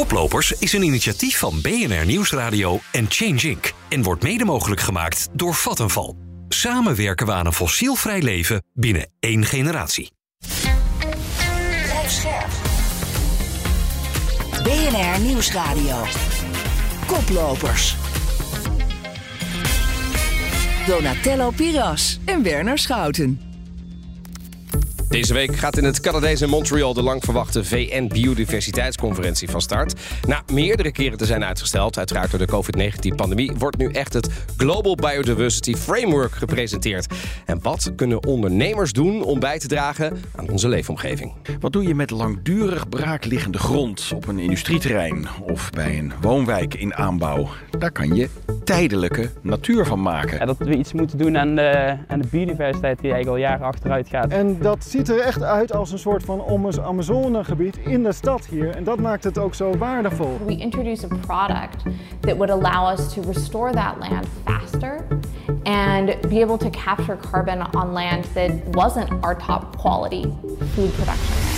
Koplopers 0.00 0.52
is 0.52 0.72
een 0.72 0.82
initiatief 0.82 1.38
van 1.38 1.60
BNR 1.60 2.06
Nieuwsradio 2.06 2.80
en 2.92 3.06
Change 3.08 3.48
Inc. 3.48 3.72
en 3.88 4.02
wordt 4.02 4.22
mede 4.22 4.44
mogelijk 4.44 4.80
gemaakt 4.80 5.28
door 5.32 5.54
Vattenval. 5.54 6.16
Samen 6.48 6.96
werken 6.96 7.26
we 7.26 7.32
aan 7.32 7.46
een 7.46 7.52
fossielvrij 7.52 8.22
leven 8.22 8.62
binnen 8.74 9.10
één 9.18 9.44
generatie. 9.44 10.12
BNR 14.62 15.20
Nieuwsradio. 15.20 16.04
Koplopers. 17.06 17.96
Donatello 20.86 21.50
Piras 21.50 22.18
en 22.24 22.42
Werner 22.42 22.78
Schouten. 22.78 23.49
Deze 25.10 25.34
week 25.34 25.56
gaat 25.56 25.76
in 25.76 25.84
het 25.84 26.00
Canadese 26.00 26.46
Montreal 26.46 26.94
de 26.94 27.02
lang 27.02 27.24
verwachte 27.24 27.64
VN-biodiversiteitsconferentie 27.64 29.50
van 29.50 29.60
start. 29.60 30.00
Na 30.26 30.42
meerdere 30.52 30.92
keren 30.92 31.18
te 31.18 31.24
zijn 31.24 31.44
uitgesteld, 31.44 31.98
uiteraard 31.98 32.30
door 32.30 32.38
de 32.38 32.46
COVID-19-pandemie, 32.46 33.52
wordt 33.58 33.76
nu 33.76 33.90
echt 33.90 34.12
het 34.12 34.28
Global 34.56 34.94
Biodiversity 34.94 35.74
Framework 35.74 36.32
gepresenteerd. 36.32 37.14
En 37.46 37.58
wat 37.62 37.92
kunnen 37.96 38.26
ondernemers 38.26 38.92
doen 38.92 39.22
om 39.22 39.40
bij 39.40 39.58
te 39.58 39.68
dragen 39.68 40.16
aan 40.36 40.48
onze 40.48 40.68
leefomgeving? 40.68 41.32
Wat 41.60 41.72
doe 41.72 41.82
je 41.86 41.94
met 41.94 42.10
langdurig 42.10 42.88
braakliggende 42.88 43.58
grond 43.58 44.12
op 44.14 44.26
een 44.26 44.38
industrieterrein 44.38 45.26
of 45.42 45.70
bij 45.70 45.98
een 45.98 46.12
woonwijk 46.20 46.74
in 46.74 46.94
aanbouw? 46.94 47.48
Daar 47.78 47.92
kan 47.92 48.14
je 48.14 48.28
tijdelijke 48.64 49.30
natuur 49.42 49.86
van 49.86 50.02
maken. 50.02 50.38
Ja, 50.38 50.44
dat 50.44 50.58
we 50.58 50.76
iets 50.76 50.92
moeten 50.92 51.18
doen 51.18 51.38
aan 51.38 51.54
de, 51.54 51.96
aan 52.06 52.20
de 52.20 52.28
biodiversiteit 52.30 53.00
die 53.00 53.12
eigenlijk 53.12 53.28
al 53.28 53.50
jaren 53.50 53.66
achteruit 53.66 54.08
gaat. 54.08 54.30
En 54.30 54.58
dat 54.60 54.84
ziet 55.06 55.18
er 55.18 55.24
echt 55.24 55.42
uit 55.42 55.72
als 55.72 55.92
een 55.92 55.98
soort 55.98 56.24
van 56.24 56.44
Amazonegebied 56.82 57.76
in 57.76 58.02
de 58.02 58.12
stad 58.12 58.46
hier. 58.46 58.68
En 58.68 58.84
dat 58.84 59.00
maakt 59.00 59.24
het 59.24 59.38
ook 59.38 59.54
zo 59.54 59.76
waardevol. 59.76 60.38
We 60.46 60.56
introduce 60.56 61.04
a 61.04 61.16
product 61.26 61.82
that 62.20 62.36
would 62.36 62.50
allow 62.50 62.98
us 62.98 63.12
to 63.12 63.22
restore 63.22 63.72
that 63.72 63.94
land 63.98 64.26
faster 64.44 65.06
and 65.62 66.20
be 66.28 66.42
able 66.42 66.56
to 66.56 66.70
capture 66.70 67.16
carbon 67.30 67.74
on 67.74 67.92
land 67.92 68.34
that 68.34 68.50
wasn't 68.70 69.10
our 69.20 69.36
top 69.36 69.76
quality 69.76 70.24
food 70.74 70.94
production. 70.94 71.50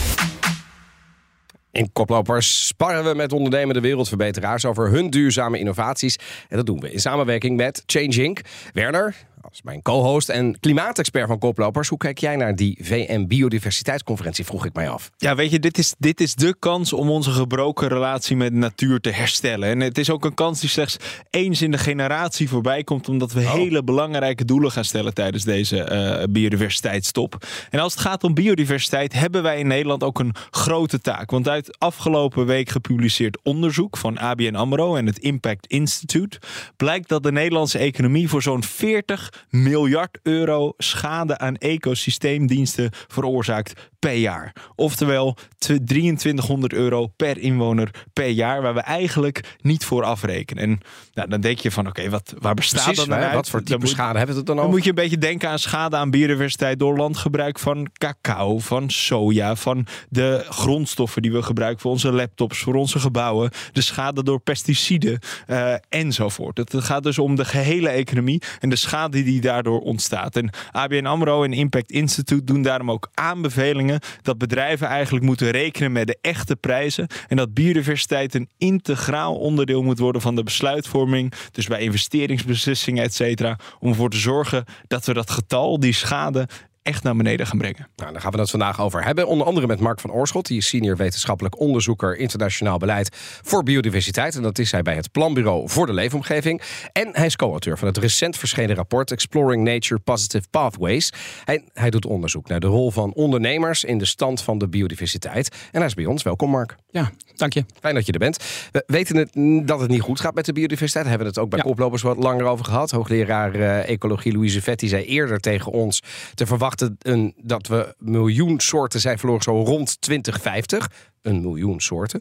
In 1.73 1.93
Koplopers 1.93 2.67
sparren 2.67 3.05
we 3.05 3.15
met 3.15 3.33
ondernemende 3.33 3.81
wereldverbeteraars 3.81 4.65
over 4.65 4.91
hun 4.91 5.11
duurzame 5.11 5.59
innovaties. 5.59 6.19
En 6.49 6.57
dat 6.57 6.67
doen 6.67 6.81
we 6.81 6.93
in 6.93 7.01
samenwerking 7.01 7.57
met 7.57 7.83
Change 7.87 8.23
Inc. 8.23 8.41
Werner, 8.73 9.17
als 9.53 9.63
mijn 9.63 9.83
co-host 9.83 10.29
en 10.29 10.61
klimaatexpert 10.61 11.27
van 11.27 11.39
Koplopers. 11.39 11.89
Hoe 11.89 11.99
kijk 11.99 12.19
jij 12.19 12.37
naar 12.37 12.57
die 12.57 12.79
VN-biodiversiteitsconferentie, 12.83 14.45
vroeg 14.45 14.65
ik 14.65 14.75
mij 14.75 14.89
af. 14.89 15.11
Ja, 15.17 15.35
weet 15.35 15.51
je, 15.51 15.59
dit 15.59 15.79
is, 15.79 15.95
dit 15.99 16.21
is 16.21 16.35
de 16.35 16.57
kans 16.59 16.93
om 16.93 17.11
onze 17.11 17.31
gebroken 17.31 17.89
relatie 17.89 18.37
met 18.37 18.53
natuur 18.53 19.01
te 19.01 19.11
herstellen. 19.11 19.69
En 19.69 19.81
het 19.81 19.99
is 19.99 20.11
ook 20.11 20.25
een 20.25 20.35
kans 20.35 20.61
die 20.61 20.69
slechts 20.69 20.97
eens 21.31 21.63
in 21.63 21.71
de 21.71 21.79
generatie 21.79 22.49
voorbij 22.49 22.85
komt, 22.85 23.09
omdat 23.09 23.33
we 23.33 23.41
Oh. 23.43 23.53
hele 23.53 23.83
belangrijke 23.83 24.45
doelen 24.45 24.71
gaan 24.71 24.85
stellen 24.85 25.15
tijdens 25.15 25.45
deze 25.45 25.83
eh 25.83 26.25
biodiversiteitstop. 26.31 27.47
En 27.71 27.79
als 27.79 27.93
het 27.93 28.03
gaat 28.03 28.25
om 28.25 28.35
biodiversiteit, 28.35 29.13
hebben 29.13 29.43
wij 29.43 29.59
in 29.59 29.67
Nederland 29.67 30.03
ook 30.03 30.19
een 30.19 30.35
grote 30.51 31.01
taak. 31.01 31.31
Want 31.31 31.49
uit 31.49 31.79
afgelopen 31.79 32.47
week 32.47 32.69
gepubliceerd 32.69 33.39
onderzoek 33.43 33.97
van 33.97 34.19
ABN 34.19 34.55
AMRO 34.55 34.97
en 34.97 35.07
het 35.07 35.19
Impact 35.19 35.67
Institute 35.67 36.39
blijkt 36.77 37.09
dat 37.09 37.23
de 37.23 37.33
Nederlandse 37.33 37.79
economie 37.79 38.29
voor 38.29 38.43
zo'n 38.43 38.63
40 38.63 39.42
miljard 39.49 40.19
euro 40.23 40.73
schade 40.79 41.39
aan 41.39 41.57
ecosysteemdiensten 41.57 42.91
veroorzaakt 43.09 43.91
per 43.99 44.15
jaar. 44.17 44.53
Oftewel 44.77 45.37
te 45.59 45.85
2300 45.85 46.73
euro 46.73 47.07
per 47.07 47.39
inwoner 47.39 47.91
per 48.13 48.29
jaar, 48.29 48.63
waar 48.63 48.75
we 48.75 48.81
eigenlijk 48.81 49.57
niet 49.61 49.85
voor 49.85 50.05
afrekenen. 50.05 50.63
En 50.63 50.81
nou, 51.15 51.29
dan 51.29 51.41
denk 51.41 51.59
je 51.59 51.71
van, 51.71 51.87
oké, 51.87 52.09
wat 52.11 52.35
waar 52.39 52.55
bestaat 52.55 52.85
Precies, 52.85 53.05
dat 53.07 53.19
nou 53.19 53.35
wat 53.35 53.49
voor 53.49 53.59
Dan 53.59 53.69
type 53.69 53.79
moet- 53.81 53.89
schade 53.89 54.17
hebben 54.19 54.35
we 54.35 54.41
het 54.41 54.47
dan 54.47 54.57
dan 54.57 54.65
over? 54.65 54.77
moet 54.77 54.85
je 54.85 54.89
een 54.91 55.03
beetje 55.03 55.19
denken 55.19 55.49
aan 55.49 55.59
schade 55.59 55.97
aan 55.97 56.11
biodiversiteit 56.11 56.79
door 56.79 56.97
landgebruik 56.97 57.59
van 57.59 57.89
cacao, 57.93 58.59
van 58.59 58.91
soja, 58.91 59.57
van 59.57 59.87
de 60.09 60.45
grondstoffen 60.49 61.23
die 61.23 61.33
we 61.33 61.43
gebruiken 61.43 61.81
voor 61.81 61.91
onze 61.91 62.13
laptops, 62.13 62.59
voor 62.59 62.75
onze 62.75 62.99
gebouwen, 62.99 63.51
de 63.73 63.81
schade 63.81 64.23
door 64.23 64.41
pesticiden 64.41 65.19
eh, 65.47 65.75
enzovoort. 65.89 66.57
Het 66.59 66.75
gaat 66.77 67.03
dus 67.03 67.19
om 67.19 67.35
de 67.37 67.45
gehele 67.45 67.89
economie 67.89 68.43
en 68.61 68.69
de 68.69 68.77
schade 68.77 69.23
die 69.23 69.32
daardoor 69.41 69.81
ontstaat. 69.81 70.37
En 70.37 70.51
ABN 70.71 71.07
AMRO 71.07 71.45
en 71.45 71.53
Impact 71.53 71.91
Institute 71.91 72.45
doen 72.45 72.63
daarom 72.63 72.91
ook 72.91 73.11
aanbevelingen 73.15 74.01
dat 74.23 74.39
bedrijven 74.39 74.87
eigenlijk 74.87 75.25
moeten 75.25 75.51
rekenen 75.51 75.93
met 75.93 76.07
de 76.07 76.19
echte 76.21 76.57
prijzen 76.57 77.07
en 77.29 77.37
dat 77.37 77.55
biodiversiteit 77.55 78.35
een 78.35 78.49
integraal 78.59 79.37
onderdeel 79.37 79.83
moet 79.83 79.99
worden 79.99 80.23
van 80.23 80.35
de 80.35 80.43
besluitvorming, 80.43 81.33
dus 81.53 81.67
bij 81.67 81.81
investeringsbeslissingen, 81.81 83.05
et 83.05 83.15
cetera, 83.15 83.59
om 83.81 83.89
ervoor 83.89 84.11
te 84.11 84.17
zorgen 84.17 84.65
dat 84.87 85.07
we 85.07 85.13
dat 85.13 85.31
getal, 85.31 85.81
die 85.81 85.93
schade, 85.93 86.49
echt 86.83 87.03
naar 87.03 87.17
beneden 87.17 87.47
gaan 87.47 87.59
brengen. 87.59 87.89
Nou, 87.97 88.13
daar 88.13 88.21
gaan 88.21 88.33
we 88.33 88.39
het 88.39 88.51
vandaag 88.51 88.81
over 88.81 89.05
hebben. 89.05 89.27
Onder 89.27 89.47
andere 89.47 89.67
met 89.67 89.81
Mark 89.81 90.01
van 90.01 90.13
Oorschot. 90.13 90.47
Die 90.47 90.57
is 90.57 90.67
senior 90.67 90.97
wetenschappelijk 90.97 91.61
onderzoeker 91.61 92.17
internationaal 92.17 92.79
beleid 92.79 93.17
voor 93.43 93.63
biodiversiteit. 93.63 94.37
En 94.37 94.43
dat 94.43 94.59
is 94.59 94.71
hij 94.73 94.83
bij 94.83 94.95
het 94.95 95.13
Planbureau 95.13 95.69
voor 95.69 95.87
de 95.87 95.93
Leefomgeving. 95.93 96.63
En 96.93 97.09
hij 97.13 97.27
is 97.27 97.37
co-auteur 97.37 97.79
van 97.79 97.89
het 97.89 97.97
recent 97.97 98.37
verschenen 98.37 98.77
rapport 98.77 99.11
Exploring 99.11 99.65
Nature 99.65 100.01
Positive 100.01 100.49
Pathways. 100.51 101.13
Hij, 101.45 101.65
hij 101.73 101.91
doet 101.91 102.07
onderzoek 102.07 102.49
naar 102.49 102.61
de 102.61 102.67
rol 102.67 102.91
van 102.91 103.13
ondernemers 103.15 103.85
in 103.85 103.99
de 103.99 104.05
stand 104.05 104.43
van 104.43 104.59
de 104.59 104.69
biodiversiteit. 104.69 105.57
En 105.71 105.79
hij 105.79 105.87
is 105.87 105.95
bij 105.95 106.07
ons. 106.07 106.23
Welkom 106.23 106.51
Mark. 106.51 106.77
Ja, 106.91 107.11
dank 107.37 107.53
je. 107.53 107.65
Fijn 107.81 107.95
dat 107.95 108.07
je 108.07 108.13
er 108.13 108.19
bent. 108.19 108.45
We 108.73 108.83
weten 108.87 109.17
het, 109.17 109.67
dat 109.67 109.81
het 109.81 109.91
niet 109.91 110.01
goed 110.01 110.21
gaat 110.21 110.35
met 110.35 110.45
de 110.45 110.53
biodiversiteit. 110.53 111.05
Daar 111.05 111.15
hebben 111.15 111.33
we 111.33 111.41
het 111.41 111.45
ook 111.45 111.51
bij 111.51 111.59
Ja. 111.59 111.65
Koplopers 111.65 112.03
wat 112.03 112.17
langer 112.17 112.45
over 112.45 112.65
gehad. 112.65 112.91
Hoogleraar 112.91 113.55
eh, 113.55 113.89
ecologie 113.89 114.33
Louise 114.33 114.63
Vetti 114.63 114.89
zei 114.89 115.05
eerder 115.05 115.41
tegen 115.41 115.73
ons 115.73 116.03
te 116.35 116.47
verwachten 116.47 116.97
een, 116.99 117.35
dat 117.37 117.67
we 117.67 117.95
miljoen 117.99 118.61
soorten 118.61 119.01
zijn 119.01 119.19
verloren 119.19 119.43
zo 119.43 119.63
rond 119.63 120.01
2050. 120.01 120.91
Een 121.23 121.41
miljoen 121.41 121.81
soorten. 121.81 122.21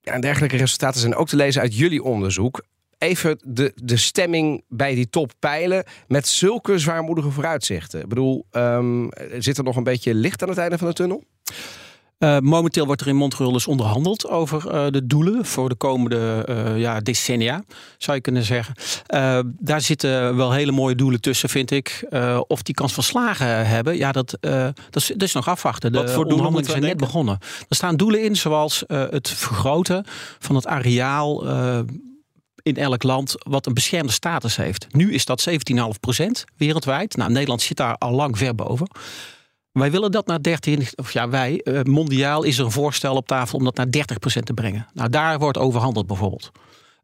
Ja, 0.00 0.12
en 0.12 0.20
dergelijke 0.20 0.56
resultaten 0.56 1.00
zijn 1.00 1.14
ook 1.14 1.28
te 1.28 1.36
lezen 1.36 1.60
uit 1.60 1.76
jullie 1.76 2.02
onderzoek. 2.02 2.62
Even 2.98 3.38
de, 3.44 3.72
de 3.74 3.96
stemming 3.96 4.64
bij 4.68 4.94
die 4.94 5.08
top 5.08 5.32
peilen 5.38 5.84
met 6.06 6.28
zulke 6.28 6.78
zwaarmoedige 6.78 7.30
vooruitzichten. 7.30 8.00
Ik 8.00 8.08
bedoel, 8.08 8.46
ehm, 8.50 9.08
zit 9.38 9.58
er 9.58 9.64
nog 9.64 9.76
een 9.76 9.84
beetje 9.84 10.14
licht 10.14 10.42
aan 10.42 10.48
het 10.48 10.58
einde 10.58 10.78
van 10.78 10.88
de 10.88 10.94
tunnel? 10.94 11.24
Eh, 12.18 12.38
momenteel 12.38 12.86
wordt 12.86 13.00
er 13.00 13.06
in 13.06 13.16
Montreal 13.16 13.52
dus 13.52 13.66
onderhandeld 13.66 14.28
over 14.28 14.70
eh, 14.70 14.86
de 14.90 15.06
doelen 15.06 15.44
voor 15.44 15.68
de 15.68 15.74
komende 15.74 16.44
eh, 16.46 16.78
ja, 16.78 17.00
decennia, 17.00 17.64
zou 17.98 18.16
je 18.16 18.22
kunnen 18.22 18.42
zeggen. 18.42 18.74
Daar 19.58 19.80
zitten 19.80 20.36
wel 20.36 20.52
hele 20.52 20.72
mooie 20.72 20.94
doelen 20.94 21.20
tussen, 21.20 21.48
vind 21.48 21.70
ik. 21.70 22.06
Of 22.46 22.62
die 22.62 22.74
kans 22.74 22.92
van 22.92 23.02
slagen 23.02 23.66
hebben, 23.66 23.96
ja, 23.96 24.12
dat, 24.12 24.36
dat, 24.40 24.76
is, 24.92 25.06
dat 25.06 25.22
is 25.22 25.32
nog 25.32 25.48
afwachten. 25.48 25.92
De 25.92 25.98
Wat 25.98 26.10
voor 26.10 26.24
onderhandelingen 26.24 26.70
zijn 26.70 26.82
net 26.82 26.96
begonnen. 26.96 27.38
Er 27.68 27.76
staan 27.76 27.96
doelen 27.96 28.22
in, 28.22 28.36
zoals 28.36 28.84
het 28.86 29.28
vergroten 29.28 30.04
van 30.38 30.54
het 30.54 30.66
areaal. 30.66 31.46
in 32.62 32.76
elk 32.76 33.02
land 33.02 33.34
wat 33.38 33.66
een 33.66 33.74
beschermde 33.74 34.12
status 34.12 34.56
heeft. 34.56 34.86
Nu 34.90 35.12
is 35.12 35.24
dat 35.24 35.48
17,5% 35.48 35.54
wereldwijd. 36.56 37.16
Nou, 37.16 37.32
Nederland 37.32 37.62
zit 37.62 37.76
daar 37.76 37.96
al 37.96 38.12
lang 38.12 38.38
ver 38.38 38.54
boven. 38.54 38.88
Wij 39.78 39.90
willen 39.90 40.10
dat 40.10 40.26
naar 40.26 40.42
13, 40.42 40.86
of 40.94 41.12
ja, 41.12 41.28
wij, 41.28 41.60
eh, 41.60 41.82
mondiaal 41.82 42.42
is 42.42 42.58
er 42.58 42.64
een 42.64 42.70
voorstel 42.70 43.16
op 43.16 43.26
tafel 43.26 43.58
om 43.58 43.64
dat 43.64 43.76
naar 43.76 43.90
30% 43.90 44.46
te 44.46 44.54
brengen. 44.54 44.86
Nou, 44.92 45.08
daar 45.08 45.38
wordt 45.38 45.58
overhandeld 45.58 46.06
bijvoorbeeld. 46.06 46.50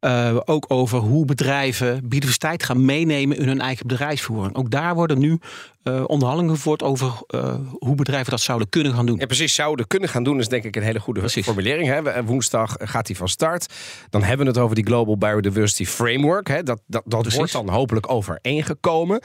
Eh, 0.05 0.37
ook 0.45 0.65
over 0.69 0.99
hoe 0.99 1.25
bedrijven 1.25 2.09
biodiversiteit 2.09 2.63
gaan 2.63 2.85
meenemen 2.85 3.37
in 3.37 3.49
hun 3.49 3.61
eigen 3.61 3.87
bedrijfsvoering. 3.87 4.57
Ook 4.57 4.71
daar 4.71 4.95
worden 4.95 5.19
nu 5.19 5.39
eh, 5.83 6.05
onderhandelingen 6.07 6.57
gevoerd 6.57 6.83
over 6.83 7.13
eh, 7.27 7.55
hoe 7.79 7.95
bedrijven 7.95 8.31
dat 8.31 8.41
zouden 8.41 8.69
kunnen 8.69 8.95
gaan 8.95 9.07
doen. 9.07 9.19
Ja, 9.19 9.27
precies. 9.27 9.55
Zouden 9.55 9.87
kunnen 9.87 10.09
gaan 10.09 10.25
doen 10.25 10.39
is 10.39 10.49
denk 10.49 10.65
ik 10.65 10.77
een 10.77 10.83
hele 10.83 11.01
goede 11.01 11.21
Precies. 11.21 11.45
formulering. 11.45 11.89
Hè. 11.89 12.25
Woensdag 12.25 12.77
gaat 12.79 13.07
hij 13.07 13.17
van 13.17 13.29
start. 13.29 13.75
Dan 14.11 14.23
hebben 14.23 14.47
we 14.47 14.53
het 14.53 14.61
over 14.61 14.75
die 14.75 14.87
Global 14.87 15.19
Biodiversity 15.19 15.85
Framework. 15.85 16.49
Hè. 16.49 16.63
Dat, 16.63 16.81
dat, 16.87 17.03
dat 17.07 17.21
Precies. 17.21 17.39
wordt 17.39 17.53
dan 17.53 17.69
hopelijk 17.69 18.11
overeengekomen. 18.11 19.21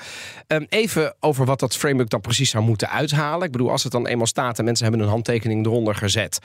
Ehm, 0.47 0.65
even 0.69 1.15
over 1.19 1.45
wat 1.45 1.59
dat 1.59 1.75
framework 1.75 2.09
dan 2.09 2.21
precies 2.21 2.49
zou 2.49 2.63
moeten 2.63 2.89
uithalen. 2.89 3.45
Ik 3.45 3.51
bedoel, 3.51 3.71
als 3.71 3.83
het 3.83 3.91
dan 3.91 4.07
eenmaal 4.07 4.27
staat 4.27 4.59
en 4.59 4.65
mensen 4.65 4.85
hebben 4.85 5.03
een 5.03 5.11
handtekening 5.11 5.65
eronder 5.65 5.95
gezet. 5.95 6.39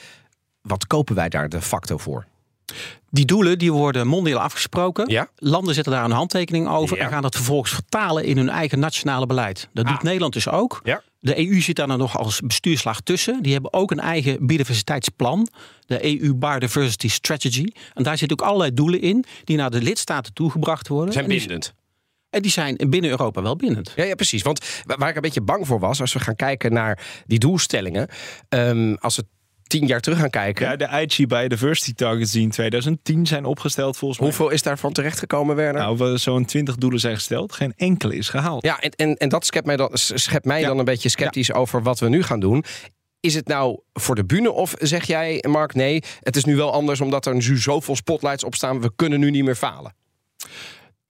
Wat 0.62 0.86
kopen 0.86 1.14
wij 1.14 1.28
daar 1.28 1.48
de 1.48 1.60
facto 1.60 1.98
voor? 1.98 2.26
Die 3.10 3.24
doelen 3.24 3.58
die 3.58 3.72
worden 3.72 4.06
mondiaal 4.06 4.40
afgesproken. 4.40 5.08
Ja. 5.10 5.28
Landen 5.36 5.74
zetten 5.74 5.92
daar 5.92 6.04
een 6.04 6.10
handtekening 6.10 6.68
over 6.68 6.96
Ja. 6.96 7.04
en 7.04 7.10
gaan 7.10 7.22
dat 7.22 7.34
vervolgens 7.34 7.72
vertalen 7.72 8.24
in 8.24 8.36
hun 8.36 8.48
eigen 8.48 8.78
nationale 8.78 9.26
beleid. 9.26 9.68
Dat 9.72 9.86
doet 9.86 9.96
Ah. 9.96 10.02
Nederland 10.02 10.32
dus 10.32 10.48
ook. 10.48 10.80
Ja. 10.84 11.02
De 11.20 11.38
EU 11.38 11.60
zit 11.60 11.76
daar 11.76 11.86
dan 11.86 11.98
nog 11.98 12.18
als 12.18 12.40
bestuurslaag 12.40 13.00
tussen. 13.00 13.42
Die 13.42 13.52
hebben 13.52 13.72
ook 13.72 13.90
een 13.90 14.00
eigen 14.00 14.46
biodiversiteitsplan, 14.46 15.48
de 15.86 16.04
EU 16.22 16.34
Biodiversity 16.34 17.08
Strategy. 17.08 17.66
En 17.94 18.02
daar 18.02 18.18
zitten 18.18 18.38
ook 18.40 18.46
allerlei 18.46 18.74
doelen 18.74 19.00
in 19.00 19.24
die 19.44 19.56
naar 19.56 19.70
de 19.70 19.82
lidstaten 19.82 20.32
toegebracht 20.32 20.88
worden. 20.88 21.12
Zijn 21.12 21.26
bindend. 21.26 21.74
En 22.30 22.42
die 22.42 22.50
zijn 22.50 22.76
binnen 22.88 23.10
Europa 23.10 23.42
wel 23.42 23.56
bindend. 23.56 23.92
Ja, 23.96 24.04
ja, 24.04 24.14
precies. 24.14 24.42
Want 24.42 24.64
wa- 24.84 24.96
waar 24.98 25.08
ik 25.08 25.14
een 25.16 25.22
beetje 25.22 25.40
bang 25.40 25.66
voor 25.66 25.78
was, 25.78 26.00
als 26.00 26.12
we 26.12 26.20
gaan 26.20 26.36
kijken 26.36 26.72
naar 26.72 27.22
die 27.26 27.38
doelstellingen. 27.38 28.08
ehm, 28.48 28.94
als 28.98 29.16
het 29.16 29.26
tien 29.78 29.86
jaar 29.86 30.00
terug 30.00 30.18
gaan 30.18 30.30
kijken. 30.30 30.66
Ja, 30.66 30.76
de 30.76 31.00
IG 31.02 31.26
Biodiversity 31.26 31.94
Targets 31.94 32.32
die 32.32 32.42
in 32.42 32.50
2010 32.50 33.26
zijn 33.26 33.44
opgesteld 33.44 33.96
volgens 33.96 34.20
mij. 34.20 34.28
Hoeveel 34.28 34.50
is 34.50 34.62
daarvan 34.62 34.92
terechtgekomen, 34.92 35.56
Werner? 35.56 35.82
Nou, 35.82 36.18
zo'n 36.18 36.44
20 36.44 36.76
doelen 36.76 37.00
zijn 37.00 37.14
gesteld. 37.14 37.52
Geen 37.52 37.72
enkele 37.76 38.16
is 38.16 38.28
gehaald. 38.28 38.64
Ja, 38.64 38.80
en, 38.80 38.90
en, 38.90 39.16
en 39.16 39.28
dat 39.28 39.46
schept 39.46 39.66
mij, 39.66 39.76
dan, 39.76 39.90
schept 39.92 40.44
mij 40.44 40.60
Ja. 40.60 40.66
dan 40.66 40.78
een 40.78 40.84
beetje 40.84 41.08
sceptisch 41.08 41.52
over 41.52 41.82
wat 41.82 41.98
we 41.98 42.08
nu 42.08 42.22
gaan 42.22 42.40
doen. 42.40 42.64
Is 43.20 43.34
het 43.34 43.48
nou 43.48 43.80
voor 43.92 44.14
de 44.14 44.24
bühne 44.24 44.52
of 44.52 44.74
zeg 44.78 45.06
jij, 45.06 45.44
Mark, 45.48 45.74
nee, 45.74 46.02
het 46.20 46.36
is 46.36 46.44
nu 46.44 46.56
wel 46.56 46.72
anders 46.72 47.00
omdat 47.00 47.26
er 47.26 47.34
nu 47.34 47.58
zoveel 47.58 47.96
spotlights 47.96 48.44
op 48.44 48.54
staan, 48.54 48.80
we 48.80 48.92
kunnen 48.96 49.20
nu 49.20 49.30
niet 49.30 49.44
meer 49.44 49.54
falen? 49.54 49.94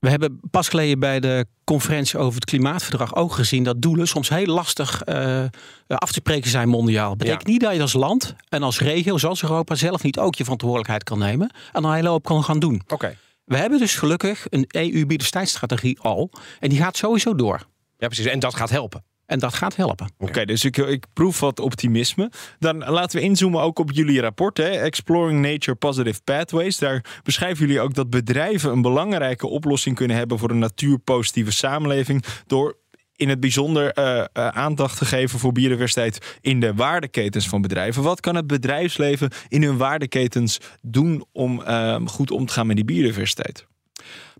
We 0.05 0.11
hebben 0.11 0.39
pas 0.51 0.69
geleden 0.69 0.99
bij 0.99 1.19
de 1.19 1.45
conferentie 1.63 2.19
over 2.19 2.35
het 2.35 2.45
klimaatverdrag 2.45 3.15
ook 3.15 3.31
gezien 3.31 3.63
dat 3.63 3.81
doelen 3.81 4.07
soms 4.07 4.29
heel 4.29 4.45
lastig 4.45 5.01
eh, 5.01 5.43
af 5.87 6.07
te 6.07 6.13
spreken 6.13 6.49
zijn 6.49 6.69
mondiaal. 6.69 7.15
Betekent 7.15 7.47
niet 7.47 7.61
dat 7.61 7.75
je 7.75 7.81
als 7.81 7.93
land 7.93 8.35
en 8.49 8.63
als 8.63 8.79
regio, 8.79 9.17
zoals 9.17 9.41
Europa, 9.41 9.75
zelf 9.75 10.03
niet 10.03 10.19
ook 10.19 10.35
je 10.35 10.43
verantwoordelijkheid 10.43 11.03
kan 11.03 11.19
nemen 11.19 11.53
en 11.71 11.83
een 11.83 11.93
hele 11.93 12.09
hoop 12.09 12.23
kan 12.23 12.43
gaan 12.43 12.59
doen. 12.59 12.81
Oké. 12.87 13.17
We 13.45 13.57
hebben 13.57 13.79
dus 13.79 13.95
gelukkig 13.95 14.45
een 14.49 14.65
EU-biodiversiteitsstrategie 14.67 15.99
al 15.99 16.31
en 16.59 16.69
die 16.69 16.79
gaat 16.79 16.97
sowieso 16.97 17.35
door. 17.35 17.67
Ja, 17.97 18.07
precies. 18.07 18.25
En 18.25 18.39
dat 18.39 18.55
gaat 18.55 18.69
helpen. 18.69 19.03
En 19.25 19.39
dat 19.39 19.53
gaat 19.53 19.75
helpen. 19.75 20.11
Oké, 20.17 20.45
dus 20.45 20.65
ik, 20.65 20.77
ik 20.77 21.05
proef 21.13 21.39
wat 21.39 21.59
optimisme. 21.59 22.31
Dan 22.59 22.77
laten 22.77 23.19
we 23.19 23.25
inzoomen 23.25 23.61
ook 23.61 23.79
op 23.79 23.91
jullie 23.91 24.21
rapport, 24.21 24.57
hè? 24.57 24.69
Exploring 24.69 25.41
Nature 25.41 25.77
Positive 25.77 26.21
Pathways. 26.23 26.77
Daar 26.77 27.19
beschrijven 27.23 27.65
jullie 27.65 27.81
ook 27.81 27.93
dat 27.93 28.09
bedrijven 28.09 28.71
een 28.71 28.81
belangrijke 28.81 29.47
oplossing 29.47 29.95
kunnen 29.95 30.17
hebben 30.17 30.39
voor 30.39 30.49
een 30.49 30.59
natuurpositieve 30.59 31.51
samenleving. 31.51 32.23
Door 32.47 32.77
in 33.15 33.29
het 33.29 33.39
bijzonder 33.39 33.91
eh, 33.91 34.19
eh, 34.19 34.47
aandacht 34.47 34.97
te 34.97 35.05
geven 35.05 35.39
voor 35.39 35.51
biodiversiteit 35.51 36.37
in 36.41 36.59
de 36.59 36.73
waardeketens 36.73 37.47
van 37.47 37.61
bedrijven. 37.61 38.03
Wat 38.03 38.19
kan 38.19 38.35
het 38.35 38.47
bedrijfsleven 38.47 39.31
in 39.47 39.63
hun 39.63 39.77
waardeketens 39.77 40.59
doen 40.81 41.25
om 41.31 41.61
eh, 41.61 42.01
goed 42.05 42.31
om 42.31 42.45
te 42.45 42.53
gaan 42.53 42.67
met 42.67 42.75
die 42.75 42.85
biodiversiteit? 42.85 43.67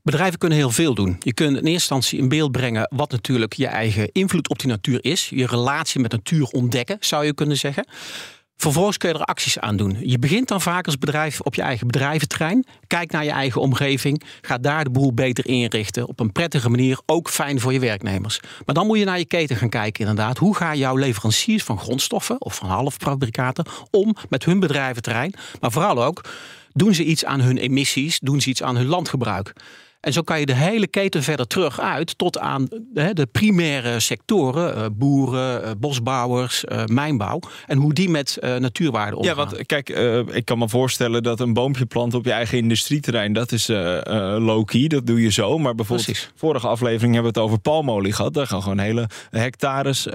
Bedrijven 0.06 0.38
kunnen 0.38 0.58
heel 0.58 0.72
veel 0.72 0.94
doen. 0.94 1.18
Je 1.20 1.34
kunt 1.34 1.50
in 1.50 1.56
eerste 1.56 1.72
instantie 1.72 2.20
in 2.20 2.30
beeld 2.30 2.52
brengen 2.52 2.88
wat 2.96 3.12
natuurlijk 3.12 3.54
je 3.54 3.68
eigen 3.68 4.10
invloed 4.12 4.50
op 4.50 4.60
die 4.60 4.70
natuur 4.70 5.04
is. 5.04 5.30
Je 5.30 5.48
relatie 5.48 6.02
met 6.02 6.12
natuur 6.12 6.48
ontdekken, 6.48 6.98
zou 7.00 7.26
je 7.26 7.34
kunnen 7.34 7.58
zeggen. 7.58 7.88
Vervolgens 8.58 8.98
kun 8.98 9.10
je 9.10 9.16
er 9.16 9.26
acties 9.26 9.60
aan 9.60 9.78
doen. 9.78 9.98
Je 10.02 10.20
begint 10.20 10.48
dan 10.48 10.62
vaak 10.62 10.86
als 10.86 10.98
bedrijf 10.98 11.42
op 11.42 11.56
je 11.56 11.62
eigen 11.62 11.88
bedrijventerrein. 11.88 12.66
Kijk 12.88 13.12
naar 13.12 13.24
je 13.24 13.32
eigen 13.32 13.62
omgeving. 13.62 14.24
Ga 14.42 14.58
daar 14.58 14.84
de 14.84 14.90
boel 14.90 15.14
beter 15.14 15.48
inrichten. 15.48 16.08
Op 16.08 16.20
een 16.20 16.32
prettige 16.32 16.70
manier. 16.70 17.00
Ook 17.06 17.30
fijn 17.30 17.60
voor 17.60 17.74
je 17.74 17.80
werknemers. 17.80 18.40
Maar 18.66 18.76
dan 18.76 18.88
moet 18.88 19.00
je 19.00 19.06
naar 19.06 19.20
je 19.20 19.26
keten 19.26 19.56
gaan 19.56 19.70
kijken 19.70 20.00
inderdaad. 20.00 20.38
Hoe 20.38 20.56
gaan 20.56 20.78
jouw 20.78 20.96
leveranciers 20.96 21.64
van 21.64 21.80
grondstoffen 21.80 22.42
of 22.42 22.56
van 22.56 22.70
halffabrikaten 22.70 23.66
om 23.92 24.16
met 24.30 24.46
hun 24.46 24.60
bedrijventerrein. 24.60 25.34
Maar 25.60 25.72
vooral 25.72 26.04
ook, 26.04 26.24
doen 26.74 26.94
ze 26.94 27.04
iets 27.04 27.26
aan 27.26 27.42
hun 27.42 27.58
emissies? 27.58 28.20
Doen 28.20 28.42
ze 28.42 28.50
iets 28.50 28.64
aan 28.64 28.76
hun 28.76 28.88
landgebruik? 28.88 29.54
En 30.06 30.14
zo 30.14 30.22
kan 30.22 30.40
je 30.40 30.46
de 30.46 30.54
hele 30.54 30.88
keten 30.88 31.24
verder 31.24 31.48
terug 31.48 31.80
uit 31.80 32.18
tot 32.18 32.40
aan 32.40 32.68
hè, 32.94 33.14
de 33.14 33.26
primaire 33.26 34.00
sectoren, 34.00 34.76
eh, 34.76 34.86
boeren, 34.92 35.64
eh, 35.64 35.72
bosbouwers, 35.78 36.66
eh, 36.66 36.86
mijnbouw. 36.86 37.40
En 37.66 37.78
hoe 37.78 37.94
die 37.94 38.10
met 38.10 38.38
natuurwaarden 38.42 39.20
omgaan. 39.20 39.36
Ja, 39.36 39.46
want 39.46 39.66
kijk, 39.66 39.90
ik 40.36 40.46
kan 40.46 40.58
me 40.58 40.70
voorstellen 40.70 41.24
dat 41.24 41.40
een 41.40 41.54
boompje 41.54 41.86
planten 41.86 42.20
op 42.20 42.26
je 42.26 42.32
eigen 42.32 42.58
industrieterrein, 42.58 43.34
dat 43.34 43.52
is 43.52 43.68
low-key, 44.38 44.88
dat 44.88 45.08
doe 45.08 45.22
je 45.22 45.32
zo. 45.32 45.58
Maar 45.58 45.76
bijvoorbeeld, 45.76 46.08
Precies. 46.08 46.32
vorige 46.36 46.68
aflevering 46.68 47.14
hebben 47.14 47.34
we 47.34 47.40
het 47.40 47.48
over 47.48 47.60
palmolie 47.60 48.14
gehad. 48.14 48.34
Daar 48.34 48.48
gaan 48.48 48.62
gewoon 48.62 48.80
hele 48.80 49.10
hectares 49.30 50.06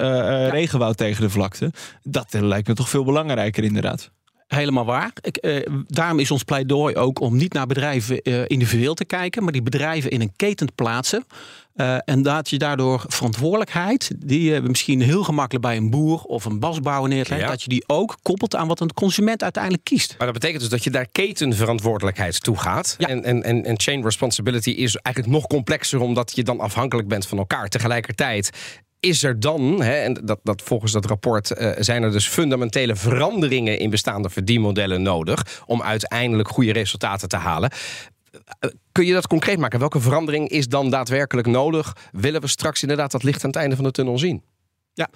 regenwoud 0.50 0.96
tegen 0.96 1.22
de 1.22 1.30
vlakte. 1.30 1.72
Dat 2.02 2.32
lijkt 2.32 2.68
me 2.68 2.74
toch 2.74 2.88
veel 2.88 3.04
belangrijker 3.04 3.64
inderdaad. 3.64 4.10
Helemaal 4.54 4.84
waar. 4.84 5.12
Ik, 5.20 5.36
eh, 5.36 5.66
daarom 5.86 6.18
is 6.18 6.30
ons 6.30 6.42
pleidooi 6.42 6.96
ook 6.96 7.20
om 7.20 7.36
niet 7.36 7.52
naar 7.52 7.66
bedrijven 7.66 8.22
eh, 8.22 8.42
individueel 8.46 8.94
te 8.94 9.04
kijken, 9.04 9.42
maar 9.42 9.52
die 9.52 9.62
bedrijven 9.62 10.10
in 10.10 10.20
een 10.20 10.32
keten 10.36 10.66
te 10.66 10.72
plaatsen. 10.74 11.24
Eh, 11.74 11.96
en 12.04 12.22
dat 12.22 12.50
je 12.50 12.58
daardoor 12.58 13.04
verantwoordelijkheid, 13.08 14.10
die 14.16 14.42
je 14.50 14.60
misschien 14.60 15.00
heel 15.00 15.24
gemakkelijk 15.24 15.64
bij 15.64 15.76
een 15.76 15.90
boer 15.90 16.22
of 16.22 16.44
een 16.44 16.58
basbouwer 16.58 17.08
neerlegt, 17.08 17.40
Ja. 17.40 17.48
dat 17.48 17.62
je 17.62 17.68
die 17.68 17.84
ook 17.86 18.16
koppelt 18.22 18.56
aan 18.56 18.68
wat 18.68 18.80
een 18.80 18.92
consument 18.94 19.42
uiteindelijk 19.42 19.84
kiest. 19.84 20.14
Maar 20.18 20.26
dat 20.26 20.34
betekent 20.34 20.60
dus 20.60 20.70
dat 20.70 20.84
je 20.84 20.90
daar 20.90 21.06
ketenverantwoordelijkheid 21.12 22.42
toe 22.42 22.56
gaat. 22.56 22.94
Ja. 22.98 23.06
En, 23.08 23.24
en, 23.24 23.42
en, 23.42 23.64
en 23.64 23.80
chain 23.80 24.02
responsibility 24.02 24.70
is 24.70 24.96
eigenlijk 24.96 25.34
nog 25.36 25.46
complexer, 25.46 26.00
omdat 26.00 26.32
je 26.34 26.42
dan 26.42 26.60
afhankelijk 26.60 27.08
bent 27.08 27.26
van 27.26 27.38
elkaar. 27.38 27.68
Tegelijkertijd 27.68 28.50
is 29.00 29.22
er 29.22 29.40
dan, 29.40 29.82
hè, 29.82 29.94
en 29.94 30.14
dat, 30.24 30.38
dat 30.42 30.62
volgens 30.62 30.92
dat 30.92 31.06
rapport 31.06 31.50
eh, 31.50 31.70
zijn 31.78 32.02
er 32.02 32.12
dus 32.12 32.28
fundamentele 32.28 32.96
veranderingen 32.96 33.78
in 33.78 33.90
bestaande 33.90 34.30
verdienmodellen 34.30 35.02
nodig 35.02 35.62
om 35.66 35.82
uiteindelijk 35.82 36.48
goede 36.48 36.72
resultaten 36.72 37.28
te 37.28 37.36
halen. 37.36 37.70
Kun 38.92 39.06
je 39.06 39.12
dat 39.12 39.26
concreet 39.26 39.58
maken? 39.58 39.78
Welke 39.78 40.00
verandering 40.00 40.48
is 40.48 40.68
dan 40.68 40.90
daadwerkelijk 40.90 41.46
nodig? 41.46 41.96
Willen 42.12 42.40
we 42.40 42.46
straks 42.46 42.82
inderdaad 42.82 43.10
dat 43.10 43.22
licht 43.22 43.44
aan 43.44 43.50
het 43.50 43.58
einde 43.58 43.74
van 43.76 43.84
de 43.84 43.90
tunnel 43.90 44.18
zien? 44.18 44.42
Ja, 44.94 45.08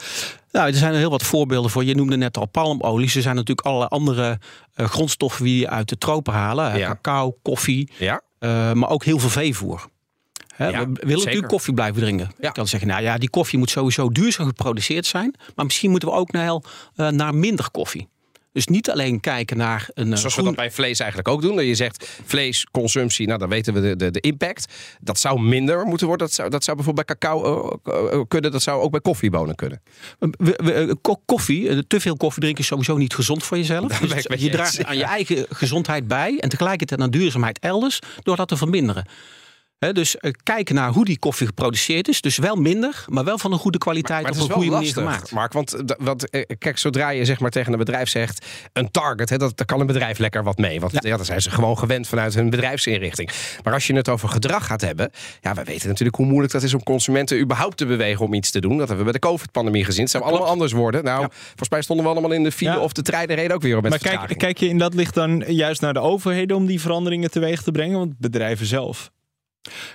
nou, 0.50 0.66
er 0.68 0.74
zijn 0.74 0.92
er 0.92 0.98
heel 0.98 1.10
wat 1.10 1.22
voorbeelden 1.22 1.70
voor. 1.70 1.84
Je 1.84 1.94
noemde 1.94 2.16
net 2.16 2.36
al 2.36 2.46
palmolie. 2.46 3.10
Er 3.14 3.22
zijn 3.22 3.34
natuurlijk 3.36 3.66
allerlei 3.66 3.90
andere 3.90 4.38
eh, 4.74 4.86
grondstoffen 4.86 5.44
die 5.44 5.58
je 5.58 5.68
uit 5.68 5.88
de 5.88 5.98
tropen 5.98 6.32
halen. 6.32 6.78
Ja. 6.78 6.88
Cacao, 6.88 7.38
koffie, 7.42 7.90
Ja. 7.98 8.20
eh, 8.38 8.72
maar 8.72 8.88
ook 8.90 9.04
heel 9.04 9.18
veel 9.18 9.28
veevoer. 9.28 9.88
Hè, 10.54 10.68
Ja, 10.68 10.78
we 10.88 11.00
willen 11.00 11.18
natuurlijk 11.24 11.48
koffie 11.48 11.74
blijven 11.74 12.00
drinken. 12.00 12.26
Ja. 12.38 12.46
Je 12.48 12.52
kan 12.52 12.68
zeggen, 12.68 12.88
nou 12.88 13.02
ja, 13.02 13.18
die 13.18 13.30
koffie 13.30 13.58
moet 13.58 13.70
sowieso 13.70 14.08
duurzaam 14.10 14.46
geproduceerd 14.46 15.06
zijn. 15.06 15.34
Maar 15.54 15.64
misschien 15.64 15.90
moeten 15.90 16.08
we 16.08 16.14
ook 16.14 16.32
naar, 16.32 16.54
eh, 16.96 17.08
naar 17.08 17.34
minder 17.34 17.70
koffie. 17.70 18.08
Dus 18.52 18.66
niet 18.66 18.90
alleen 18.90 19.20
kijken 19.20 19.56
naar 19.56 19.88
een 19.94 20.12
eh, 20.12 20.18
Zoals 20.18 20.22
we 20.22 20.30
groen- 20.30 20.44
dat 20.44 20.54
bij 20.54 20.70
vlees 20.70 20.98
eigenlijk 20.98 21.28
ook 21.28 21.42
doen. 21.42 21.56
Dat 21.56 21.64
je 21.64 21.74
zegt 21.74 22.08
vleesconsumptie, 22.24 23.26
nou 23.26 23.38
dan 23.38 23.48
weten 23.48 23.74
we 23.74 23.80
de, 23.80 23.96
de, 23.96 24.10
de 24.10 24.20
impact. 24.20 24.72
Dat 25.00 25.18
zou 25.18 25.40
minder 25.40 25.84
moeten 25.86 26.06
worden. 26.06 26.26
Dat 26.26 26.36
zou, 26.36 26.50
dat 26.50 26.64
zou 26.64 26.76
bijvoorbeeld 26.76 27.06
bij 27.06 27.16
cacao 27.16 27.68
eh, 27.84 28.20
kunnen. 28.28 28.52
Dat 28.52 28.62
zou 28.62 28.82
ook 28.82 28.90
bij 28.90 29.00
koffiebonen 29.00 29.54
kunnen. 29.54 29.82
We- 30.18 30.28
we- 30.64 30.96
ko- 31.02 31.22
koffie, 31.24 31.86
te 31.86 32.00
veel 32.00 32.16
koffie 32.16 32.40
drinken 32.42 32.62
is 32.62 32.68
sowieso 32.68 32.96
niet 32.96 33.14
gezond 33.14 33.42
voor 33.44 33.56
jezelf. 33.56 33.98
Dus 33.98 34.22
je 34.22 34.44
je 34.44 34.50
draagt 34.50 34.84
aan 34.84 34.96
je 34.96 35.04
eigen 35.04 35.46
gezondheid 35.50 36.08
bij 36.08 36.38
en 36.38 36.48
tegelijkertijd 36.48 37.00
aan 37.00 37.10
duurzaamheid 37.10 37.58
elders 37.58 37.98
door 38.22 38.36
dat 38.36 38.48
te 38.48 38.56
verminderen. 38.56 39.06
Dus 39.92 40.16
eh, 40.16 40.30
kijken 40.42 40.74
naar 40.74 40.90
hoe 40.90 41.04
die 41.04 41.18
koffie 41.18 41.46
geproduceerd 41.46 42.08
is. 42.08 42.20
Dus 42.20 42.38
wel 42.38 42.56
minder, 42.56 43.04
maar 43.08 43.24
wel 43.24 43.38
van 43.38 43.52
een 43.52 43.58
goede 43.58 43.78
kwaliteit 43.78 44.22
Maar 44.22 44.30
op 44.30 44.36
het 44.36 44.44
is 44.44 44.48
een 44.48 44.54
goede 44.54 44.70
lastig, 44.70 44.94
manier 44.94 45.10
gemaakt. 45.10 45.30
Mark. 45.30 45.52
Want, 45.52 45.74
eh, 45.74 45.96
want 45.98 46.28
kijk, 46.58 46.78
zodra 46.78 47.08
je 47.08 47.24
zeg 47.24 47.40
maar 47.40 47.50
tegen 47.50 47.72
een 47.72 47.78
bedrijf 47.78 48.08
zegt... 48.08 48.46
een 48.72 48.90
target, 48.90 49.30
hè, 49.30 49.36
dat, 49.36 49.56
daar 49.56 49.66
kan 49.66 49.80
een 49.80 49.86
bedrijf 49.86 50.18
lekker 50.18 50.42
wat 50.42 50.58
mee. 50.58 50.80
Want 50.80 50.92
ja. 50.92 51.16
daar 51.16 51.24
zijn 51.24 51.42
ze 51.42 51.50
gewoon 51.50 51.78
gewend 51.78 52.08
vanuit 52.08 52.34
hun 52.34 52.50
bedrijfsinrichting. 52.50 53.30
Maar 53.62 53.72
als 53.72 53.86
je 53.86 53.94
het 53.94 54.08
over 54.08 54.28
gedrag 54.28 54.66
gaat 54.66 54.80
hebben... 54.80 55.10
ja, 55.40 55.54
we 55.54 55.64
weten 55.64 55.88
natuurlijk 55.88 56.16
hoe 56.16 56.26
moeilijk 56.26 56.52
dat 56.52 56.62
is 56.62 56.74
om 56.74 56.82
consumenten 56.82 57.40
überhaupt 57.40 57.76
te 57.76 57.86
bewegen 57.86 58.24
om 58.24 58.34
iets 58.34 58.50
te 58.50 58.60
doen. 58.60 58.78
Dat 58.78 58.88
hebben 58.88 59.06
we 59.06 59.10
bij 59.10 59.20
de 59.20 59.26
COVID-pandemie 59.26 59.84
gezien. 59.84 60.02
Het 60.02 60.10
zou 60.10 60.24
allemaal 60.24 60.48
anders 60.48 60.72
worden. 60.72 61.04
Nou, 61.04 61.26
volgens 61.46 61.68
mij 61.68 61.82
stonden 61.82 62.04
we 62.04 62.10
allemaal 62.12 62.32
in 62.32 62.42
de 62.42 62.52
file 62.52 62.70
Ja. 62.70 62.78
of 62.78 62.92
de 62.92 63.02
treinen 63.02 63.36
reden 63.36 63.56
ook 63.56 63.62
weer 63.62 63.76
op 63.76 63.82
met 63.82 63.90
maar 63.90 64.16
kijk, 64.16 64.38
kijk 64.38 64.58
je 64.58 64.68
in 64.68 64.78
dat 64.78 64.94
licht 64.94 65.14
dan 65.14 65.44
juist 65.46 65.80
naar 65.80 65.92
de 65.92 66.00
overheden 66.00 66.56
om 66.56 66.66
die 66.66 66.80
veranderingen 66.80 67.30
teweeg 67.30 67.62
te 67.62 67.70
brengen? 67.70 67.98
Want 67.98 68.18
bedrijven 68.18 68.66
zelf. 68.66 69.12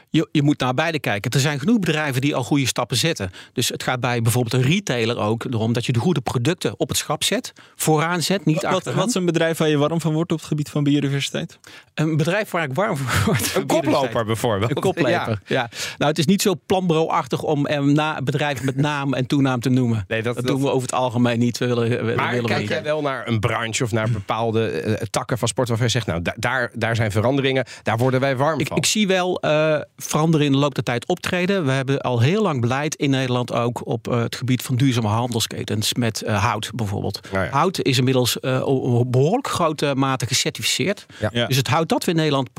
Je, 0.10 0.28
je 0.32 0.44
moet 0.44 0.60
naar 0.60 0.74
beide 0.74 1.00
kijken. 1.00 1.32
Er 1.32 1.40
zijn 1.40 1.60
genoeg 1.60 1.80
bedrijven 1.80 2.22
die 2.22 2.36
al 2.36 2.44
goede 2.44 2.66
stappen 2.68 2.98
zetten. 2.98 3.32
Dus 3.54 3.68
het 3.70 3.84
gaat 3.84 4.00
bij 4.00 4.22
bijvoorbeeld 4.22 4.54
een 4.64 4.70
retailer 4.72 5.18
ook 5.20 5.44
erom 5.44 5.74
dat 5.74 5.86
je 5.86 5.92
de 5.92 6.00
goede 6.00 6.22
producten 6.22 6.74
op 6.80 6.88
het 6.90 6.98
schap 6.98 7.24
zet. 7.24 7.54
Vooraan 7.76 8.22
zet, 8.22 8.46
niet 8.46 8.56
Wat, 8.56 8.66
achteraan. 8.74 8.98
wat 8.98 9.08
is 9.08 9.14
een 9.14 9.26
bedrijf 9.26 9.58
waar 9.58 9.68
je 9.70 9.78
warm 9.78 10.02
van 10.02 10.14
wordt 10.14 10.32
op 10.32 10.38
het 10.38 10.48
gebied 10.48 10.70
van 10.70 10.84
biodiversiteit? 10.84 11.60
Een 11.94 12.18
bedrijf 12.18 12.52
waar 12.52 12.64
ik 12.64 12.74
warm 12.74 12.98
voor 12.98 13.26
word. 13.26 13.56
een 13.56 13.66
koploper 13.66 14.26
bijvoorbeeld. 14.26 14.70
Een 14.72 14.82
koploper. 14.82 15.40
Ja. 15.46 15.70
Nou, 15.98 16.10
het 16.10 16.18
is 16.18 16.26
niet 16.26 16.42
zo 16.42 16.54
planbureauachtig 16.66 17.42
om 17.44 17.66
eh, 17.66 17.80
na, 17.80 18.22
bedrijven 18.22 18.66
met 18.66 18.76
naam 18.76 19.14
en 19.14 19.26
toenaam 19.26 19.60
te 19.60 19.70
noemen. 19.70 20.06
Nee, 20.08 20.22
dat- 20.22 20.36
dat, 20.36 20.46
dat- 20.46 20.54
doen 20.56 20.64
we 20.64 20.70
over 20.72 20.82
het 20.82 20.94
algemeen 20.94 21.40
niet. 21.40 21.58
We 21.58 21.68
willen, 21.68 22.06
we, 22.06 22.14
Maar 22.16 22.32
willen 22.32 22.50
kijk 22.50 22.68
jij 22.70 22.84
wel 22.84 23.02
naar 23.02 23.28
een 23.28 23.40
branche 23.40 23.84
of 23.84 23.92
naar 23.92 24.10
bepaalde 24.10 24.70
eh, 24.70 24.94
takken 25.10 25.38
van 25.38 25.48
sport 25.48 25.68
waarvan 25.68 25.86
je 25.86 25.92
zegt, 25.92 26.06
nou 26.08 26.22
da- 26.22 26.36
daar, 26.38 26.72
daar 26.76 26.96
zijn 26.96 27.12
veranderingen, 27.12 27.66
daar 27.84 27.98
worden 27.98 28.20
wij 28.20 28.36
warm 28.38 28.60
Ik, 28.60 28.68
van. 28.68 28.78
ik 28.78 28.86
zie 28.86 29.08
wel 29.08 29.40
eh, 29.60 29.82
veranderen 29.98 30.46
in 30.46 30.51
de 30.51 30.58
loop 30.58 30.75
der 30.75 30.84
tijd 30.84 31.08
optreden. 31.08 31.66
We 31.66 31.72
hebben 31.72 32.01
al 32.01 32.20
heel 32.20 32.42
lang 32.42 32.62
beleid 32.62 32.96
in 32.96 33.10
Nederland 33.10 33.54
ook 33.54 33.88
op 33.88 34.08
eh, 34.08 34.20
het 34.20 34.36
gebied 34.36 34.62
van 34.62 34.75
duurzame 34.75 35.08
handelsketens 35.08 35.94
met 35.94 36.22
eh, 36.22 36.44
hout 36.44 36.72
bijvoorbeeld. 36.75 37.20
Nou 37.32 37.46
ja. 37.46 37.51
Hout 37.51 37.82
is 37.82 37.98
inmiddels 37.98 38.39
op 38.39 39.12
behoorlijk 39.12 39.48
grote 39.48 39.94
mate 39.96 40.25
gecertificeerd. 40.25 41.06
Ja. 41.32 41.46
Dus 41.46 41.58
het 41.58 41.68
hout 41.68 41.89
dat 41.89 42.04
we 42.04 42.12
in 42.12 42.18
Nederland 42.18 42.50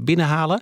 binnenhalen, 0.00 0.60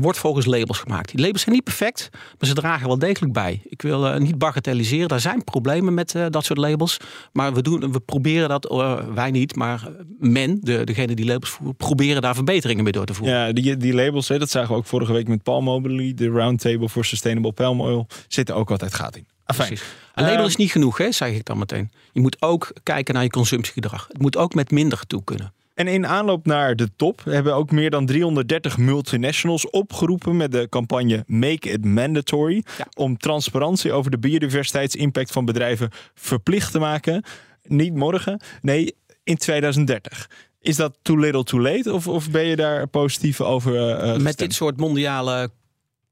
wordt 0.00 0.18
volgens 0.18 0.46
labels 0.46 0.78
gemaakt. 0.78 1.10
Die 1.10 1.20
labels 1.20 1.42
zijn 1.42 1.54
niet 1.54 1.64
perfect, 1.64 2.08
maar 2.12 2.48
ze 2.48 2.54
dragen 2.54 2.86
wel 2.86 2.98
degelijk 2.98 3.32
bij. 3.32 3.62
Ik 3.68 3.82
wil 3.82 4.18
niet 4.18 4.38
bagatelliseren. 4.38 5.08
Daar 5.08 5.20
zijn 5.20 5.44
problemen 5.44 5.94
met 5.94 6.14
dat 6.30 6.44
soort 6.44 6.58
labels. 6.58 6.96
Maar 7.32 7.54
we, 7.54 7.62
doen, 7.62 7.92
we 7.92 8.00
proberen 8.00 8.48
dat, 8.48 8.72
wij 9.14 9.30
niet, 9.30 9.56
maar 9.56 9.88
men, 10.18 10.58
de, 10.60 10.84
degene 10.84 11.14
die 11.14 11.26
labels 11.26 11.50
voeren, 11.50 11.76
proberen 11.76 12.22
daar 12.22 12.34
verbeteringen 12.34 12.84
mee 12.84 12.92
door 12.92 13.04
te 13.04 13.14
voeren. 13.14 13.34
Ja, 13.34 13.52
die, 13.52 13.76
die 13.76 13.94
labels, 13.94 14.28
hè, 14.28 14.38
dat 14.38 14.50
zagen 14.50 14.70
we 14.70 14.76
ook 14.76 14.86
vorige 14.86 15.12
week 15.12 15.17
week 15.18 15.28
met 15.28 15.42
Palmobilie, 15.42 16.14
de 16.14 16.28
Roundtable 16.28 16.88
for 16.88 17.04
Sustainable 17.04 17.52
Palm 17.52 17.80
Oil, 17.80 18.06
zitten 18.28 18.54
ook 18.54 18.70
altijd 18.70 18.94
gaat 18.94 19.16
in. 19.16 19.26
Afijn. 19.44 19.68
Precies. 19.68 19.86
Een 20.14 20.24
label 20.24 20.46
is 20.46 20.56
niet 20.56 20.70
genoeg, 20.70 20.98
hè, 20.98 21.12
zeg 21.12 21.34
ik 21.34 21.44
dan 21.44 21.58
meteen. 21.58 21.90
Je 22.12 22.20
moet 22.20 22.36
ook 22.42 22.72
kijken 22.82 23.14
naar 23.14 23.22
je 23.22 23.30
consumptiegedrag. 23.30 24.06
Het 24.08 24.20
moet 24.20 24.36
ook 24.36 24.54
met 24.54 24.70
minder 24.70 25.06
toe 25.06 25.24
kunnen. 25.24 25.52
En 25.74 25.86
in 25.86 26.06
aanloop 26.06 26.46
naar 26.46 26.76
de 26.76 26.88
top 26.96 27.24
hebben 27.24 27.54
ook 27.54 27.70
meer 27.70 27.90
dan 27.90 28.06
330 28.06 28.78
multinationals 28.78 29.70
opgeroepen 29.70 30.36
met 30.36 30.52
de 30.52 30.68
campagne 30.68 31.24
Make 31.26 31.70
It 31.70 31.84
Mandatory. 31.84 32.64
Om 32.96 33.16
transparantie 33.16 33.92
over 33.92 34.10
de 34.10 34.18
biodiversiteitsimpact 34.18 35.30
van 35.30 35.44
bedrijven 35.44 35.90
verplicht 36.14 36.72
te 36.72 36.78
maken. 36.78 37.24
Niet 37.62 37.94
morgen, 37.94 38.40
nee, 38.60 38.94
in 39.24 39.36
2030. 39.36 40.30
Is 40.68 40.76
dat 40.76 40.98
too 41.02 41.16
little 41.18 41.44
too 41.44 41.60
late? 41.60 41.92
Of, 41.92 42.08
of 42.08 42.30
ben 42.30 42.44
je 42.46 42.56
daar 42.56 42.86
positief 42.86 43.40
over? 43.40 43.90
eh, 43.98 44.16
Met 44.16 44.38
dit 44.38 44.54
soort 44.54 44.76
mondiale 44.76 45.50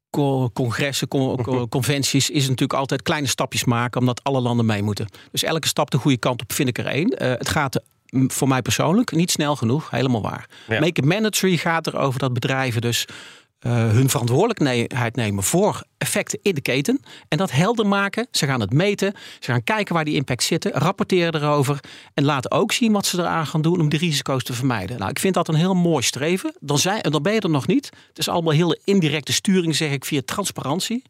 co- 0.09 0.49
congressen, 0.53 1.07
co- 1.07 1.35
co- 1.35 1.67
conventies, 1.77 2.29
is 2.29 2.39
het 2.41 2.49
natuurlijk 2.49 2.79
altijd 2.79 3.01
kleine 3.01 3.27
stapjes 3.27 3.63
maken, 3.63 3.99
omdat 3.99 4.23
alle 4.23 4.41
landen 4.41 4.65
mee 4.65 4.83
moeten. 4.83 5.07
Dus 5.31 5.43
elke 5.43 5.67
stap 5.67 5.91
de 5.91 5.97
goede 5.97 6.17
kant 6.17 6.41
op 6.41 6.53
vind 6.53 6.69
ik 6.69 6.77
er 6.77 6.85
één. 6.85 7.09
Eh, 7.09 7.29
het 7.29 7.49
gaat 7.49 7.81
mm, 8.09 8.31
voor 8.31 8.47
mij 8.47 8.61
persoonlijk 8.61 9.11
niet 9.11 9.31
snel 9.31 9.55
genoeg, 9.55 9.89
helemaal 9.89 10.21
waar. 10.21 10.49
Ja. 10.67 10.79
Make 10.79 11.01
it 11.01 11.05
mandatory 11.05 11.57
gaat 11.57 11.87
erover 11.87 12.19
dat 12.19 12.33
bedrijven 12.33 12.81
dus 12.81 13.05
eh, 13.59 13.71
hun 13.71 14.09
verantwoordelijkheid 14.09 15.15
nemen 15.15 15.43
voor 15.43 15.83
effecten 15.97 16.39
in 16.41 16.55
de 16.55 16.61
keten. 16.61 16.99
En 17.27 17.37
dat 17.37 17.51
helder 17.51 17.87
maken. 17.87 18.27
Ze 18.31 18.45
gaan 18.45 18.61
het 18.61 18.73
meten. 18.73 19.13
Ze 19.39 19.51
gaan 19.51 19.63
kijken 19.63 19.93
waar 19.93 20.05
die 20.05 20.15
impacts 20.15 20.45
zitten. 20.45 20.71
Rapporteren 20.71 21.41
erover. 21.41 21.79
En 22.13 22.23
laten 22.23 22.51
ook 22.51 22.71
zien 22.71 22.91
wat 22.91 23.05
ze 23.05 23.19
eraan 23.19 23.47
gaan 23.47 23.61
doen 23.61 23.79
om 23.79 23.89
die 23.89 23.99
risico's 23.99 24.43
te 24.43 24.53
vermijden. 24.53 24.97
Nou, 24.97 25.09
ik 25.09 25.19
vind 25.19 25.33
dat 25.33 25.47
een 25.47 25.55
heel 25.55 25.75
mooi 25.75 26.03
streven. 26.03 26.55
Dan, 26.59 26.77
zijn, 26.77 27.01
dan 27.01 27.21
ben 27.21 27.33
je 27.33 27.39
er 27.39 27.49
nog 27.49 27.67
niet. 27.67 27.85
Het 28.07 28.17
is 28.17 28.29
allemaal 28.29 28.53
hele 28.53 28.79
indirecte 28.83 29.33
sturing, 29.33 29.75
zeg 29.75 29.91
ik, 29.91 30.05
via 30.05 30.21
transparantie. 30.25 31.03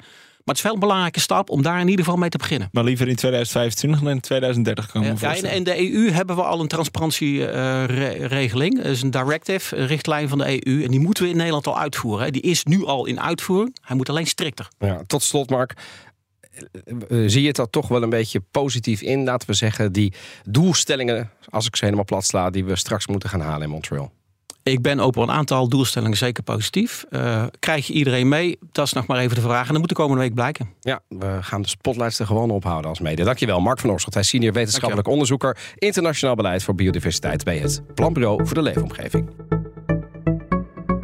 Maar 0.48 0.56
het 0.56 0.66
is 0.66 0.72
wel 0.72 0.82
een 0.82 0.88
belangrijke 0.88 1.20
stap 1.20 1.50
om 1.50 1.62
daar 1.62 1.80
in 1.80 1.88
ieder 1.88 2.06
geval 2.06 2.20
mee 2.20 2.30
te 2.30 2.38
beginnen. 2.38 2.70
Maar 2.72 2.84
liever 2.84 3.08
in 3.08 3.16
2025 3.16 4.02
dan 4.02 4.10
in 4.10 4.20
2030 4.20 4.92
kan 4.92 5.04
ik 5.04 5.20
Ja, 5.20 5.36
en 5.36 5.44
in 5.44 5.64
de 5.64 5.92
EU 5.92 6.12
hebben 6.12 6.36
we 6.36 6.42
al 6.42 6.62
een 6.62 6.68
transparantieregeling. 6.68 8.76
Dat 8.76 8.86
is 8.86 9.02
een 9.02 9.12
directive, 9.12 9.76
een 9.76 9.88
richtlijn 9.88 10.30
van 10.30 10.38
de 10.38 10.68
EU. 10.68 10.84
En 10.84 10.92
die 10.92 11.00
moeten 11.00 11.24
we 11.24 11.30
in 11.30 11.38
Nederland 11.38 11.68
al 11.68 11.80
uitvoeren. 11.80 12.26
hè. 12.26 12.32
Die 12.32 12.42
is 12.42 12.64
nu 12.64 12.86
al 12.86 13.06
in 13.06 13.22
uitvoering. 13.22 13.76
Hij 13.82 13.96
moet 13.96 14.10
alleen 14.10 14.28
strikter. 14.28 14.68
Ja, 14.80 15.04
tot 15.08 15.24
slot, 15.24 15.50
Mark. 15.50 15.74
Eh, 16.52 17.24
eh, 17.24 17.30
Zie 17.30 17.42
je 17.42 17.48
het 17.48 17.56
dat 17.56 17.72
toch 17.72 17.88
wel 17.88 18.04
een 18.04 18.10
beetje 18.10 18.40
positief 18.52 19.02
in? 19.02 19.24
Laten 19.24 19.48
we 19.48 19.54
zeggen, 19.54 19.92
die 19.92 20.14
doelstellingen, 20.44 21.30
als 21.50 21.66
ik 21.66 21.76
ze 21.76 21.84
helemaal 21.84 22.06
plat 22.06 22.26
sla, 22.26 22.50
die 22.50 22.66
we 22.66 22.76
straks 22.76 23.08
moeten 23.08 23.30
gaan 23.30 23.42
halen 23.42 23.62
in 23.62 23.70
Montreal. 23.70 24.12
Ik 24.68 24.82
ben 24.82 25.00
op 25.00 25.16
een 25.16 25.32
aantal 25.32 25.70
doelstellingen 25.70 26.18
zeker 26.18 26.44
positief. 26.44 27.06
Eh, 27.10 27.44
krijg 27.60 27.88
je 27.88 27.94
iedereen 27.94 28.28
mee? 28.28 28.58
Dat 28.72 28.86
is 28.86 28.94
nog 28.94 29.08
maar 29.08 29.20
even 29.20 29.36
de 29.36 29.42
vraag. 29.42 29.66
En 29.66 29.72
dat 29.72 29.80
moet 29.80 29.90
de 29.90 29.96
komende 29.96 30.22
week 30.22 30.34
blijken. 30.34 30.70
Ja, 30.80 31.00
we 31.08 31.38
gaan 31.42 31.62
de 31.62 31.68
spotlights 31.68 32.20
er 32.20 32.26
gewoon 32.26 32.50
ophouden 32.50 32.90
als 32.90 33.00
mede. 33.00 33.24
Dankjewel, 33.24 33.60
Mark 33.60 33.80
van 33.80 33.92
Oorschot. 33.92 34.14
Hij 34.14 34.24
is 34.24 34.30
senior 34.30 34.54
wetenschappelijk 34.54 35.08
onderzoeker 35.08 35.58
internationaal 35.76 36.36
beleid 36.36 36.64
voor 36.64 36.76
biodiversiteit 36.76 37.44
bij 37.44 37.58
het 37.58 37.82
Planbureau 37.94 38.46
voor 38.46 38.54
de 38.54 38.62
Leefomgeving. 38.62 39.30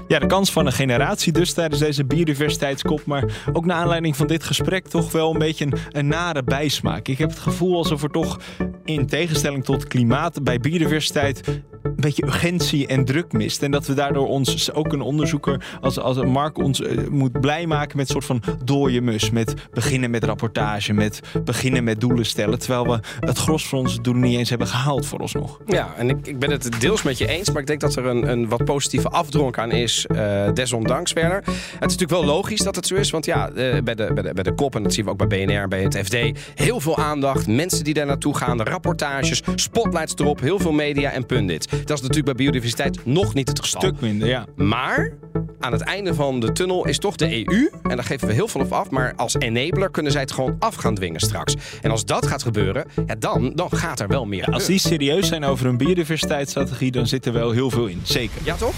Ja, 0.08 0.20
de 0.20 0.28
kans 0.28 0.52
van 0.52 0.66
een 0.66 0.72
generatie 0.72 1.32
dus 1.32 1.54
tijdens 1.54 1.82
deze 1.82 2.06
biodiversiteitskop. 2.06 3.06
Maar 3.06 3.24
ook 3.54 3.66
naar 3.66 3.78
aanleiding 3.78 4.16
van 4.16 4.28
dit 4.28 4.44
gesprek 4.44 4.88
toch 4.88 5.12
wel 5.12 5.32
een 5.32 5.40
beetje 5.40 5.66
een, 5.66 5.74
een 5.92 6.08
nare 6.08 6.44
bijsmaak. 6.44 7.08
Ik 7.08 7.18
heb 7.18 7.30
het 7.30 7.40
gevoel 7.40 7.78
alsof 7.78 8.04
er 8.04 8.10
toch 8.10 8.40
in 8.86 9.08
tegenstelling 9.08 9.64
tot 9.64 9.88
klimaat 9.88 10.44
bij 10.44 10.60
biodiversiteit 10.60 11.64
een 11.84 11.96
beetje 11.96 12.26
urgentie 12.26 12.88
en 12.88 13.06
druk 13.06 13.32
mist. 13.32 13.64
En 13.64 13.72
dat 13.72 13.88
we 13.88 13.94
daardoor 13.94 14.28
ons, 14.28 14.72
ook 14.72 14.94
een 14.94 15.02
onderzoeker 15.02 15.66
als, 15.82 16.00
als 16.00 16.24
Mark 16.24 16.58
ons 16.58 16.82
eh, 16.82 17.08
moet 17.10 17.42
blij 17.42 17.66
maken 17.66 17.98
met 17.98 18.06
een 18.06 18.12
soort 18.12 18.26
van 18.26 18.42
dooie 18.64 19.02
mus. 19.02 19.30
Met 19.30 19.54
beginnen 19.72 20.12
met 20.12 20.24
rapportage, 20.24 20.94
met 20.94 21.20
beginnen 21.44 21.84
met 21.84 22.00
doelen 22.00 22.26
stellen. 22.26 22.60
Terwijl 22.60 22.84
we 22.88 23.00
het 23.20 23.38
gros 23.38 23.68
van 23.68 23.80
onze 23.80 24.02
doelen 24.02 24.24
niet 24.24 24.38
eens 24.38 24.50
hebben 24.50 24.68
gehaald 24.68 25.06
voor 25.06 25.20
ons 25.20 25.34
nog. 25.34 25.60
Ja, 25.66 25.94
en 25.98 26.10
ik, 26.10 26.28
ik 26.28 26.40
ben 26.40 26.52
het 26.52 26.80
deels 26.80 27.04
met 27.04 27.18
je 27.18 27.28
eens, 27.28 27.52
maar 27.52 27.62
ik 27.62 27.68
denk 27.68 27.80
dat 27.80 27.96
er 27.96 28.06
een, 28.06 28.30
een 28.30 28.50
wat 28.50 28.66
positieve 28.66 29.10
afdronk 29.10 29.58
aan 29.58 29.72
is, 29.72 30.06
eh, 30.06 30.54
desondanks, 30.54 31.14
Werner. 31.14 31.44
Het 31.46 31.46
is 31.56 31.80
natuurlijk 31.80 32.12
wel 32.12 32.26
logisch 32.26 32.60
dat 32.60 32.76
het 32.76 32.88
zo 32.88 32.96
is, 32.96 33.10
want 33.10 33.26
ja, 33.26 33.50
eh, 33.50 33.82
bij, 33.84 33.96
de, 33.96 34.12
bij, 34.14 34.24
de, 34.24 34.34
bij 34.34 34.44
de 34.44 34.54
kop, 34.54 34.76
en 34.76 34.84
dat 34.84 34.94
zien 34.94 35.06
we 35.06 35.12
ook 35.12 35.28
bij 35.28 35.46
BNR 35.46 35.68
bij 35.68 35.84
het 35.84 35.98
FD, 35.98 36.16
heel 36.56 36.80
veel 36.80 36.98
aandacht, 36.98 37.48
mensen 37.48 37.84
die 37.84 37.94
daar 37.94 38.06
naartoe 38.06 38.38
gaan, 38.38 38.62
rapportages, 38.62 39.42
spotlights 39.56 40.14
erop, 40.18 40.40
heel 40.40 40.60
veel 40.60 40.72
media 40.72 41.12
en 41.12 41.26
pundits. 41.26 41.68
Dat 41.86 41.98
is 41.98 42.02
natuurlijk 42.02 42.26
bij 42.26 42.34
biodiversiteit 42.36 43.06
nog 43.06 43.34
niet 43.34 43.48
het 43.50 43.60
geval. 43.60 43.82
Stuk 43.82 44.02
minder, 44.02 44.28
ja. 44.28 44.46
Maar 44.56 45.14
aan 45.60 45.72
het 45.72 45.82
einde 45.82 46.14
van 46.14 46.40
de 46.40 46.52
tunnel 46.52 46.88
is 46.88 46.98
toch 46.98 47.16
de 47.16 47.46
EU. 47.46 47.70
En 47.84 47.96
daar 47.96 48.04
geven 48.04 48.28
we 48.28 48.34
heel 48.34 48.48
veel 48.48 48.62
op 48.62 48.72
af. 48.72 48.90
Maar 48.90 49.14
als 49.16 49.36
enabler 49.36 49.92
kunnen 49.92 50.12
zij 50.12 50.22
het 50.22 50.32
gewoon 50.32 50.56
af 50.60 50.76
gaan 50.76 50.96
dwingen 50.96 51.20
straks. 51.20 51.56
En 51.82 51.92
als 51.92 52.06
dat 52.06 52.28
gaat 52.28 52.44
gebeuren, 52.44 52.86
ja, 53.06 53.16
dan, 53.16 53.52
dan 53.56 53.72
gaat 53.72 54.00
er 54.00 54.08
wel 54.08 54.26
meer. 54.26 54.46
Als 54.46 54.66
die 54.66 54.80
serieus 54.80 55.28
zijn 55.28 55.44
over 55.44 55.66
een 55.66 55.78
biodiversiteitsstrategie, 55.78 56.92
dan 56.92 57.08
zit 57.08 57.26
er 57.26 57.34
wel 57.34 57.52
heel 57.52 57.70
veel 57.70 57.86
in. 57.86 58.00
Zeker. 58.04 58.42
Ja, 58.44 58.56
toch? 58.56 58.74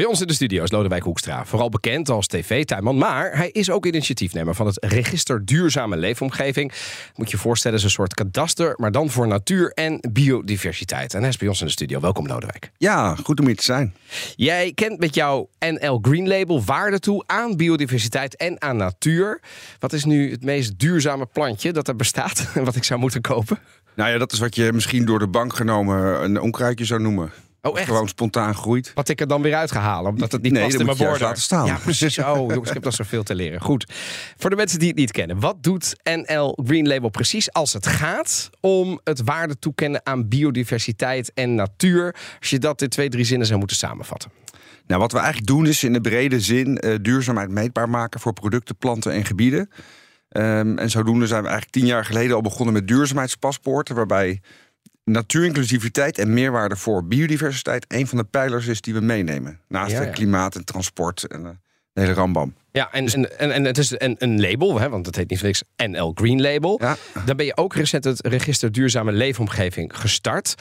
Bij 0.00 0.08
ons 0.08 0.20
in 0.20 0.26
de 0.26 0.32
studio 0.32 0.62
is 0.62 0.70
Lodewijk 0.70 1.02
Hoekstra. 1.02 1.44
Vooral 1.44 1.68
bekend 1.68 2.08
als 2.08 2.26
tv-tuinman. 2.26 2.98
Maar 2.98 3.36
hij 3.36 3.50
is 3.50 3.70
ook 3.70 3.86
initiatiefnemer 3.86 4.54
van 4.54 4.66
het 4.66 4.84
Register 4.84 5.44
Duurzame 5.44 5.96
Leefomgeving. 5.96 6.72
Moet 7.14 7.30
je 7.30 7.36
je 7.36 7.42
voorstellen, 7.42 7.78
is 7.78 7.84
een 7.84 7.90
soort 7.90 8.14
kadaster. 8.14 8.74
Maar 8.76 8.92
dan 8.92 9.10
voor 9.10 9.26
natuur 9.26 9.70
en 9.72 10.00
biodiversiteit. 10.12 11.14
En 11.14 11.20
hij 11.20 11.28
is 11.28 11.36
bij 11.36 11.48
ons 11.48 11.60
in 11.60 11.66
de 11.66 11.72
studio. 11.72 12.00
Welkom 12.00 12.26
Lodewijk. 12.26 12.70
Ja, 12.78 13.14
goed 13.14 13.40
om 13.40 13.46
hier 13.46 13.56
te 13.56 13.62
zijn. 13.62 13.94
Jij 14.36 14.72
kent 14.72 14.98
met 14.98 15.14
jouw 15.14 15.48
NL 15.58 15.98
Green 16.02 16.28
Label 16.28 16.64
waarde 16.64 16.98
toe 16.98 17.24
aan 17.26 17.56
biodiversiteit 17.56 18.36
en 18.36 18.62
aan 18.62 18.76
natuur. 18.76 19.40
Wat 19.78 19.92
is 19.92 20.04
nu 20.04 20.30
het 20.30 20.44
meest 20.44 20.78
duurzame 20.78 21.26
plantje 21.26 21.72
dat 21.72 21.88
er 21.88 21.96
bestaat 21.96 22.48
en 22.54 22.64
wat 22.64 22.76
ik 22.76 22.84
zou 22.84 23.00
moeten 23.00 23.20
kopen? 23.20 23.58
Nou 23.94 24.10
ja, 24.10 24.18
dat 24.18 24.32
is 24.32 24.38
wat 24.38 24.54
je 24.54 24.72
misschien 24.72 25.04
door 25.04 25.18
de 25.18 25.28
bank 25.28 25.54
genomen 25.54 26.24
een 26.24 26.40
onkruidje 26.40 26.84
zou 26.84 27.00
noemen. 27.00 27.32
Oh, 27.62 27.78
echt? 27.78 27.86
Gewoon 27.88 28.08
spontaan 28.08 28.54
groeit. 28.54 28.92
Wat 28.94 29.08
ik 29.08 29.20
er 29.20 29.26
dan 29.26 29.42
weer 29.42 29.54
uit 29.54 29.72
ga 29.72 29.80
halen, 29.80 30.10
omdat 30.10 30.32
het 30.32 30.42
niet 30.42 30.52
Nee, 30.52 30.62
past 30.64 30.78
in 30.78 30.84
mijn 30.84 30.96
borden. 30.96 31.20
laten 31.20 31.42
staan. 31.42 31.66
Ja, 31.66 31.76
precies. 31.76 32.18
Oh, 32.30 32.36
jongens, 32.36 32.68
ik 32.68 32.74
heb 32.74 32.84
nog 32.84 32.94
zoveel 32.94 33.22
te 33.22 33.34
leren. 33.34 33.60
Goed. 33.60 33.86
Voor 34.36 34.50
de 34.50 34.56
mensen 34.56 34.78
die 34.78 34.88
het 34.88 34.96
niet 34.96 35.10
kennen, 35.12 35.40
wat 35.40 35.62
doet 35.62 35.96
NL 36.02 36.58
Green 36.66 36.86
Label 36.88 37.08
precies 37.08 37.52
als 37.52 37.72
het 37.72 37.86
gaat 37.86 38.50
om 38.60 39.00
het 39.04 39.22
waarde 39.24 39.58
toekennen 39.58 40.00
aan 40.04 40.28
biodiversiteit 40.28 41.32
en 41.34 41.54
natuur? 41.54 42.14
Als 42.40 42.50
je 42.50 42.58
dat 42.58 42.82
in 42.82 42.88
twee, 42.88 43.08
drie 43.08 43.24
zinnen 43.24 43.46
zou 43.46 43.58
moeten 43.58 43.76
samenvatten. 43.76 44.30
Nou, 44.86 45.00
wat 45.00 45.12
we 45.12 45.18
eigenlijk 45.18 45.46
doen 45.46 45.66
is 45.66 45.84
in 45.84 45.92
de 45.92 46.00
brede 46.00 46.40
zin 46.40 46.78
eh, 46.78 46.94
duurzaamheid 47.02 47.50
meetbaar 47.50 47.88
maken 47.88 48.20
voor 48.20 48.32
producten, 48.32 48.76
planten 48.76 49.12
en 49.12 49.24
gebieden. 49.24 49.70
Ehm, 50.28 50.78
en 50.78 50.90
zodoende 50.90 51.26
zijn 51.26 51.42
we 51.42 51.48
eigenlijk 51.48 51.76
tien 51.78 51.86
jaar 51.86 52.04
geleden 52.04 52.36
al 52.36 52.42
begonnen 52.42 52.74
met 52.74 52.88
duurzaamheidspaspoorten, 52.88 53.94
waarbij 53.94 54.40
natuurinclusiviteit 55.04 56.18
en 56.18 56.32
meerwaarde 56.32 56.76
voor 56.76 57.04
biodiversiteit 57.04 57.84
een 57.88 58.06
van 58.06 58.18
de 58.18 58.24
pijlers 58.24 58.66
is 58.66 58.80
die 58.80 58.94
we 58.94 59.00
meenemen. 59.00 59.60
Naast 59.68 59.92
Ja, 59.92 60.02
ja. 60.02 60.10
klimaat 60.10 60.54
en 60.54 60.64
transport 60.64 61.24
en 61.26 61.46
eh, 61.46 61.50
de 61.92 62.00
hele 62.00 62.12
rambam. 62.12 62.54
Ja, 62.72 62.92
en, 62.92 63.06
en, 63.06 63.38
en, 63.38 63.52
en 63.52 63.64
het 63.64 63.78
is 63.78 63.90
een, 63.98 64.16
een 64.18 64.40
label, 64.40 64.80
hè, 64.80 64.88
want 64.88 65.06
het 65.06 65.16
heet 65.16 65.30
niet 65.30 65.38
voor 65.38 65.48
niks 65.48 65.62
NL 65.76 66.12
Green 66.14 66.40
Label. 66.40 66.80
Ja. 66.82 66.96
Dan 67.24 67.36
ben 67.36 67.46
je 67.46 67.56
ook 67.56 67.74
recent 67.74 68.04
het 68.04 68.26
register 68.26 68.72
Duurzame 68.72 69.12
Leefomgeving 69.12 69.98
gestart. 69.98 70.54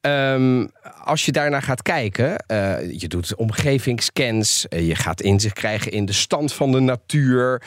Ehm, 0.00 0.66
als 1.04 1.24
je 1.24 1.32
daarnaar 1.32 1.62
gaat 1.62 1.82
kijken, 1.82 2.36
eh, 2.36 3.00
je 3.00 3.08
doet 3.08 3.34
omgevingsscans, 3.34 4.68
eh, 4.68 4.86
je 4.88 4.94
gaat 4.94 5.20
inzicht 5.20 5.54
krijgen 5.54 5.92
in 5.92 6.04
de 6.04 6.12
stand 6.12 6.52
van 6.52 6.72
de 6.72 6.80
natuur, 6.80 7.62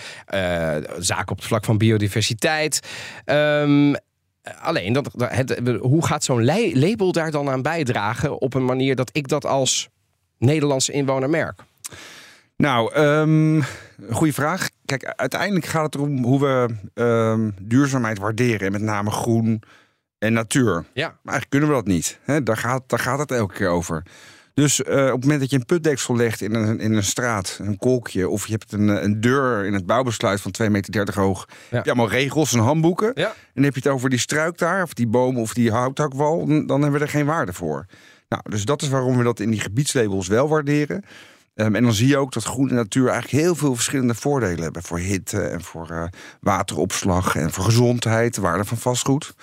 zaken 0.98 1.32
op 1.32 1.38
het 1.38 1.46
vlak 1.46 1.65
van 1.65 1.77
biodiversiteit. 1.77 2.79
Ehm, 3.25 3.94
alleen, 4.62 4.94
dat, 4.94 5.10
het, 5.18 5.60
hoe 5.80 6.06
gaat 6.06 6.24
zo'n 6.24 6.46
label 6.74 7.12
daar 7.12 7.32
dan 7.32 7.50
aan 7.50 7.62
bijdragen 7.62 8.42
op 8.42 8.54
een 8.54 8.66
manier 8.66 8.96
dat 8.96 9.10
ik 9.14 9.28
dat 9.28 9.46
als 9.46 9.90
Nederlandse 10.38 10.92
inwoner 10.92 11.30
merk? 11.30 11.64
Nou, 12.58 12.94
ehm 12.94 13.62
goede 14.12 14.34
vraag. 14.34 14.70
Kijk, 14.86 15.04
uiteindelijk 15.06 15.66
gaat 15.66 15.84
het 15.84 15.96
erom 15.96 16.24
hoe 16.24 16.40
we 16.40 16.75
ehm, 16.94 17.50
duurzaamheid 17.62 18.20
waarderen. 18.20 18.66
En 18.66 18.72
met 18.72 18.82
name 18.82 19.12
groen 19.12 19.62
en 20.18 20.34
natuur. 20.34 20.86
Ja. 20.94 21.08
Maar 21.08 21.34
eigenlijk 21.34 21.50
kunnen 21.50 21.70
we 21.70 21.75
dat 21.75 21.86
niet. 21.86 22.20
Hè? 22.24 22.44
Daar, 22.44 22.58
gaat, 22.58 22.84
daar 22.88 23.00
gaat 23.00 23.20
het 23.20 23.32
elke 23.32 23.54
keer 23.54 23.70
over. 23.70 24.04
Dus 24.55 24.83
eh, 24.83 25.05
op 25.05 25.12
het 25.12 25.21
moment 25.21 25.39
dat 25.39 25.50
je 25.50 25.55
een 25.55 25.65
putdeksel 25.65 26.15
legt 26.15 26.41
in 26.41 26.53
een, 26.53 26.79
in 26.79 26.93
een 26.93 27.03
straat, 27.03 27.57
een 27.62 27.77
kolkje... 27.77 28.29
of 28.29 28.45
je 28.45 28.51
hebt 28.51 28.71
een, 28.71 28.88
een 29.03 29.21
deur 29.21 29.65
in 29.65 29.74
het 29.74 29.85
bouwbesluit 29.85 30.41
van 30.41 30.53
2,30 30.62 30.71
meter 30.71 31.19
hoog... 31.19 31.47
heb 31.69 31.85
je 31.85 31.91
allemaal 31.91 32.09
regels 32.09 32.53
en 32.53 32.59
handboeken. 32.59 33.12
Ja. 33.15 33.33
En 33.53 33.63
heb 33.63 33.74
je 33.74 33.79
het 33.83 33.91
over 33.91 34.09
die 34.09 34.19
struik 34.19 34.57
daar, 34.57 34.83
of 34.83 34.93
die 34.93 35.07
boom 35.07 35.38
of 35.38 35.53
die 35.53 35.71
houthakwal... 35.71 36.45
dan 36.45 36.67
dan 36.67 36.81
hebben 36.81 37.00
we 37.00 37.05
er 37.05 37.12
geen 37.12 37.25
waarde 37.25 37.53
voor. 37.53 37.85
Nou, 38.29 38.41
dus 38.50 38.65
dat 38.65 38.81
is 38.81 38.89
waarom 38.89 39.17
we 39.17 39.24
dat 39.24 39.39
in 39.39 39.50
die 39.50 39.59
gebiedslabels 39.59 40.27
wel 40.27 40.50
waarderen... 40.50 41.03
Ehm, 41.55 41.75
en 41.75 41.83
dan 41.83 41.93
zie 41.93 42.07
je 42.07 42.17
ook 42.17 42.33
dat 42.33 42.43
groen 42.43 42.69
en 42.69 42.75
natuur 42.75 43.07
eigenlijk 43.07 43.43
heel 43.43 43.55
veel 43.55 43.75
verschillende 43.75 44.15
voordelen 44.15 44.63
hebben. 44.63 44.83
Voor 44.83 45.00
hitte 45.00 45.41
en 45.41 45.62
voor 45.62 45.89
eh, 45.89 46.03
wateropslag 46.39 47.35
en 47.35 47.51
voor 47.51 47.63
gezondheid, 47.63 48.35
de 48.35 48.41
waarde 48.41 48.65
van 48.65 48.77
vastgoed. 48.77 49.35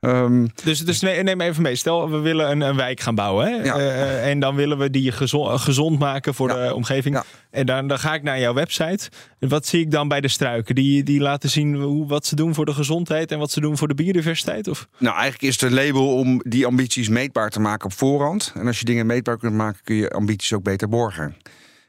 Ehm, 0.00 0.46
Dus, 0.64 0.80
dus 0.80 1.00
nee, 1.00 1.22
neem 1.22 1.40
even 1.40 1.62
mee. 1.62 1.76
Stel, 1.76 2.10
we 2.10 2.18
willen 2.18 2.50
een, 2.50 2.60
een 2.60 2.76
wijk 2.76 3.00
gaan 3.00 3.14
bouwen. 3.14 3.46
Hè? 3.46 3.54
Ja. 3.64 3.76
Eh, 3.78 4.30
en 4.30 4.40
dan 4.40 4.54
willen 4.54 4.78
we 4.78 4.90
die 4.90 5.12
gezond, 5.12 5.60
gezond 5.60 5.98
maken 5.98 6.34
voor 6.34 6.48
de 6.48 6.74
omgeving. 6.74 7.14
Ja. 7.14 7.24
En 7.50 7.66
dan, 7.66 7.88
dan 7.88 7.98
ga 7.98 8.14
ik 8.14 8.22
naar 8.22 8.40
jouw 8.40 8.54
website. 8.54 9.10
En 9.38 9.48
wat 9.48 9.66
zie 9.66 9.80
ik 9.80 9.90
dan 9.90 10.08
bij 10.08 10.20
de 10.20 10.28
struiken? 10.28 10.74
Die, 10.74 11.02
die 11.02 11.20
laten 11.20 11.50
zien 11.50 11.74
hoe, 11.74 12.06
wat 12.06 12.26
ze 12.26 12.36
doen 12.36 12.54
voor 12.54 12.64
de 12.64 12.74
gezondheid 12.74 13.32
en 13.32 13.38
wat 13.38 13.50
ze 13.50 13.60
doen 13.60 13.76
voor 13.76 13.88
de 13.88 13.94
biodiversiteit? 13.94 14.68
Of? 14.68 14.88
Nou, 14.98 15.14
eigenlijk 15.14 15.42
is 15.42 15.60
het 15.60 15.70
een 15.70 15.76
label 15.86 16.14
om 16.14 16.40
die 16.44 16.66
ambities 16.66 17.08
meetbaar 17.08 17.50
te 17.50 17.60
maken 17.60 17.86
op 17.86 17.92
voorhand. 17.92 18.52
En 18.54 18.66
als 18.66 18.78
je 18.78 18.84
dingen 18.84 19.06
meetbaar 19.06 19.38
kunt 19.38 19.54
maken, 19.54 19.80
kun 19.84 19.96
je 19.96 20.10
ambities 20.10 20.52
ook 20.52 20.62
beter 20.62 20.88
borgen. 20.88 21.36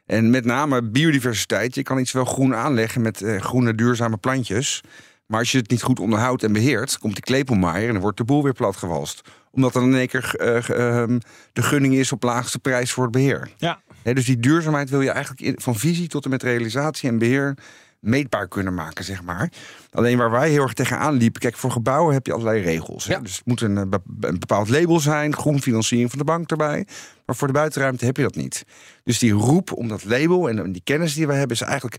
En 0.06 0.30
met 0.30 0.44
name 0.44 0.82
biodiversiteit. 0.82 1.74
Je 1.74 1.82
kan 1.82 1.98
iets 1.98 2.12
wel 2.12 2.24
groen 2.24 2.54
aanleggen 2.54 3.00
met 3.00 3.22
eh, 3.22 3.40
groene 3.40 3.74
duurzame 3.74 4.16
plantjes. 4.16 4.80
Maar 5.28 5.38
als 5.38 5.52
je 5.52 5.58
het 5.58 5.70
niet 5.70 5.82
goed 5.82 6.00
onderhoudt 6.00 6.42
en 6.42 6.52
beheert, 6.52 6.98
komt 6.98 7.14
die 7.14 7.22
klepelmaaier 7.22 7.86
en 7.86 7.92
dan 7.92 8.02
wordt 8.02 8.16
de 8.16 8.24
boel 8.24 8.42
weer 8.42 8.52
platgewalst. 8.52 9.20
Omdat 9.50 9.74
er 9.74 9.82
in 9.82 9.94
één 9.94 10.08
keer 10.08 10.34
eh, 10.34 10.68
ehm, 11.00 11.18
de 11.52 11.62
gunning 11.62 11.94
is 11.94 12.12
op 12.12 12.22
laagste 12.22 12.58
prijs 12.58 12.92
voor 12.92 13.02
het 13.02 13.12
beheer. 13.12 13.50
Ja. 13.56 13.80
Dus 14.02 14.24
die 14.24 14.38
duurzaamheid 14.38 14.90
wil 14.90 15.00
je 15.00 15.10
eigenlijk 15.10 15.40
in- 15.40 15.60
van 15.60 15.76
visie 15.76 16.08
tot 16.08 16.24
en 16.24 16.30
met 16.30 16.42
realisatie 16.42 17.08
en 17.08 17.18
beheer 17.18 17.56
meetbaar 18.00 18.48
kunnen 18.48 18.74
maken, 18.74 19.04
zeg 19.04 19.22
maar. 19.22 19.52
Alleen 19.90 20.18
waar 20.18 20.30
wij 20.30 20.50
heel 20.50 20.62
erg 20.62 20.72
tegenaan 20.72 21.14
liepen, 21.14 21.40
kijk, 21.40 21.56
voor 21.56 21.70
gebouwen 21.70 22.14
heb 22.14 22.26
je 22.26 22.32
allerlei 22.32 22.62
regels. 22.62 23.04
Ja. 23.04 23.18
Dus 23.20 23.36
het 23.36 23.46
moet 23.46 23.60
een, 23.60 23.76
eh, 23.76 23.82
een 24.20 24.38
bepaald 24.38 24.68
label 24.68 25.00
zijn, 25.00 25.34
groen 25.36 25.62
financiering 25.62 26.10
van 26.10 26.18
de 26.18 26.24
bank 26.24 26.50
erbij. 26.50 26.86
Maar 27.26 27.36
voor 27.36 27.46
de 27.46 27.52
buitenruimte 27.52 28.04
heb 28.04 28.16
je 28.16 28.22
dat 28.22 28.34
niet. 28.34 28.64
Dus 29.04 29.18
die 29.18 29.32
roep 29.32 29.72
om 29.72 29.88
dat 29.88 30.04
label 30.04 30.48
en 30.48 30.72
die 30.72 30.82
kennis 30.84 31.14
die 31.14 31.26
we 31.26 31.32
hebben, 31.32 31.56
is 31.56 31.62
eigenlijk 31.62 31.96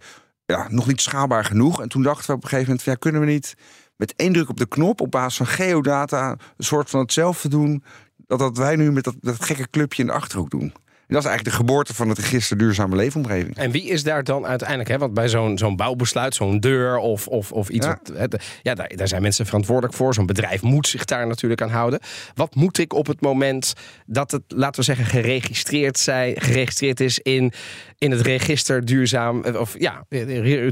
ja, 0.56 0.68
nog 0.70 0.88
niet 0.88 1.01
schaalbaar 1.01 1.46
genoeg. 1.46 1.82
En 1.82 1.89
toen 1.89 2.03
dachten 2.03 2.27
we 2.27 2.34
op 2.34 2.44
een 2.44 2.50
gegeven 2.50 2.65
moment, 2.70 2.84
van, 2.84 2.94
ja, 2.94 3.00
kunnen 3.00 3.22
we 3.22 3.27
niet 3.27 3.53
met 3.96 4.13
één 4.15 4.34
druk 4.34 4.50
op 4.50 4.58
de 4.58 4.68
knop 4.68 5.01
op 5.01 5.12
basis 5.12 5.38
van 5.38 5.48
geodata 5.48 6.29
een 6.32 6.63
soort 6.63 6.89
van 6.89 7.00
hetzelfde 7.00 7.50
doen 7.50 7.84
dat, 8.27 8.39
dat 8.39 8.58
wij 8.58 8.75
nu 8.75 8.91
met 8.91 9.03
dat, 9.03 9.15
dat 9.22 9.44
gekke 9.46 9.70
clubje 9.70 10.01
in 10.01 10.08
de 10.08 10.13
achterhoek 10.13 10.50
doen. 10.50 10.62
En 11.08 11.15
dat 11.15 11.24
is 11.24 11.29
eigenlijk 11.29 11.58
de 11.58 11.63
geboorte 11.65 11.94
van 11.96 12.10
het 12.10 12.18
register 12.18 12.58
duurzame 12.58 12.96
leefomgeving. 12.96 13.56
En 13.56 13.72
wie 13.72 13.84
is 13.84 14.03
daar 14.03 14.24
dan 14.24 14.46
uiteindelijk? 14.46 14.89
Hè? 14.89 14.98
Want 14.98 15.13
bij 15.13 15.29
zo'n 15.29 15.58
zo'n 15.58 15.75
bouwbesluit, 15.75 16.36
zo'n 16.36 16.60
deur 16.60 16.98
of, 16.98 17.27
of, 17.27 17.51
of 17.51 17.70
iets. 17.70 17.86
Ja. 17.86 18.00
wat- 18.03 18.18
hè, 18.18 18.27
de- 18.27 18.39
ja, 18.62 18.74
daar, 18.75 18.91
daar 18.96 19.08
zijn 19.08 19.22
mensen 19.22 19.46
verantwoordelijk 19.46 19.94
voor. 19.96 20.13
Zo'n 20.13 20.25
bedrijf 20.25 20.62
moet 20.62 20.88
zich 20.88 21.06
daar 21.06 21.27
natuurlijk 21.27 21.62
aan 21.62 21.70
houden. 21.70 22.00
Wat 22.36 22.56
moet 22.56 22.77
ik 22.77 22.94
op 22.94 23.08
het 23.08 23.22
moment 23.22 23.74
dat 24.06 24.32
het, 24.32 24.41
laten 24.48 24.79
we 24.79 24.86
zeggen, 24.86 25.06
geregistreerd, 25.06 26.00
zijn, 26.00 26.41
geregistreerd 26.41 27.00
is 27.00 27.20
in, 27.20 27.51
in 28.00 28.12
het 28.12 28.22
register 28.22 28.86
duurzaam, 28.86 29.44
of 29.46 29.75
ja, 29.79 30.06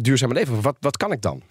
duurzame 0.01 0.33
leven? 0.33 0.61
Wat, 0.61 0.77
wat 0.79 0.97
kan 0.97 1.11
ik 1.11 1.21
dan? 1.21 1.41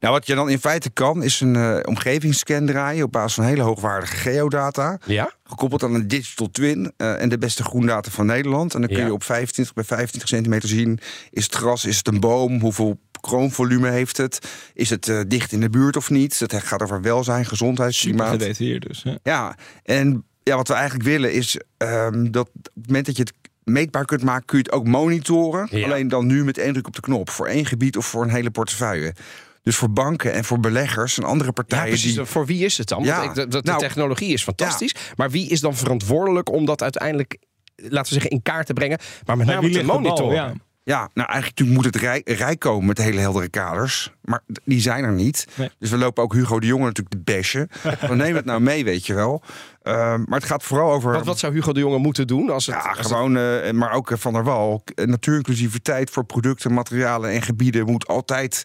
Nou, 0.00 0.14
wat 0.14 0.26
je 0.26 0.34
dan 0.34 0.50
in 0.50 0.58
feite 0.58 0.90
kan, 0.90 1.22
is 1.22 1.40
een 1.40 1.56
eh, 1.56 1.78
omgevingsscan 1.82 2.66
draaien 2.66 3.04
op 3.04 3.12
basis 3.12 3.34
van 3.34 3.44
hele 3.44 3.62
hoogwaardige 3.62 4.16
geodata. 4.16 4.98
Ja? 5.06 5.32
Gekoppeld 5.44 5.82
aan 5.82 5.94
een 5.94 6.08
digital 6.08 6.50
twin 6.50 6.92
eh, 6.96 7.22
en 7.22 7.28
de 7.28 7.38
beste 7.38 7.62
groendata 7.62 8.10
van 8.10 8.26
Nederland. 8.26 8.74
En 8.74 8.80
dan 8.80 8.88
kun 8.88 8.98
Ja. 8.98 9.06
je 9.06 9.12
op 9.12 9.22
25 9.24 9.74
bij 9.74 9.84
25 9.84 10.28
centimeter 10.28 10.68
zien: 10.68 10.98
is 11.30 11.44
het 11.44 11.54
gras, 11.54 11.84
is 11.84 11.96
het 11.96 12.08
een 12.08 12.20
boom, 12.20 12.60
hoeveel 12.60 12.98
kroonvolume 13.20 13.90
heeft 13.90 14.16
het, 14.16 14.48
is 14.74 14.90
het 14.90 15.08
eh, 15.08 15.20
dicht 15.28 15.52
in 15.52 15.60
de 15.60 15.70
buurt 15.70 15.96
of 15.96 16.10
niet. 16.10 16.38
Het 16.38 16.54
gaat 16.54 16.82
over 16.82 17.00
welzijn, 17.02 17.44
gezondheid, 17.44 17.94
Super 17.94 18.16
klimaat. 18.16 18.32
gedetailleerd 18.42 18.86
dus. 18.86 19.02
Ja. 19.02 19.18
Ja, 19.22 19.56
en 19.82 20.24
ja, 20.42 20.56
wat 20.56 20.68
we 20.68 20.74
eigenlijk 20.74 21.04
willen 21.04 21.32
is 21.32 21.60
ehm, 21.76 22.30
dat 22.30 22.48
op 22.48 22.64
het 22.74 22.86
moment 22.86 23.06
dat 23.06 23.16
je 23.16 23.22
het 23.22 23.32
meetbaar 23.72 24.04
kunt 24.04 24.22
maken, 24.22 24.44
kun 24.46 24.58
je 24.58 24.64
het 24.64 24.72
ook 24.72 24.86
monitoren. 24.86 25.68
Ja. 25.70 25.84
Alleen 25.84 26.08
dan 26.08 26.26
nu 26.26 26.44
met 26.44 26.58
één 26.58 26.72
druk 26.72 26.86
op 26.86 26.94
de 26.94 27.00
knop. 27.00 27.30
Voor 27.30 27.46
één 27.46 27.66
gebied 27.66 27.96
of 27.96 28.06
voor 28.06 28.22
een 28.22 28.30
hele 28.30 28.50
portefeuille. 28.50 29.14
Dus 29.62 29.76
voor 29.76 29.90
banken 29.90 30.32
en 30.32 30.44
voor 30.44 30.60
beleggers 30.60 31.18
en 31.18 31.24
andere 31.24 31.44
Ja, 31.46 31.52
partijen 31.52 31.88
precies. 31.88 32.14
die. 32.14 32.24
Voor 32.24 32.46
wie 32.46 32.64
is 32.64 32.78
het 32.78 32.88
dan? 32.88 33.04
Ja, 33.04 33.22
ik, 33.22 33.34
de, 33.34 33.48
de- 33.48 33.48
de 33.48 33.60
nou, 33.62 33.78
technologie 33.78 34.32
is 34.32 34.42
fantastisch. 34.42 34.94
Maar 35.16 35.30
wie 35.30 35.48
is 35.48 35.60
dan 35.60 35.74
verantwoordelijk 35.76 36.52
om 36.52 36.64
dat 36.64 36.82
uiteindelijk, 36.82 37.38
laten 37.76 38.02
we 38.14 38.20
zeggen, 38.20 38.30
in 38.30 38.42
kaart 38.42 38.66
te 38.66 38.72
brengen? 38.72 38.98
Maar 39.26 39.36
met 39.36 39.46
name 39.46 39.60
wie 39.60 39.78
te 39.78 39.82
monitoren. 39.84 40.62
Ja. 40.90 41.10
Nou 41.14 41.28
eigenlijk 41.30 41.70
moet 41.70 41.84
het 41.84 41.96
rij, 41.96 42.20
rij 42.24 42.56
komen 42.56 42.86
met 42.86 42.98
hele 42.98 43.20
heldere 43.20 43.48
kaders. 43.48 44.12
Maar 44.22 44.40
die 44.64 44.80
zijn 44.80 45.04
er 45.04 45.12
niet. 45.12 45.46
Nee. 45.56 45.70
Dus 45.78 45.90
we 45.90 45.96
lopen 45.96 46.22
ook 46.22 46.32
Hugo 46.34 46.60
de 46.60 46.66
Jonge 46.66 46.84
natuurlijk 46.84 47.24
de 47.24 47.32
bashen. 47.32 47.68
Dan 48.08 48.16
neem 48.16 48.34
het 48.34 48.44
nou 48.44 48.60
mee, 48.60 48.84
weet 48.84 49.06
je 49.06 49.14
wel. 49.14 49.42
Ehm, 49.82 50.22
maar 50.26 50.38
het 50.38 50.44
gaat 50.48 50.62
vooral 50.62 50.92
over. 50.92 51.12
Wat, 51.12 51.24
wat 51.26 51.38
zou 51.38 51.52
Hugo 51.52 51.72
de 51.72 51.80
Jonge 51.80 51.98
moeten 51.98 52.26
doen? 52.26 52.50
Als 52.50 52.66
het, 52.66 52.74
Ja, 52.74 52.88
als 52.88 52.98
het- 52.98 53.06
gewoon, 53.06 53.36
eh, 53.36 53.70
maar 53.72 53.92
ook 53.92 54.10
eh, 54.10 54.18
Van 54.18 54.32
der 54.32 54.44
Wal. 54.44 54.82
K- 54.84 55.06
Natuurinclusiviteit 55.06 56.10
voor 56.10 56.24
producten, 56.24 56.72
materialen 56.74 57.30
en 57.30 57.42
gebieden 57.42 57.86
moet 57.86 58.06
altijd 58.06 58.64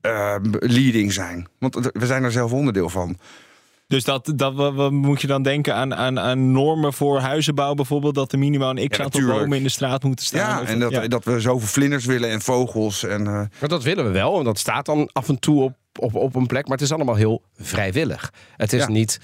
eh, 0.00 0.34
leading 0.50 1.12
zijn. 1.12 1.48
Want 1.58 1.90
we 1.92 2.06
zijn 2.06 2.24
er 2.24 2.32
zelf 2.32 2.52
onderdeel 2.52 2.88
van. 2.88 3.18
Dus 3.86 4.04
dat, 4.04 4.32
dat 4.36 4.54
wat, 4.54 4.74
wat 4.74 4.92
moet 4.92 5.20
je 5.20 5.26
dan 5.26 5.42
denken 5.42 5.74
aan, 5.74 5.94
aan, 5.94 6.18
aan 6.20 6.52
normen 6.52 6.92
voor 6.92 7.18
huizenbouw 7.18 7.74
bijvoorbeeld? 7.74 8.14
Dat 8.14 8.32
er 8.32 8.38
minimaal 8.38 8.70
een 8.76 8.88
x 8.88 8.96
Ja, 8.96 9.04
aantal 9.04 9.26
bomen 9.26 9.56
in 9.56 9.62
de 9.62 9.68
straat 9.68 10.02
moeten 10.02 10.24
staan? 10.24 10.40
Ja, 10.56 10.60
Of- 10.62 10.68
en 10.68 10.78
dat, 10.78 10.90
ja. 10.90 11.06
dat 11.08 11.24
we 11.24 11.40
zoveel 11.40 11.68
vlinders 11.68 12.04
willen 12.04 12.30
en 12.30 12.40
vogels. 12.40 13.02
En, 13.04 13.26
eh, 13.26 13.32
Maar 13.32 13.68
dat 13.68 13.82
willen 13.82 14.04
we 14.04 14.10
wel. 14.10 14.38
En 14.38 14.44
dat 14.44 14.58
staat 14.58 14.86
dan 14.86 15.08
af 15.12 15.28
en 15.28 15.38
toe 15.38 15.62
op, 15.62 15.74
op, 15.98 16.14
op 16.14 16.34
een 16.34 16.46
plek. 16.46 16.62
Maar 16.68 16.76
het 16.76 16.86
is 16.86 16.92
allemaal 16.92 17.14
heel 17.14 17.42
vrijwillig. 17.58 18.32
Het 18.56 18.72
is, 18.72 18.80
Ja. 18.82 18.88
niet, 18.88 19.20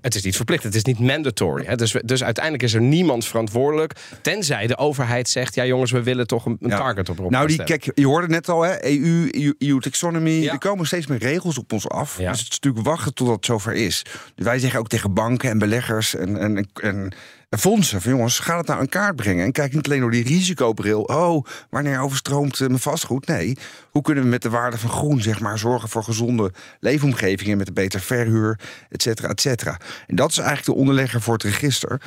het 0.00 0.14
is 0.14 0.22
niet 0.22 0.36
verplicht. 0.36 0.62
Het 0.62 0.74
is 0.74 0.84
niet 0.84 0.98
mandatory. 0.98 1.64
Hè. 1.64 1.76
Dus, 1.76 1.96
dus 2.04 2.24
uiteindelijk 2.24 2.64
is 2.64 2.74
er 2.74 2.80
niemand 2.80 3.24
verantwoordelijk. 3.24 3.92
Tenzij 4.22 4.66
de 4.66 4.76
overheid 4.76 5.28
zegt... 5.28 5.54
ja 5.54 5.66
jongens, 5.66 5.90
we 5.90 6.02
willen 6.02 6.26
toch 6.26 6.46
een, 6.46 6.56
een 6.60 6.68
Ja. 6.68 6.76
target 6.76 7.08
op 7.08 7.30
nou, 7.30 7.46
die, 7.46 7.64
kijk, 7.64 7.90
je 7.94 8.06
hoorde 8.06 8.28
net 8.28 8.48
al, 8.48 8.62
hè? 8.62 8.84
EU, 8.84 9.28
EU, 9.30 9.54
EU 9.58 9.80
taxonomy. 9.80 10.30
Ja. 10.30 10.52
Er 10.52 10.58
komen 10.58 10.86
steeds 10.86 11.06
meer 11.06 11.18
regels 11.18 11.58
op 11.58 11.72
ons 11.72 11.88
af. 11.88 12.18
Ja. 12.18 12.30
Dus 12.30 12.40
het 12.40 12.48
is 12.52 12.58
natuurlijk 12.60 12.86
wachten 12.86 13.14
totdat 13.14 13.36
het 13.36 13.46
zover 13.46 13.72
is. 13.72 14.02
Dus 14.34 14.44
wij 14.44 14.58
zeggen 14.58 14.80
ook 14.80 14.88
tegen 14.88 15.14
banken 15.14 15.50
en 15.50 15.58
beleggers 15.58 16.14
en, 16.14 16.38
en, 16.38 16.68
en 16.82 17.12
fondsen: 17.58 18.00
van 18.00 18.12
jongens, 18.12 18.38
ga 18.38 18.56
het 18.56 18.66
nou 18.66 18.80
in 18.80 18.88
kaart 18.88 19.16
brengen. 19.16 19.44
En 19.44 19.52
kijk 19.52 19.74
niet 19.74 19.86
alleen 19.86 20.00
door 20.00 20.10
die 20.10 20.24
risicobril. 20.24 21.02
Oh, 21.02 21.44
wanneer 21.70 22.00
overstroomt 22.00 22.60
eh, 22.60 22.66
mijn 22.66 22.80
vastgoed? 22.80 23.26
Nee. 23.26 23.56
Hoe 23.90 24.02
kunnen 24.02 24.24
we 24.24 24.30
met 24.30 24.42
de 24.42 24.50
waarde 24.50 24.78
van 24.78 24.90
groen, 24.90 25.20
zeg 25.20 25.40
maar, 25.40 25.58
zorgen 25.58 25.88
voor 25.88 26.02
gezonde 26.02 26.52
leefomgevingen 26.80 27.58
met 27.58 27.68
een 27.68 27.74
beter 27.74 28.00
verhuur, 28.00 28.60
et 28.88 29.02
cetera, 29.02 29.28
et 29.28 29.40
cetera. 29.40 29.80
En 30.06 30.16
dat 30.16 30.30
is 30.30 30.38
eigenlijk 30.38 30.66
de 30.66 30.74
onderlegger 30.74 31.20
voor 31.20 31.34
het 31.34 31.42
register. 31.42 32.00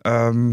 Ehm, 0.00 0.52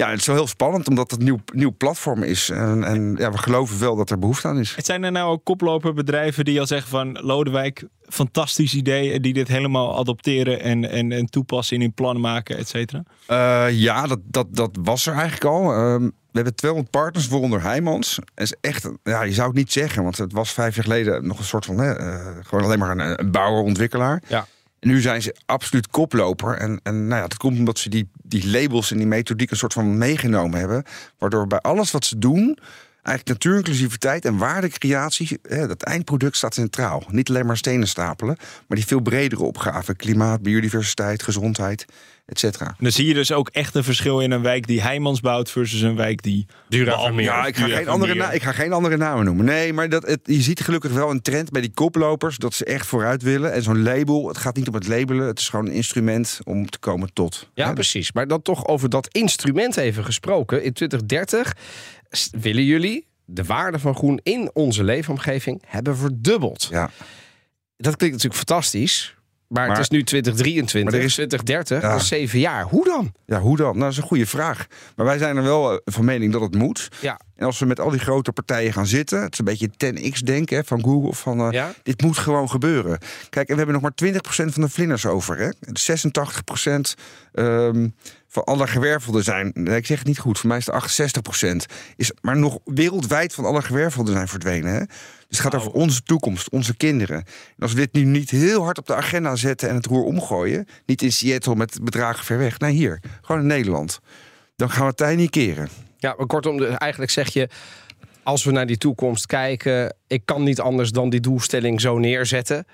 ja, 0.00 0.10
het 0.10 0.20
is 0.20 0.26
wel 0.26 0.36
heel 0.36 0.46
spannend 0.46 0.88
omdat 0.88 1.10
het 1.10 1.20
een 1.20 1.26
nieuw, 1.26 1.40
nieuw 1.52 1.74
platform 1.76 2.22
is. 2.22 2.50
En, 2.50 2.84
en 2.84 3.14
ja, 3.18 3.30
we 3.30 3.38
geloven 3.38 3.80
wel 3.80 3.96
dat 3.96 4.10
er 4.10 4.18
behoefte 4.18 4.48
aan 4.48 4.58
is. 4.58 4.74
Het 4.76 4.86
zijn 4.86 5.02
er 5.02 5.12
nou 5.12 5.30
ook 5.30 5.44
koploperbedrijven 5.44 6.44
die 6.44 6.60
al 6.60 6.66
zeggen 6.66 6.88
van 6.88 7.18
Lodewijk, 7.20 7.84
fantastisch 8.08 8.74
idee, 8.74 9.12
en 9.12 9.22
die 9.22 9.32
dit 9.32 9.48
helemaal 9.48 9.98
adopteren 9.98 10.60
en, 10.60 10.90
en, 10.90 11.12
en 11.12 11.26
toepassen 11.26 11.76
in 11.76 11.82
hun 11.82 11.92
plannen 11.92 12.22
maken, 12.22 12.56
et 12.56 12.68
cetera? 12.68 13.02
Eh, 13.26 13.66
ja, 13.70 14.06
dat, 14.06 14.18
dat, 14.24 14.46
dat 14.50 14.78
was 14.82 15.06
er 15.06 15.12
eigenlijk 15.12 15.44
al. 15.44 15.72
Ehm, 15.72 16.02
we 16.02 16.36
hebben 16.36 16.54
200 16.54 16.90
partners, 16.90 17.28
waaronder 17.28 17.62
Heijmans. 17.62 18.16
Het 18.16 18.44
is 18.44 18.54
echt, 18.60 18.90
ja, 19.02 19.22
je 19.22 19.32
zou 19.32 19.48
het 19.48 19.56
niet 19.56 19.72
zeggen, 19.72 20.02
want 20.02 20.18
het 20.18 20.32
was 20.32 20.52
vijf 20.52 20.74
jaar 20.74 20.84
geleden 20.84 21.26
nog 21.26 21.38
een 21.38 21.44
soort 21.44 21.64
van, 21.64 21.78
hè, 21.78 21.92
eh, 21.92 22.26
gewoon 22.42 22.64
alleen 22.64 22.78
maar 22.78 22.90
een, 22.90 23.20
een 23.20 23.30
bouwer, 23.30 23.62
ontwikkelaar. 23.62 24.22
Ja. 24.28 24.46
Nu 24.80 25.00
zijn 25.00 25.22
ze 25.22 25.36
absoluut 25.46 25.88
koploper. 25.88 26.56
En, 26.56 26.80
en 26.82 27.06
nou 27.06 27.22
ja, 27.22 27.28
dat 27.28 27.38
komt 27.38 27.58
omdat 27.58 27.78
ze 27.78 27.88
die, 27.88 28.10
die 28.22 28.50
labels 28.50 28.90
en 28.90 28.96
die 28.96 29.06
methodiek 29.06 29.50
een 29.50 29.56
soort 29.56 29.72
van 29.72 29.98
meegenomen 29.98 30.58
hebben. 30.58 30.84
Waardoor 31.18 31.46
bij 31.46 31.58
alles 31.58 31.90
wat 31.90 32.04
ze 32.04 32.18
doen, 32.18 32.58
eigenlijk 33.02 33.26
natuurinclusiviteit 33.26 34.24
en 34.24 34.36
waardecreatie, 34.36 35.38
dat 35.42 35.82
eindproduct 35.82 36.36
staat 36.36 36.54
centraal. 36.54 37.04
Niet 37.08 37.28
alleen 37.28 37.46
maar 37.46 37.56
stenen 37.56 37.88
stapelen, 37.88 38.36
maar 38.38 38.78
die 38.78 38.86
veel 38.86 39.00
bredere 39.00 39.42
opgaven. 39.42 39.96
Klimaat, 39.96 40.42
biodiversiteit, 40.42 41.22
gezondheid, 41.22 41.84
cetera. 42.38 42.66
En 42.66 42.74
dan 42.78 42.92
zie 42.92 43.06
je 43.06 43.14
dus 43.14 43.32
ook 43.32 43.48
echt 43.48 43.74
een 43.74 43.84
verschil 43.84 44.20
in 44.20 44.30
een 44.30 44.42
wijk 44.42 44.66
die 44.66 44.80
Heijmans 44.82 45.20
bouwt 45.20 45.50
versus 45.50 45.80
een 45.80 45.96
wijk 45.96 46.22
die... 46.22 46.46
Ja, 47.24 47.46
ik 47.46 47.56
ga, 47.56 47.66
geen 47.68 47.88
andere 47.88 48.14
na- 48.14 48.30
ik 48.30 48.42
ga 48.42 48.52
geen 48.52 48.72
andere 48.72 48.96
namen 48.96 49.24
noemen. 49.24 49.44
Nee, 49.44 49.72
maar 49.72 49.88
dat, 49.88 50.06
het, 50.06 50.20
je 50.24 50.40
ziet 50.40 50.60
gelukkig 50.60 50.92
wel 50.92 51.10
een 51.10 51.22
trend 51.22 51.50
bij 51.50 51.60
die 51.60 51.70
koplopers... 51.74 52.36
dat 52.36 52.54
ze 52.54 52.64
echt 52.64 52.86
vooruit 52.86 53.22
willen. 53.22 53.52
En 53.52 53.62
zo'n 53.62 53.82
label, 53.82 54.28
het 54.28 54.38
gaat 54.38 54.56
niet 54.56 54.68
om 54.68 54.74
het 54.74 54.88
labelen... 54.88 55.26
het 55.26 55.38
is 55.38 55.48
gewoon 55.48 55.66
een 55.66 55.72
instrument 55.72 56.38
om 56.44 56.70
te 56.70 56.78
komen 56.78 57.12
tot. 57.12 57.50
Ja, 57.54 57.66
Hè? 57.66 57.72
precies. 57.72 58.12
Maar 58.12 58.26
dan 58.26 58.42
toch 58.42 58.66
over 58.66 58.88
dat 58.88 59.08
instrument 59.14 59.76
even 59.76 60.04
gesproken. 60.04 60.62
In 60.62 60.72
2030 60.72 61.56
s- 62.10 62.30
willen 62.40 62.64
jullie 62.64 63.06
de 63.24 63.44
waarde 63.44 63.78
van 63.78 63.94
groen 63.94 64.20
in 64.22 64.50
onze 64.52 64.84
leefomgeving 64.84 65.62
hebben 65.66 65.96
verdubbeld. 65.96 66.68
Ja. 66.70 66.90
Dat 67.76 67.96
klinkt 67.96 68.16
natuurlijk 68.16 68.46
fantastisch. 68.48 69.14
Maar, 69.50 69.66
Maar- 69.66 69.76
het 69.76 69.84
is 69.84 69.88
nu 69.98 70.02
2023, 70.04 70.90
maar 70.92 71.00
er 71.00 71.06
is- 71.06 71.14
2030, 71.14 71.82
Ja. 71.82 71.90
dat 71.92 72.00
is 72.00 72.08
zeven 72.08 72.38
jaar. 72.38 72.64
Hoe 72.64 72.84
dan? 72.84 73.12
Ja, 73.26 73.40
hoe 73.40 73.56
dan? 73.56 73.66
Nou, 73.66 73.78
dat 73.80 73.90
is 73.90 73.96
een 73.96 74.02
goede 74.02 74.26
vraag. 74.26 74.66
Maar 74.96 75.06
wij 75.06 75.18
zijn 75.18 75.36
er 75.36 75.42
wel 75.42 75.72
eh, 75.72 75.78
van 75.84 76.04
mening 76.04 76.32
dat 76.32 76.40
het 76.40 76.54
moet. 76.54 76.88
Ja. 77.00 77.20
En 77.36 77.46
als 77.46 77.58
we 77.58 77.66
met 77.66 77.80
al 77.80 77.90
die 77.90 78.00
grote 78.00 78.32
partijen 78.32 78.72
gaan 78.72 78.86
zitten... 78.86 79.22
het 79.22 79.32
is 79.32 79.38
een 79.38 79.44
beetje 79.44 79.68
10x-denken 79.76 80.56
hè, 80.56 80.64
van 80.64 80.82
Google... 80.84 81.14
van 81.14 81.40
eh, 81.40 81.50
Ja? 81.50 81.72
dit 81.82 82.02
moet 82.02 82.18
gewoon 82.18 82.50
gebeuren. 82.50 82.98
Kijk, 83.30 83.48
en 83.48 83.56
we 83.56 83.62
hebben 83.62 83.72
nog 83.72 83.82
maar 83.82 83.94
20% 83.94 84.52
van 84.52 84.62
de 84.62 84.68
vlinders 84.68 85.06
over. 85.06 85.38
Hè? 85.38 85.48
86% 85.72 86.94
ehm, 87.32 87.88
van 88.30 88.44
alle 88.44 88.66
gewervelden 88.66 89.24
zijn. 89.24 89.52
Ik 89.54 89.86
zeg 89.86 89.98
het 89.98 90.06
niet 90.06 90.18
goed, 90.18 90.38
voor 90.38 90.48
mij 90.48 90.58
is 90.58 90.66
het 90.66 90.74
68 90.74 91.22
procent. 91.22 91.66
Is 91.96 92.12
maar 92.20 92.36
nog 92.36 92.58
wereldwijd 92.64 93.34
van 93.34 93.44
alle 93.44 93.62
gewervelden 93.62 94.14
zijn 94.14 94.28
verdwenen. 94.28 94.72
Hè? 94.72 94.78
Dus 94.78 95.38
het 95.38 95.40
gaat 95.40 95.54
over 95.54 95.72
onze 95.72 96.02
toekomst, 96.02 96.50
onze 96.50 96.76
kinderen. 96.76 97.16
En 97.16 97.58
als 97.58 97.72
we 97.72 97.78
dit 97.78 97.92
nu 97.92 98.04
niet 98.04 98.30
heel 98.30 98.62
hard 98.62 98.78
op 98.78 98.86
de 98.86 98.94
agenda 98.94 99.36
zetten 99.36 99.68
en 99.68 99.74
het 99.74 99.86
roer 99.86 100.04
omgooien. 100.04 100.66
Niet 100.86 101.02
in 101.02 101.12
Seattle 101.12 101.56
met 101.56 101.78
bedragen 101.82 102.24
ver 102.24 102.38
weg. 102.38 102.58
Nee, 102.58 102.72
hier. 102.72 103.00
Gewoon 103.20 103.40
in 103.40 103.46
Nederland. 103.46 104.00
Dan 104.56 104.70
gaan 104.70 104.80
we 104.80 104.86
het 104.86 104.96
tijd 104.96 105.16
niet 105.16 105.30
keren. 105.30 105.68
Ja, 105.96 106.14
maar 106.18 106.26
kortom, 106.26 106.62
eigenlijk 106.62 107.10
zeg 107.10 107.32
je... 107.32 107.48
als 108.22 108.44
we 108.44 108.50
naar 108.50 108.66
die 108.66 108.78
toekomst 108.78 109.26
kijken... 109.26 109.96
ik 110.06 110.22
kan 110.24 110.42
niet 110.42 110.60
anders 110.60 110.90
dan 110.90 111.10
die 111.10 111.20
doelstelling 111.20 111.80
zo 111.80 111.98
neerzetten... 111.98 112.66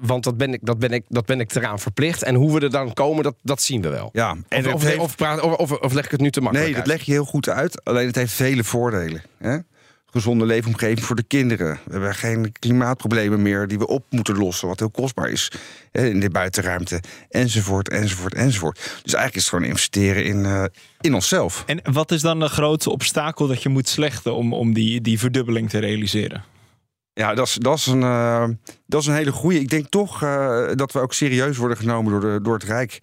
Want 0.00 0.24
dat 0.24 0.36
ben 0.36 0.52
ik, 0.52 0.58
dat 0.62 0.78
ben 0.78 0.90
ik, 0.90 1.04
dat 1.08 1.26
ben 1.26 1.40
ik 1.40 1.54
eraan 1.54 1.78
verplicht. 1.78 2.22
En 2.22 2.34
hoe 2.34 2.54
we 2.54 2.60
er 2.60 2.70
dan 2.70 2.92
komen, 2.92 3.22
dat, 3.24 3.34
dat 3.42 3.62
zien 3.62 3.82
we 3.82 3.88
wel. 3.88 4.08
Ja, 4.12 4.30
Of, 4.30 4.38
het 4.48 4.72
of, 4.72 4.82
heeft- 4.82 4.98
of, 4.98 5.16
praat- 5.16 5.40
of, 5.40 5.52
of, 5.56 5.72
of 5.72 5.92
leg 5.92 6.04
ik 6.04 6.10
het 6.10 6.20
nu 6.20 6.30
te 6.30 6.40
makkelijk 6.40 6.68
Nee, 6.70 6.78
dat 6.80 6.88
uit? 6.88 6.96
leg 6.98 7.06
je 7.06 7.12
heel 7.12 7.24
goed 7.24 7.48
uit. 7.48 7.84
Alleen 7.84 8.06
het 8.06 8.16
heeft 8.16 8.32
vele 8.32 8.64
voordelen. 8.64 9.22
Hè? 9.38 9.56
Gezonde 10.12 10.44
leefomgeving 10.46 11.04
voor 11.04 11.16
de 11.16 11.22
kinderen. 11.22 11.78
We 11.84 11.92
hebben 11.92 12.14
geen 12.14 12.52
klimaatproblemen 12.58 13.42
meer 13.42 13.66
die 13.68 13.78
we 13.78 13.86
op 13.86 14.04
moeten 14.08 14.36
lossen. 14.38 14.68
Wat 14.68 14.78
heel 14.78 14.90
kostbaar 14.90 15.30
is 15.30 15.52
hè, 15.92 16.06
in 16.08 16.20
de 16.20 16.30
buitenruimte. 16.30 17.00
Enzovoort, 17.28 17.88
enzovoort, 17.88 18.34
enzovoort. 18.34 18.74
Dus 18.76 19.14
eigenlijk 19.14 19.34
is 19.34 19.40
het 19.42 19.50
gewoon 19.50 19.64
investeren 19.64 20.24
in, 20.24 20.44
eh, 20.44 20.64
in 21.00 21.14
onszelf. 21.14 21.62
En 21.66 21.80
wat 21.92 22.10
is 22.10 22.20
dan 22.20 22.40
de 22.40 22.48
grootste 22.48 22.90
obstakel 22.90 23.46
dat 23.46 23.62
je 23.62 23.68
moet 23.68 23.88
slechten 23.88 24.34
om, 24.34 24.52
om 24.54 24.72
die, 24.74 25.00
die 25.00 25.18
verdubbeling 25.18 25.70
te 25.70 25.78
realiseren? 25.78 26.44
Ja, 27.20 27.34
dat 27.34 27.46
is, 27.46 27.54
dat 27.54 27.76
is, 27.76 27.86
een, 27.86 28.02
eh, 28.02 28.44
dat 28.86 29.00
is 29.00 29.06
een 29.06 29.14
hele 29.14 29.32
goede. 29.32 29.60
Ik 29.60 29.68
denk 29.68 29.86
toch 29.88 30.22
eh, 30.22 30.66
dat 30.74 30.92
we 30.92 30.98
ook 31.00 31.12
serieus 31.12 31.56
worden 31.56 31.76
genomen 31.76 32.12
door, 32.12 32.20
de, 32.20 32.38
door 32.42 32.54
het 32.54 32.64
Rijk. 32.64 32.98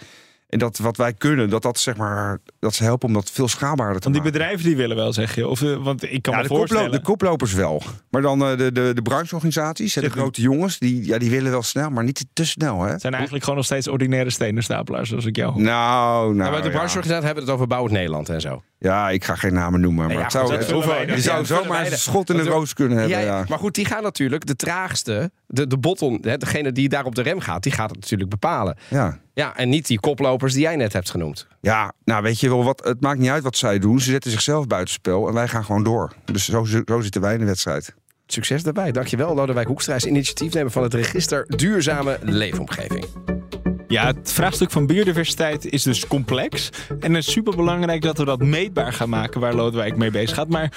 En 0.49 0.59
dat 0.59 0.77
wat 0.77 0.97
wij 0.97 1.13
kunnen, 1.13 1.49
dat 1.49 1.61
dat 1.61 1.79
zeg 1.79 1.97
maar, 1.97 2.37
dat 2.59 2.73
ze 2.73 2.83
helpen 2.83 3.07
om 3.07 3.13
dat 3.13 3.31
veel 3.31 3.47
schaalbaarder 3.47 4.01
te 4.01 4.09
Want 4.09 4.15
die 4.15 4.23
maken. 4.23 4.39
bedrijven 4.39 4.65
die 4.65 4.75
willen 4.77 4.95
wel, 4.95 5.13
zeg 5.13 5.35
je. 5.35 5.47
Of, 5.47 5.61
eh, 5.61 5.83
want 5.83 6.11
ik 6.11 6.21
kan 6.21 6.33
Ja, 6.33 6.41
me 6.41 6.47
de, 6.47 6.53
koplo- 6.53 6.89
de 6.89 7.01
koplopers 7.01 7.53
wel. 7.53 7.81
Maar 8.09 8.21
dan 8.21 8.41
eh, 8.45 8.57
de, 8.57 8.71
de, 8.71 8.91
de 8.93 9.01
brancheorganisaties, 9.01 9.93
de 9.93 10.09
grote 10.09 10.41
jongens, 10.41 10.79
die, 10.79 11.05
ja, 11.05 11.17
die 11.17 11.29
willen 11.29 11.51
wel 11.51 11.63
snel, 11.63 11.89
maar 11.89 12.03
niet 12.03 12.25
te 12.33 12.45
snel. 12.45 12.81
Hè? 12.81 12.91
Het 12.91 13.01
zijn 13.01 13.13
eigenlijk 13.13 13.43
gewoon 13.43 13.59
nog 13.59 13.67
steeds 13.67 13.87
ordinaire 13.87 14.29
stenenstapelaars, 14.29 15.09
zoals 15.09 15.25
ik 15.25 15.35
jou 15.35 15.51
hoor. 15.53 15.61
Nou, 15.61 16.33
nou. 16.35 16.43
Ja, 16.45 16.49
bij 16.51 16.61
de 16.61 16.67
ja. 16.67 16.73
brancheorganisatie 16.73 17.25
hebben 17.25 17.43
we 17.43 17.49
het 17.49 17.59
over 17.59 17.67
Bouwend 17.67 17.93
Nederland 17.95 18.29
en 18.29 18.41
zo. 18.41 18.63
Ja, 18.79 19.09
ik 19.09 19.23
ga 19.23 19.35
geen 19.35 19.53
namen 19.53 19.79
noemen, 19.81 20.05
maar 20.05 20.15
Ja, 20.15 20.21
het 20.23 20.35
goed, 20.35 20.47
zou, 20.83 20.97
het- 21.01 21.15
je 21.15 21.21
zou 21.21 21.45
zomaar 21.45 21.85
een 21.91 21.97
schot 21.97 22.29
in 22.29 22.37
de 22.37 22.43
roos 22.43 22.73
kunnen 22.73 22.97
hebben. 22.97 23.19
Ja. 23.19 23.45
Maar 23.49 23.59
goed, 23.59 23.75
die 23.75 23.85
gaan 23.85 24.03
natuurlijk 24.03 24.45
de 24.45 24.55
traagste, 24.55 25.31
de, 25.47 25.67
de 25.67 25.77
bottom, 25.77 26.17
hè, 26.21 26.37
degene 26.37 26.71
die 26.71 26.89
daar 26.89 27.05
op 27.05 27.15
de 27.15 27.21
rem 27.21 27.39
gaat, 27.39 27.63
die 27.63 27.71
gaat 27.71 27.89
het 27.89 27.99
natuurlijk 27.99 28.29
bepalen. 28.29 28.77
Ja. 28.87 29.19
Ja, 29.33 29.55
en 29.55 29.69
niet 29.69 29.87
die 29.87 29.99
koplopers 29.99 30.53
die 30.53 30.61
jij 30.61 30.75
net 30.75 30.93
hebt 30.93 31.09
genoemd. 31.09 31.47
Ja, 31.61 31.93
nou 32.03 32.23
weet 32.23 32.39
je 32.39 32.49
wel, 32.49 32.63
wat, 32.63 32.83
het 32.83 33.01
maakt 33.01 33.19
niet 33.19 33.29
uit 33.29 33.43
wat 33.43 33.57
zij 33.57 33.79
doen. 33.79 33.99
Ze 33.99 34.11
zetten 34.11 34.31
zichzelf 34.31 34.67
buitenspel 34.67 35.27
en 35.27 35.33
wij 35.33 35.47
gaan 35.47 35.65
gewoon 35.65 35.83
door. 35.83 36.13
Dus 36.25 36.45
zo, 36.45 36.63
zo 36.85 36.99
zitten 37.01 37.21
wij 37.21 37.33
in 37.33 37.39
de 37.39 37.45
wedstrijd. 37.45 37.93
Succes 38.27 38.63
daarbij. 38.63 38.91
Dankjewel, 38.91 39.35
Lodewijk 39.35 39.67
Hoekstra 39.67 39.95
is 39.95 40.05
initiatiefnemer 40.05 40.71
van 40.71 40.83
het 40.83 40.93
Register 40.93 41.45
Duurzame 41.47 42.17
Leefomgeving. 42.21 43.05
Ja, 43.87 44.05
het 44.05 44.31
vraagstuk 44.31 44.71
van 44.71 44.87
biodiversiteit 44.87 45.65
is 45.65 45.83
dus 45.83 46.07
complex. 46.07 46.69
En 46.99 47.13
het 47.13 47.27
is 47.27 47.31
superbelangrijk 47.31 48.01
dat 48.01 48.17
we 48.17 48.25
dat 48.25 48.39
meetbaar 48.39 48.93
gaan 48.93 49.09
maken 49.09 49.39
waar 49.41 49.53
Lodewijk 49.53 49.97
mee 49.97 50.11
bezig 50.11 50.35
gaat. 50.35 50.49
Maar 50.49 50.71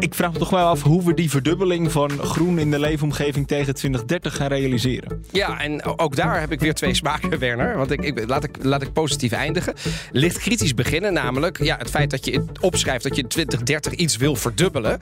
ik 0.00 0.14
vraag 0.14 0.32
me 0.32 0.38
toch 0.38 0.50
wel 0.50 0.66
af 0.66 0.82
hoe 0.82 1.04
we 1.04 1.14
die 1.14 1.30
verdubbeling 1.30 1.92
van 1.92 2.10
groen 2.10 2.58
in 2.58 2.70
de 2.70 2.78
leefomgeving 2.78 3.46
tegen 3.46 3.74
2030 3.74 4.36
gaan 4.36 4.48
realiseren. 4.48 5.24
Ja, 5.32 5.60
en 5.60 5.84
ook 5.84 6.16
daar 6.16 6.40
heb 6.40 6.52
ik 6.52 6.60
weer 6.60 6.74
twee 6.74 6.94
smaken, 6.94 7.38
Werner. 7.38 7.76
Want 7.76 7.90
ik, 7.90 8.00
ik, 8.00 8.28
laat, 8.28 8.44
ik, 8.44 8.56
laat 8.62 8.82
ik 8.82 8.92
positief 8.92 9.32
eindigen. 9.32 9.74
Licht 10.12 10.38
kritisch 10.38 10.74
beginnen, 10.74 11.12
namelijk 11.12 11.62
ja, 11.62 11.76
het 11.76 11.90
feit 11.90 12.10
dat 12.10 12.24
je 12.24 12.44
opschrijft 12.60 13.02
dat 13.02 13.16
je 13.16 13.22
in 13.22 13.28
2030 13.28 13.92
iets 13.92 14.16
wil 14.16 14.36
verdubbelen 14.36 14.98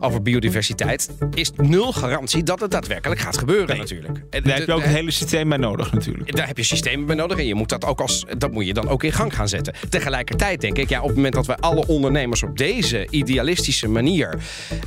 over 0.00 0.22
biodiversiteit, 0.22 1.10
is 1.34 1.52
nul 1.56 1.92
garantie 1.92 2.42
dat 2.42 2.60
het 2.60 2.70
daadwerkelijk 2.70 3.20
gaat 3.20 3.38
gebeuren 3.38 3.76
natuurlijk. 3.76 4.22
En 4.30 4.42
Daar 4.42 4.56
heb 4.56 4.66
je 4.66 4.72
ook 4.72 4.82
het 4.82 4.92
hele 4.92 5.10
systeem 5.10 5.48
bij 5.48 5.58
nodig 5.58 5.92
natuurlijk. 5.92 6.36
Daar 6.36 6.46
heb 6.46 6.56
je 6.56 6.62
systemen 6.62 7.06
bij 7.06 7.16
nodig 7.16 7.38
en 7.38 7.46
je 7.46 7.54
moet 7.54 7.68
dat, 7.68 7.84
ook 7.84 8.00
als, 8.00 8.24
dat 8.38 8.50
moet 8.50 8.66
je 8.66 8.74
dan 8.74 8.88
ook 8.88 9.02
in 9.02 9.12
gang 9.12 9.34
gaan 9.34 9.48
zetten. 9.48 9.74
Tegelijkertijd 9.88 10.60
denk 10.60 10.78
ik, 10.78 10.88
ja, 10.88 11.00
op 11.00 11.06
het 11.06 11.16
moment 11.16 11.34
dat 11.34 11.46
wij 11.46 11.56
alle 11.56 11.86
ondernemers 11.86 12.42
op 12.42 12.58
deze 12.58 13.06
idealistische 13.10 13.88
manier 13.88 14.37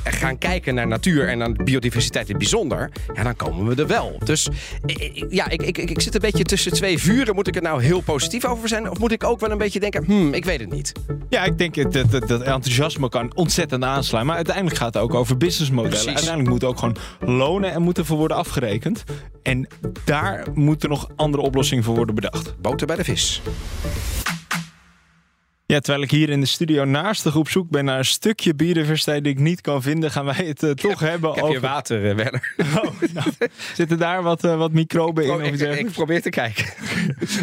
gaan 0.03 0.37
kijken 0.37 0.75
naar 0.75 0.87
natuur 0.87 1.27
en 1.27 1.37
naar 1.37 1.51
biodiversiteit 1.51 2.25
in 2.25 2.29
het 2.29 2.41
bijzonder, 2.41 2.89
ja, 3.13 3.23
dan 3.23 3.35
komen 3.35 3.75
we 3.75 3.81
er 3.81 3.87
wel. 3.87 4.19
Dus 4.23 4.49
ja, 5.29 5.49
ik, 5.49 5.61
ik, 5.61 5.77
ik, 5.77 5.89
ik 5.89 6.01
zit 6.01 6.13
een 6.13 6.21
beetje 6.21 6.43
tussen 6.43 6.73
twee 6.73 6.97
vuren. 6.97 7.35
Moet 7.35 7.47
ik 7.47 7.55
er 7.55 7.61
nou 7.61 7.83
heel 7.83 8.01
positief 8.01 8.45
over 8.45 8.67
zijn 8.67 8.89
of 8.89 8.99
moet 8.99 9.11
ik 9.11 9.23
ook 9.23 9.39
wel 9.39 9.51
een 9.51 9.57
beetje 9.57 9.79
denken, 9.79 10.05
hmm, 10.05 10.33
ik 10.33 10.45
weet 10.45 10.59
het 10.59 10.71
niet. 10.71 10.91
Ja, 11.29 11.43
ik 11.43 11.57
denk 11.57 11.91
dat, 11.91 12.11
dat, 12.11 12.27
dat 12.27 12.41
enthousiasme 12.41 13.09
kan 13.09 13.35
ontzettend 13.35 13.83
aanslaan. 13.83 14.25
Maar 14.25 14.35
uiteindelijk 14.35 14.75
gaat 14.75 14.93
het 14.93 15.03
ook 15.03 15.13
over 15.13 15.37
businessmodellen. 15.37 15.89
Precies. 15.89 16.13
Uiteindelijk 16.13 16.49
moeten 16.49 16.67
ook 16.67 16.79
gewoon 16.79 16.97
lonen 17.19 17.71
en 17.71 17.81
moeten 17.81 18.05
voor 18.05 18.17
worden 18.17 18.37
afgerekend. 18.37 19.03
En 19.43 19.67
daar 20.05 20.45
moeten 20.53 20.89
nog 20.89 21.09
andere 21.15 21.43
oplossingen 21.43 21.83
voor 21.83 21.95
worden 21.95 22.15
bedacht. 22.15 22.55
Boter 22.61 22.87
bij 22.87 22.95
de 22.95 23.03
vis. 23.03 23.41
Ja, 25.71 25.79
terwijl 25.79 26.03
ik 26.03 26.11
hier 26.11 26.29
in 26.29 26.39
de 26.39 26.45
studio 26.45 26.85
naast 26.85 27.23
de 27.23 27.31
groep 27.31 27.49
zoek 27.49 27.69
ben 27.69 27.85
naar 27.85 27.97
een 27.97 28.05
stukje 28.05 28.55
biodiversiteit 28.55 29.23
die 29.23 29.33
ik 29.33 29.39
niet 29.39 29.61
kan 29.61 29.81
vinden, 29.81 30.11
gaan 30.11 30.25
wij 30.25 30.33
het 30.35 30.63
eh, 30.63 30.69
toch 30.69 30.99
hebben 30.99 31.29
Ik 31.29 31.35
heb 31.35 31.43
over. 31.43 31.59
hier 31.59 31.69
water, 31.69 32.01
Werner. 32.15 32.53
Oh, 32.83 33.01
nou, 33.13 33.27
zitten 33.73 33.97
daar 33.97 34.23
wat, 34.23 34.43
eh, 34.43 34.57
wat 34.57 34.71
microben 34.71 35.23
in? 35.23 35.31
Oh, 35.31 35.43
ik, 35.43 35.59
ik 35.59 35.91
probeer 35.91 36.21
te 36.21 36.29
kijken. 36.29 36.65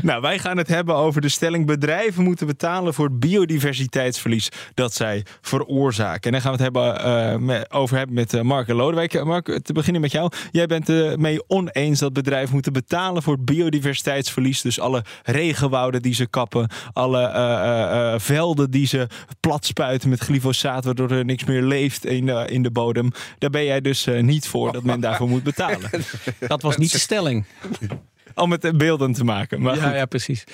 Nou, 0.02 0.20
wij 0.20 0.38
gaan 0.38 0.56
het 0.56 0.68
hebben 0.68 0.94
over 0.94 1.20
de 1.20 1.28
stelling: 1.28 1.66
bedrijven 1.66 2.22
moeten 2.22 2.46
betalen 2.46 2.94
voor 2.94 3.04
het 3.04 3.20
biodiversiteitsverlies 3.20 4.48
dat 4.74 4.94
zij 4.94 5.24
veroorzaken. 5.40 6.22
En 6.22 6.32
dan 6.32 6.40
gaan 6.40 6.56
we 6.56 6.62
het 6.62 6.74
hebben, 6.74 7.44
met- 7.44 7.70
over 7.72 7.96
hebben 7.96 8.14
met 8.14 8.42
Mark 8.42 8.68
en 8.68 8.74
Lodewijk. 8.74 9.24
Mark, 9.24 9.58
te 9.62 9.72
beginnen 9.72 10.00
met 10.00 10.12
jou. 10.12 10.30
Jij 10.50 10.66
bent 10.66 10.86
het 10.86 11.18
mee 11.18 11.48
oneens 11.48 11.98
dat 11.98 12.12
bedrijven 12.12 12.52
moeten 12.52 12.72
betalen 12.72 13.22
voor 13.22 13.32
het 13.34 13.44
biodiversiteitsverlies. 13.44 14.62
Dus 14.62 14.80
alle 14.80 15.04
regenwouden 15.24 16.02
die 16.02 16.14
ze 16.14 16.26
kappen, 16.26 16.68
alle 16.92 18.16
velden 18.20 18.70
die 18.70 18.86
ze 18.86 19.06
plat 19.40 19.66
spuiten 19.66 20.08
met 20.08 20.20
glyfosaat, 20.20 20.84
waardoor 20.84 21.10
er 21.10 21.24
niks 21.24 21.44
meer 21.44 21.62
leeft 21.62 22.04
in 22.04 22.26
de, 22.26 22.46
in 22.50 22.62
de 22.62 22.70
bodem. 22.70 23.10
Daar 23.38 23.50
ben 23.50 23.64
jij 23.64 23.80
dus 23.80 24.06
eh, 24.06 24.22
niet 24.22 24.48
voor 24.48 24.72
dat 24.72 24.82
men 24.82 25.00
daarvoor 25.00 25.28
moet 25.28 25.42
betalen. 25.42 25.90
Dat 26.46 26.62
was 26.62 26.76
niet 26.76 26.92
de 26.92 26.98
stelling. 26.98 27.44
Om 28.34 28.50
het 28.50 28.76
beelden 28.78 29.12
te 29.12 29.24
maken. 29.24 29.60
Maar 29.60 29.76
Ja, 29.76 29.94
ja, 29.94 30.06
precies. 30.06 30.44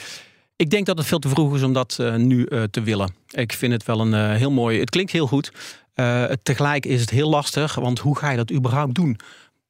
Ik 0.57 0.71
denk 0.71 0.87
dat 0.87 0.99
het 0.99 1.07
veel 1.07 1.19
te 1.19 1.29
vroeg 1.29 1.55
is 1.55 1.63
om 1.63 1.73
dat 1.73 1.97
eh, 2.01 2.15
nu 2.15 2.45
eh, 2.45 2.63
te 2.63 2.83
willen. 2.83 3.15
Ik 3.31 3.53
vind 3.53 3.73
het 3.73 3.85
wel 3.85 4.01
een 4.01 4.15
eh, 4.15 4.37
heel 4.37 4.51
mooi. 4.51 4.81
Het 4.81 4.91
klinkt 4.91 5.13
heel 5.13 5.27
goed. 5.27 5.53
Eh, 5.95 6.25
tegelijk 6.43 6.87
is 6.87 7.01
het 7.01 7.11
heel 7.11 7.29
lastig, 7.29 7.75
want 7.75 7.99
hoe 7.99 8.19
ga 8.19 8.31
je 8.31 8.37
dat 8.37 8.53
überhaupt 8.53 8.95
doen? 8.95 9.19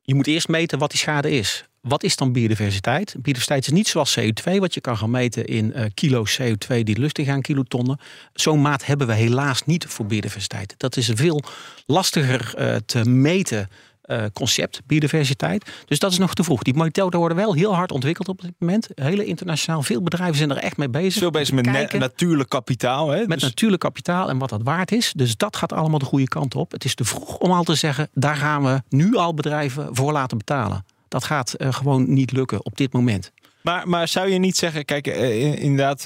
Je 0.02 0.14
moet 0.14 0.26
eerst 0.26 0.48
meten 0.48 0.78
wat 0.78 0.90
die 0.90 0.98
schade 0.98 1.30
is. 1.30 1.64
Wat 1.84 2.02
is 2.02 2.16
dan 2.16 2.32
biodiversiteit? 2.32 3.12
Biodiversiteit 3.12 3.66
is 3.66 3.72
niet 3.72 3.88
zoals 3.88 4.18
CO2, 4.20 4.52
wat 4.58 4.74
je 4.74 4.80
kan 4.80 4.96
gaan 4.96 5.10
meten 5.10 5.44
in 5.44 5.72
eh, 5.72 5.84
kilo 5.94 6.24
CO2 6.40 6.82
die 6.82 6.98
lucht 6.98 7.18
in 7.18 7.24
gaan, 7.24 7.40
kilotonnen. 7.42 7.98
Zo'n 8.32 8.60
maat 8.60 8.86
hebben 8.86 9.06
we 9.06 9.12
helaas 9.12 9.62
niet 9.64 9.86
voor 9.86 10.06
biodiversiteit. 10.06 10.74
Dat 10.76 10.96
is 10.96 11.08
een 11.08 11.16
veel 11.16 11.42
lastiger 11.86 12.54
eh, 12.56 12.76
te 12.86 13.04
meten 13.04 13.68
eh, 14.02 14.24
concept, 14.32 14.80
biodiversiteit. 14.86 15.70
Dus 15.86 15.98
dat 15.98 16.12
is 16.12 16.18
nog 16.18 16.34
te 16.34 16.44
vroeg. 16.44 16.62
Die 16.62 16.74
methoden 16.74 17.18
worden 17.18 17.36
wel 17.36 17.54
heel 17.54 17.74
hard 17.74 17.92
ontwikkeld 17.92 18.28
op 18.28 18.40
dit 18.40 18.52
moment. 18.58 18.88
Hele 18.94 19.24
internationaal. 19.24 19.82
Veel 19.82 20.02
bedrijven 20.02 20.36
zijn 20.36 20.50
er 20.50 20.56
echt 20.56 20.76
mee 20.76 20.88
bezig. 20.88 21.20
Veel 21.20 21.30
bezig 21.30 21.54
met 21.54 21.64
na- 21.64 21.98
natuurlijk 21.98 22.48
kapitaal. 22.48 23.08
Hè? 23.10 23.18
met 23.18 23.28
Dus- 23.40 23.42
natuurlijk 23.48 23.82
kapitaal 23.82 24.28
en 24.28 24.38
wat 24.38 24.48
dat 24.48 24.60
waard 24.62 24.92
is. 24.92 25.12
Dus 25.16 25.36
dat 25.36 25.56
gaat 25.56 25.72
allemaal 25.72 25.98
de 25.98 26.04
goede 26.04 26.28
kant 26.28 26.54
op. 26.54 26.72
Het 26.72 26.84
is 26.84 26.94
te 26.94 27.04
vroeg 27.04 27.36
om 27.38 27.50
al 27.50 27.62
te 27.64 27.74
zeggen, 27.74 28.08
daar 28.14 28.36
gaan 28.36 28.62
we 28.64 28.82
nu 28.88 29.16
al 29.16 29.34
bedrijven 29.34 29.88
voor 29.96 30.12
laten 30.12 30.38
betalen. 30.38 30.84
Dat 31.14 31.24
gaat 31.24 31.52
eh, 31.52 31.72
gewoon 31.72 32.12
niet 32.12 32.32
lukken 32.32 32.64
op 32.64 32.76
dit 32.76 32.92
moment. 32.92 33.32
Maar, 33.62 33.88
maar 33.88 34.08
zou 34.08 34.28
je 34.30 34.38
niet 34.38 34.56
zeggen, 34.56 34.84
kijk, 34.84 35.06
eh, 35.06 35.40
in- 35.44 35.58
inderdaad, 35.58 36.02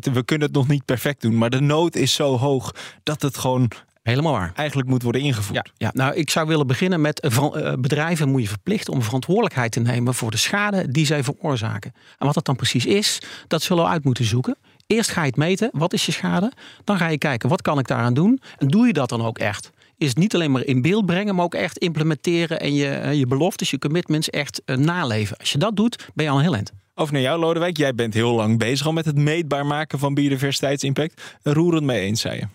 we 0.00 0.22
kunnen 0.24 0.46
het 0.46 0.56
nog 0.56 0.68
niet 0.68 0.84
perfect 0.84 1.20
doen. 1.20 1.38
Maar 1.38 1.50
de 1.50 1.60
nood 1.60 1.96
is 1.96 2.12
zo 2.12 2.36
hoog 2.36 2.74
dat 3.02 3.22
het 3.22 3.36
gewoon 3.38 3.70
Helemaal 4.02 4.32
waar. 4.32 4.52
eigenlijk 4.54 4.88
moet 4.88 5.02
worden 5.02 5.20
ingevoerd. 5.20 5.70
Ja, 5.76 5.86
ja, 5.86 5.90
nou, 5.94 6.14
ik 6.14 6.30
zou 6.30 6.46
willen 6.46 6.66
beginnen 6.66 7.00
met 7.00 7.20
eh, 7.20 7.72
bedrijven 7.78 8.28
moet 8.28 8.42
je 8.42 8.48
verplichten 8.48 8.92
om 8.92 9.02
verantwoordelijkheid 9.02 9.72
te 9.72 9.80
nemen 9.80 10.14
voor 10.14 10.30
de 10.30 10.36
schade 10.36 10.90
die 10.90 11.06
zij 11.06 11.24
veroorzaken. 11.24 11.92
En 12.18 12.26
wat 12.26 12.34
dat 12.34 12.44
dan 12.44 12.56
precies 12.56 12.86
is, 12.86 13.18
dat 13.46 13.62
zullen 13.62 13.84
we 13.84 13.90
uit 13.90 14.04
moeten 14.04 14.24
zoeken. 14.24 14.56
Eerst 14.86 15.10
ga 15.10 15.20
je 15.20 15.26
het 15.26 15.36
meten, 15.36 15.68
wat 15.72 15.92
is 15.92 16.06
je 16.06 16.12
schade? 16.12 16.52
Dan 16.84 16.96
ga 16.98 17.06
je 17.08 17.18
kijken, 17.18 17.48
wat 17.48 17.62
kan 17.62 17.78
ik 17.78 17.86
daaraan 17.86 18.14
doen? 18.14 18.40
En 18.58 18.68
doe 18.68 18.86
je 18.86 18.92
dat 18.92 19.08
dan 19.08 19.22
ook 19.24 19.38
echt? 19.38 19.70
Is 19.98 20.08
het 20.08 20.18
niet 20.18 20.34
alleen 20.34 20.50
maar 20.50 20.64
in 20.64 20.82
beeld 20.82 21.06
brengen, 21.06 21.34
maar 21.34 21.44
ook 21.44 21.54
echt 21.54 21.78
implementeren 21.78 22.60
en 22.60 22.74
je, 22.74 22.88
eh, 22.88 23.14
je 23.14 23.26
beloftes, 23.26 23.70
je 23.70 23.78
commitments 23.78 24.30
echt 24.30 24.62
eh, 24.64 24.76
naleven. 24.76 25.36
Als 25.36 25.52
je 25.52 25.58
dat 25.58 25.76
doet, 25.76 26.10
ben 26.14 26.24
je 26.24 26.30
al 26.30 26.36
een 26.36 26.42
heel 26.42 26.54
eind. 26.54 26.72
Over 26.94 27.12
naar 27.12 27.22
jou, 27.22 27.40
Lodewijk. 27.40 27.76
Jij 27.76 27.94
bent 27.94 28.14
heel 28.14 28.34
lang 28.34 28.58
bezig 28.58 28.86
al 28.86 28.92
met 28.92 29.04
het 29.04 29.16
meetbaar 29.16 29.66
maken 29.66 29.98
van 29.98 30.14
biodiversiteitsimpact. 30.14 31.22
Roerend 31.42 31.84
mee 31.84 32.00
eens, 32.00 32.20
zei 32.20 32.36
je. 32.36 32.46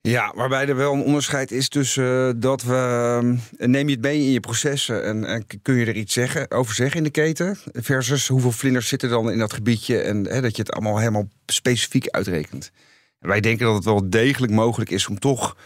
Ja, 0.00 0.32
waarbij 0.34 0.68
er 0.68 0.76
wel 0.76 0.92
een 0.92 1.02
onderscheid 1.02 1.50
is 1.50 1.68
tussen 1.68 2.28
uh, 2.28 2.32
dat 2.36 2.62
we. 2.62 3.18
Uh, 3.58 3.66
neem 3.68 3.88
je 3.88 3.94
het 3.94 4.02
mee 4.02 4.18
in 4.18 4.30
je 4.30 4.40
processen 4.40 5.04
en, 5.04 5.24
en, 5.24 5.46
kun 5.62 5.74
je 5.74 5.86
er 5.86 5.96
iets 5.96 6.12
zeggen, 6.12 6.50
over 6.50 6.74
zeggen 6.74 6.96
in 6.96 7.04
de 7.04 7.10
keten? 7.10 7.58
Versus 7.72 8.28
hoeveel 8.28 8.52
vlinders 8.52 8.88
zitten 8.88 9.10
dan 9.10 9.30
in 9.30 9.38
dat 9.38 9.52
gebiedje 9.52 9.98
en 9.98 10.26
hè, 10.26 10.40
dat 10.40 10.56
je 10.56 10.62
het 10.62 10.72
allemaal 10.72 10.98
helemaal 10.98 11.28
specifiek 11.46 12.08
uitrekent. 12.08 12.70
En 13.20 13.28
wij 13.28 13.40
denken 13.40 13.66
dat 13.66 13.74
het 13.74 13.84
wel 13.84 14.10
degelijk 14.10 14.52
mogelijk 14.52 14.90
is 14.90 15.06
om 15.06 15.18
toch 15.18 15.56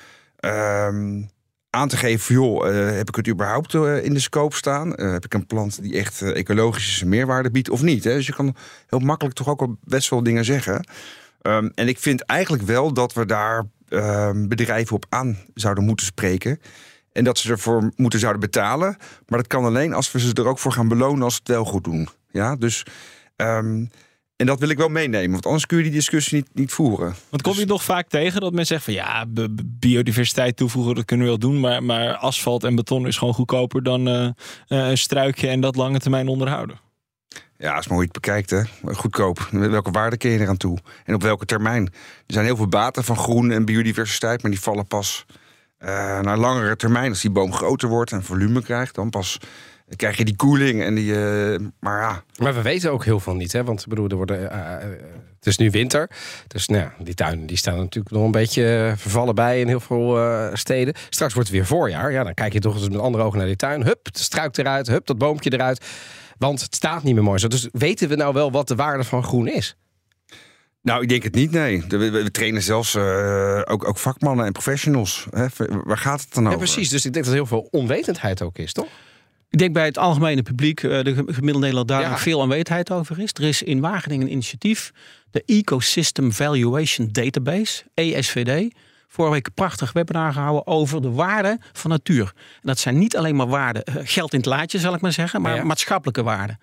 ehm, 0.40 1.22
aan 1.70 1.88
te 1.88 1.96
geven: 1.96 2.34
joh, 2.34 2.68
uh, 2.68 2.90
heb 2.96 3.08
ik 3.08 3.16
het 3.16 3.28
überhaupt 3.28 3.74
uh, 3.74 4.04
in 4.04 4.14
de 4.14 4.20
scope 4.20 4.56
staan? 4.56 4.92
Uh, 4.96 5.12
heb 5.12 5.24
ik 5.24 5.34
een 5.34 5.46
plant 5.46 5.82
die 5.82 5.98
echt 5.98 6.22
ecologische 6.22 7.06
meerwaarde 7.06 7.50
biedt 7.50 7.70
of 7.70 7.82
niet? 7.82 8.04
Hè? 8.04 8.14
Dus 8.14 8.26
je 8.26 8.34
kan 8.34 8.56
heel 8.86 8.98
makkelijk 8.98 9.36
toch 9.36 9.48
ook 9.48 9.60
wel 9.60 9.76
best 9.84 10.10
wel 10.10 10.22
dingen 10.22 10.44
zeggen. 10.44 10.86
Um, 11.42 11.72
en 11.74 11.88
ik 11.88 11.98
vind 11.98 12.22
eigenlijk 12.22 12.62
wel 12.62 12.92
dat 12.92 13.12
we 13.12 13.26
daar 13.26 13.64
uh, 13.88 14.30
bedrijven 14.34 14.96
op 14.96 15.06
aan 15.08 15.38
zouden 15.54 15.84
moeten 15.84 16.06
spreken. 16.06 16.60
En 17.12 17.24
dat 17.24 17.38
ze 17.38 17.50
ervoor 17.50 17.92
moeten 17.96 18.20
zouden 18.20 18.40
betalen. 18.40 18.96
Maar 19.26 19.38
dat 19.38 19.46
kan 19.46 19.64
alleen 19.64 19.92
als 19.92 20.12
we 20.12 20.20
ze 20.20 20.32
er 20.34 20.46
ook 20.46 20.58
voor 20.58 20.72
gaan 20.72 20.88
belonen 20.88 21.22
als 21.22 21.34
ze 21.34 21.40
het 21.42 21.48
wel 21.48 21.64
goed 21.64 21.84
doen. 21.84 22.08
Ja, 22.30 22.56
dus. 22.56 22.84
En 24.40 24.46
dat 24.46 24.60
wil 24.60 24.68
ik 24.68 24.78
wel 24.78 24.88
meenemen, 24.88 25.30
want 25.30 25.46
anders 25.46 25.66
kun 25.66 25.76
je 25.76 25.82
die 25.82 25.92
discussie 25.92 26.36
niet, 26.36 26.48
niet 26.52 26.72
voeren. 26.72 27.14
Want 27.28 27.42
kom 27.42 27.54
je 27.54 27.64
nog 27.64 27.82
vaak 27.82 28.08
tegen 28.08 28.40
dat 28.40 28.52
men 28.52 28.66
zegt 28.66 28.84
van 28.84 28.92
ja, 28.92 29.26
biodiversiteit 29.64 30.56
toevoegen, 30.56 30.94
dat 30.94 31.04
kunnen 31.04 31.26
we 31.26 31.32
wel 31.32 31.50
doen. 31.50 31.60
Maar, 31.60 31.82
maar 31.82 32.14
asfalt 32.14 32.64
en 32.64 32.74
beton 32.74 33.06
is 33.06 33.18
gewoon 33.18 33.34
goedkoper 33.34 33.82
dan 33.82 34.08
uh, 34.08 34.30
een 34.66 34.98
struikje 34.98 35.48
en 35.48 35.60
dat 35.60 35.76
lange 35.76 35.98
termijn 35.98 36.28
onderhouden. 36.28 36.80
Ja, 37.56 37.74
als 37.74 37.86
maar 37.86 37.96
hoe 37.96 38.06
je 38.06 38.10
het 38.12 38.20
bekijkt, 38.20 38.50
hè. 38.50 38.92
Goedkoop. 38.94 39.48
Welke 39.50 39.90
waarde 39.90 40.16
ken 40.16 40.30
je 40.30 40.38
eraan 40.38 40.56
toe? 40.56 40.78
En 41.04 41.14
op 41.14 41.22
welke 41.22 41.44
termijn? 41.44 41.86
Er 42.26 42.34
zijn 42.34 42.44
heel 42.44 42.56
veel 42.56 42.68
baten 42.68 43.04
van 43.04 43.16
groen 43.16 43.50
en 43.50 43.64
biodiversiteit, 43.64 44.42
maar 44.42 44.50
die 44.50 44.60
vallen 44.60 44.86
pas 44.86 45.26
uh, 45.80 45.88
naar 46.20 46.38
langere 46.38 46.76
termijn. 46.76 47.10
Als 47.10 47.20
die 47.20 47.30
boom 47.30 47.52
groter 47.52 47.88
wordt 47.88 48.12
en 48.12 48.22
volume 48.22 48.62
krijgt, 48.62 48.94
dan 48.94 49.10
pas 49.10 49.38
krijg 49.96 50.16
je 50.16 50.24
die 50.24 50.36
koeling 50.36 50.82
en 50.82 50.94
die. 50.94 51.12
Uh, 51.12 51.58
maar 51.80 52.00
ja. 52.00 52.22
Maar 52.38 52.54
we 52.54 52.62
weten 52.62 52.92
ook 52.92 53.04
heel 53.04 53.20
veel 53.20 53.34
niet, 53.34 53.52
hè? 53.52 53.64
Want 53.64 53.80
ik 53.80 53.88
bedoel, 53.88 54.08
er 54.08 54.16
worden. 54.16 54.40
Uh, 54.40 54.76
het 55.36 55.46
is 55.46 55.56
nu 55.56 55.70
winter. 55.70 56.10
Dus 56.46 56.68
nou, 56.68 56.88
die 56.98 57.14
tuinen 57.14 57.46
die 57.46 57.56
staan 57.56 57.76
natuurlijk 57.76 58.14
nog 58.14 58.24
een 58.24 58.30
beetje 58.30 58.94
vervallen 58.96 59.34
bij 59.34 59.60
in 59.60 59.68
heel 59.68 59.80
veel 59.80 60.18
steden. 60.52 60.94
Straks 61.08 61.34
wordt 61.34 61.48
het 61.48 61.58
weer 61.58 61.66
voorjaar. 61.66 62.12
Ja, 62.12 62.24
dan 62.24 62.34
kijk 62.34 62.52
je 62.52 62.60
toch 62.60 62.74
eens 62.74 62.88
met 62.88 63.00
andere 63.00 63.24
ogen 63.24 63.38
naar 63.38 63.46
die 63.46 63.56
tuin. 63.56 63.84
Hup, 63.84 64.12
de 64.12 64.18
struik 64.18 64.56
eruit. 64.56 64.86
Hup, 64.86 65.06
dat 65.06 65.18
boompje 65.18 65.52
eruit. 65.52 65.84
Want 66.38 66.60
het 66.60 66.74
staat 66.74 67.02
niet 67.02 67.14
meer 67.14 67.24
mooi 67.24 67.38
zo. 67.38 67.48
Dus 67.48 67.68
weten 67.72 68.08
we 68.08 68.16
nou 68.16 68.32
wel 68.32 68.50
wat 68.50 68.68
de 68.68 68.74
waarde 68.74 69.04
van 69.04 69.22
groen 69.22 69.48
is? 69.48 69.76
Nou, 70.82 71.02
ik 71.02 71.08
denk 71.08 71.22
het 71.22 71.34
niet, 71.34 71.50
nee. 71.50 71.84
We, 71.88 72.30
trainen 72.30 72.62
zelfs 72.62 72.94
uh, 72.94 73.62
ook, 73.64 73.88
ook, 73.88 73.98
vakmannen 73.98 74.46
en 74.46 74.52
professionals. 74.52 75.26
Hè? 75.30 75.46
Waar 75.84 75.98
gaat 75.98 76.20
het 76.20 76.34
dan 76.34 76.46
over? 76.46 76.58
Ja, 76.58 76.64
precies. 76.64 76.88
Dus 76.88 77.04
ik 77.04 77.12
denk 77.12 77.24
dat 77.24 77.34
er 77.34 77.40
heel 77.40 77.48
veel 77.48 77.68
onwetendheid 77.70 78.42
ook 78.42 78.58
is, 78.58 78.72
toch? 78.72 78.88
Ik 79.50 79.58
denk 79.58 79.72
bij 79.72 79.84
het 79.84 79.98
algemene 79.98 80.42
publiek, 80.42 80.80
de 80.80 81.14
gemiddelde 81.14 81.58
Nederland, 81.58 81.88
daar 81.88 82.00
ja. 82.00 82.18
veel 82.18 82.38
onwetendheid 82.38 82.90
over 82.90 83.18
is. 83.18 83.30
Er 83.32 83.42
is 83.42 83.62
in 83.62 83.80
Wageningen 83.80 84.26
een 84.26 84.32
initiatief, 84.32 84.92
de 85.30 85.42
Ecosystem 85.46 86.32
Valuation 86.32 87.08
Database, 87.12 87.82
ESVD 87.94 88.72
vorige 89.10 89.34
week 89.34 89.46
een 89.46 89.54
prachtig 89.54 89.92
webinar 89.92 90.32
gehouden 90.32 90.66
over 90.66 91.02
de 91.02 91.10
waarde 91.10 91.58
van 91.72 91.90
natuur. 91.90 92.32
En 92.34 92.60
dat 92.62 92.78
zijn 92.78 92.98
niet 92.98 93.16
alleen 93.16 93.36
maar 93.36 93.48
waarden, 93.48 93.82
geld 94.04 94.32
in 94.32 94.38
het 94.38 94.48
laadje 94.48 94.78
zal 94.78 94.94
ik 94.94 95.00
maar 95.00 95.12
zeggen, 95.12 95.40
maar 95.40 95.66
maatschappelijke 95.66 96.22
waarden. 96.22 96.60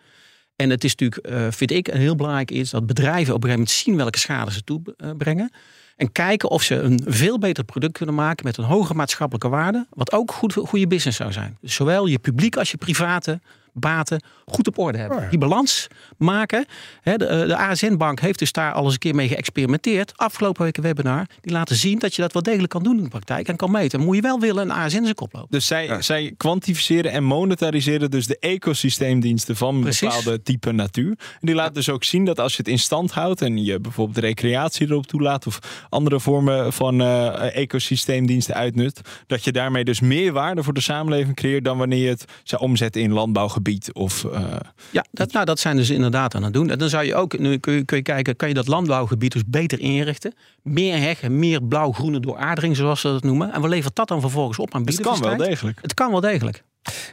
En 0.56 0.70
het 0.70 0.84
is 0.84 0.96
natuurlijk, 0.96 1.30
uh, 1.30 1.48
vind 1.50 1.72
ik, 1.72 1.88
een 1.88 2.00
heel 2.00 2.16
belangrijk 2.16 2.52
is 2.52 2.70
dat 2.70 2.86
bedrijven 2.86 3.34
op 3.34 3.44
een 3.44 3.50
gegeven 3.50 3.60
moment 3.60 3.70
zien 3.70 3.96
welke 3.96 4.18
schade 4.18 4.52
ze 4.52 4.64
toebrengen. 4.64 5.52
En 5.98 6.12
kijken 6.12 6.50
of 6.50 6.64
ze 6.64 6.76
een 6.76 7.02
veel 7.06 7.40
beter 7.40 7.64
product 7.64 7.98
kunnen 7.98 8.16
maken 8.16 8.46
met 8.46 8.58
een 8.58 8.64
hoge 8.64 8.94
maatschappelijke 8.94 9.50
waarde. 9.50 9.88
Wat 9.90 10.12
ook 10.12 10.32
goed 10.32 10.54
goede 10.54 10.88
business 10.88 11.18
zou 11.18 11.32
zijn. 11.32 11.58
Dus 11.62 11.74
zowel 11.74 12.06
je 12.06 12.20
publiek 12.20 12.58
als 12.58 12.72
je 12.72 12.78
private 12.78 13.40
baten 13.80 14.22
goed 14.46 14.68
op 14.68 14.78
orde 14.78 14.98
hebben. 14.98 15.18
Oh. 15.18 15.30
Die 15.30 15.40
balans 15.40 15.88
maken. 16.18 16.66
de, 17.04 17.18
de 17.48 17.58
ASN-bank 17.58 18.20
heeft 18.20 18.40
dus 18.40 18.52
daar 18.52 18.74
al 18.74 18.84
eens 18.84 18.94
een 18.94 19.00
keer 19.00 19.16
mee 19.16 19.28
geëxperimenteerd. 19.28 20.18
Afgelopen 20.18 20.64
week 20.64 20.78
een 20.78 20.84
webinar. 20.84 21.26
Die 21.42 21.52
laten 21.52 21.76
zien 21.76 22.00
dat 22.00 22.16
je 22.16 22.22
dat 22.22 22.34
wel 22.34 22.42
degelijk 22.42 22.70
kan 22.70 22.84
doen 22.84 22.98
in 22.98 23.04
de 23.04 23.10
praktijk. 23.10 23.48
En 23.48 23.56
kan 23.56 23.72
meten. 23.72 24.00
moet 24.00 24.16
je 24.16 24.22
wel 24.22 24.40
willen 24.40 24.70
een 24.70 24.76
ASN 24.76 25.04
zijn 25.04 25.16
kop 25.16 25.34
lopen. 25.34 25.50
Dus 25.52 25.66
zij, 25.66 26.02
zij 26.02 26.34
kwantificeren 26.38 27.12
en 27.12 27.24
monetariseren 27.24 28.12
dus 28.12 28.28
de 28.28 28.38
ecosysteemdiensten 28.40 29.56
van 29.56 29.76
een 29.76 29.96
bepaalde 30.00 30.42
type 30.42 30.72
natuur. 30.72 31.10
En 31.10 31.40
die 31.42 31.56
laten 31.56 31.74
dus 31.74 31.90
ook 31.90 32.04
zien 32.04 32.26
dat 32.26 32.40
als 32.40 32.52
je 32.52 32.58
het 32.58 32.68
in 32.68 32.80
stand 32.80 33.12
houdt. 33.12 33.42
En 33.42 33.64
je 33.64 33.80
bijvoorbeeld 33.80 34.18
recreatie 34.18 34.88
erop 34.88 35.08
toelaat. 35.08 35.48
Of 35.48 35.86
andere 35.90 36.20
vormen 36.20 36.74
van 36.74 37.02
uh, 37.02 37.56
ecosysteemdiensten 37.56 38.56
uitnut. 38.56 39.02
Dat 39.28 39.44
je 39.44 39.52
daarmee 39.52 39.84
dus 39.84 40.00
meer 40.00 40.34
waarde 40.34 40.64
voor 40.64 40.74
de 40.74 40.82
samenleving 40.82 41.36
creëert. 41.36 41.64
Dan 41.64 41.78
wanneer 41.78 42.04
je 42.04 42.10
het 42.10 42.26
zou 42.44 42.62
omzetten 42.62 43.02
in 43.02 43.12
of, 43.94 44.24
uh... 44.24 44.56
Ja, 44.92 45.06
dat, 45.12 45.32
nou, 45.32 45.46
dat 45.46 45.60
zijn 45.60 45.76
dus 45.76 45.90
inderdaad 45.90 46.36
aan 46.36 46.44
het 46.44 46.54
doen. 46.54 46.70
En 46.70 46.78
dan 46.78 46.90
zou 46.90 47.04
je 47.04 47.16
ook, 47.16 47.40
nu 47.40 47.58
kun 47.58 47.74
je, 47.74 47.84
kun 47.84 47.98
je 47.98 48.04
kijken, 48.04 48.36
kan 48.36 48.48
je 48.48 48.54
dat 48.54 48.68
landbouwgebied 48.68 49.32
dus 49.32 49.44
beter 49.48 49.80
inrichten? 49.80 50.34
Meer 50.62 50.98
heggen, 50.98 51.40
meer 51.40 51.64
blauw-groene 51.64 52.20
dooradering, 52.20 52.76
zoals 52.76 53.02
ze 53.02 53.08
dat 53.08 53.24
noemen. 53.24 53.54
En 53.54 53.62
we 53.62 53.68
leveren 53.68 53.92
dat 53.94 54.08
dan 54.08 54.22
vervolgens 54.22 54.60
op 54.60 54.74
aan 54.74 54.84
biodiversiteit. 54.84 55.20
Het 55.20 55.30
kan 55.30 55.38
wel 55.38 55.48
degelijk. 55.48 55.82
Het 55.82 55.94
kan 55.94 56.12
wel 56.12 56.22
degelijk. 56.22 56.64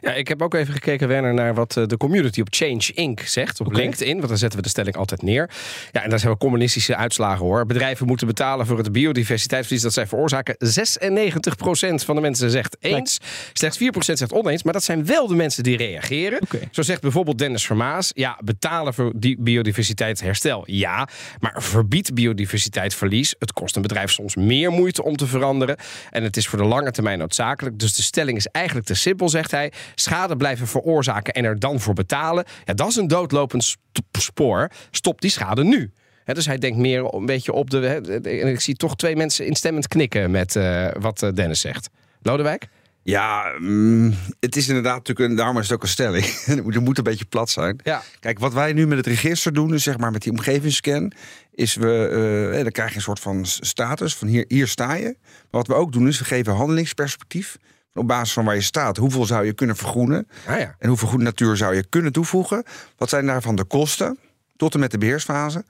Ja, 0.00 0.12
ik 0.12 0.28
heb 0.28 0.42
ook 0.42 0.54
even 0.54 0.72
gekeken, 0.72 1.08
Werner, 1.08 1.34
naar 1.34 1.54
wat 1.54 1.76
eh, 1.76 1.86
de 1.86 1.96
community 1.96 2.40
op 2.40 2.46
Change 2.50 2.90
Inc. 2.94 3.20
zegt. 3.20 3.60
Op 3.60 3.66
okay. 3.66 3.80
LinkedIn, 3.80 4.16
want 4.16 4.28
daar 4.28 4.38
zetten 4.38 4.58
we 4.58 4.64
de 4.64 4.70
stelling 4.70 4.96
altijd 4.96 5.22
neer. 5.22 5.50
Ja, 5.92 6.02
en 6.02 6.10
daar 6.10 6.18
zijn 6.18 6.30
wel 6.30 6.40
communistische 6.40 6.96
uitslagen 6.96 7.44
hoor. 7.44 7.66
Bedrijven 7.66 8.06
moeten 8.06 8.26
betalen 8.26 8.66
voor 8.66 8.78
het 8.78 8.92
biodiversiteitsverlies 8.92 9.82
dat 9.82 9.92
zij 9.92 10.06
veroorzaken. 10.06 10.56
96% 10.58 12.04
van 12.04 12.14
de 12.14 12.20
mensen 12.20 12.50
zegt 12.50 12.76
eens. 12.80 13.18
Slechts 13.52 13.78
4% 13.78 13.88
zegt 13.98 14.32
oneens. 14.32 14.62
Maar 14.62 14.72
dat 14.72 14.84
zijn 14.84 15.06
wel 15.06 15.26
de 15.26 15.34
mensen 15.34 15.62
die 15.62 15.76
reageren. 15.76 16.42
Okay. 16.42 16.68
Zo 16.70 16.82
zegt 16.82 17.00
bijvoorbeeld 17.00 17.38
Dennis 17.38 17.66
Vermaas. 17.66 18.10
Ja, 18.14 18.38
betalen 18.44 18.94
voor 18.94 19.12
die 19.16 19.36
biodiversiteitsherstel. 19.40 20.62
Ja, 20.66 21.08
maar 21.40 21.62
verbied 21.62 22.14
biodiversiteitsverlies. 22.14 23.34
Het 23.38 23.52
kost 23.52 23.76
een 23.76 23.82
bedrijf 23.82 24.10
soms 24.10 24.36
meer 24.36 24.70
moeite 24.70 25.02
om 25.02 25.16
te 25.16 25.26
veranderen. 25.26 25.76
En 26.10 26.22
het 26.22 26.36
is 26.36 26.48
voor 26.48 26.58
de 26.58 26.64
lange 26.64 26.90
termijn 26.90 27.18
noodzakelijk. 27.18 27.78
Dus 27.78 27.94
de 27.94 28.02
stelling 28.02 28.36
is 28.36 28.46
eigenlijk 28.46 28.86
te 28.86 28.94
simpel, 28.94 29.28
zegt 29.28 29.50
hij 29.50 29.63
schade 29.94 30.36
blijven 30.36 30.66
veroorzaken 30.66 31.34
en 31.34 31.44
er 31.44 31.58
dan 31.58 31.80
voor 31.80 31.94
betalen. 31.94 32.44
Ja, 32.64 32.74
dat 32.74 32.88
is 32.88 32.96
een 32.96 33.08
doodlopend 33.08 33.76
spoor. 34.18 34.70
Stop 34.90 35.20
die 35.20 35.30
schade 35.30 35.64
nu. 35.64 35.92
dus 36.24 36.46
hij 36.46 36.58
denkt 36.58 36.78
meer 36.78 37.14
een 37.14 37.26
beetje 37.26 37.52
op 37.52 37.70
de. 37.70 37.86
En 38.22 38.48
ik 38.48 38.60
zie 38.60 38.74
toch 38.74 38.96
twee 38.96 39.16
mensen 39.16 39.46
instemmend 39.46 39.88
knikken 39.88 40.30
met 40.30 40.54
uh, 40.54 40.88
wat 40.98 41.22
eh, 41.22 41.32
Dennis 41.32 41.60
zegt. 41.60 41.90
Lodewijk? 42.22 42.68
Ja, 43.04 43.54
mm, 43.58 44.14
het 44.40 44.56
is 44.56 44.68
inderdaad 44.68 44.96
natuurlijk 44.96 45.30
een, 45.30 45.36
daarom 45.36 45.58
is 45.58 45.62
het 45.62 45.72
ook 45.72 45.82
een 45.82 45.88
stelling. 45.88 46.24
het 46.44 46.80
moet 46.80 46.98
een 46.98 47.04
beetje 47.04 47.24
plat 47.24 47.50
zijn. 47.50 47.80
Ja. 47.82 48.02
Kijk, 48.20 48.38
wat 48.38 48.52
wij 48.52 48.72
nu 48.72 48.86
met 48.86 48.96
het 48.96 49.06
register 49.06 49.52
doen, 49.52 49.68
dus 49.68 49.82
zeg 49.82 49.98
maar 49.98 50.10
met 50.10 50.22
die 50.22 50.32
omgevingsscan, 50.32 51.12
is 51.54 51.74
we, 51.74 52.50
uh, 52.52 52.62
dan 52.62 52.72
krijg 52.72 52.90
je 52.90 52.96
een 52.96 53.02
soort 53.02 53.20
van 53.20 53.46
status 53.46 54.16
van 54.16 54.28
hier, 54.28 54.44
hier 54.48 54.68
sta 54.68 54.94
je. 54.94 55.16
Maar 55.22 55.46
wat 55.50 55.66
we 55.66 55.74
ook 55.74 55.92
doen 55.92 56.08
is 56.08 56.18
we 56.18 56.24
geven 56.24 56.52
handelingsperspectief 56.52 57.56
op 57.94 58.08
basis 58.08 58.32
van 58.32 58.44
waar 58.44 58.54
je 58.54 58.60
staat, 58.60 58.96
hoeveel 58.96 59.24
zou 59.24 59.44
je 59.44 59.52
kunnen 59.52 59.76
vergroenen? 59.76 60.28
Ah 60.46 60.58
ja. 60.58 60.74
En 60.78 60.88
hoeveel 60.88 61.08
groene 61.08 61.24
natuur 61.24 61.56
zou 61.56 61.74
je 61.74 61.88
kunnen 61.88 62.12
toevoegen? 62.12 62.64
Wat 62.96 63.08
zijn 63.08 63.26
daarvan 63.26 63.56
de 63.56 63.64
kosten 63.64 64.18
tot 64.56 64.74
en 64.74 64.80
met 64.80 64.90
de 64.90 64.98
beheersfase? 64.98 65.64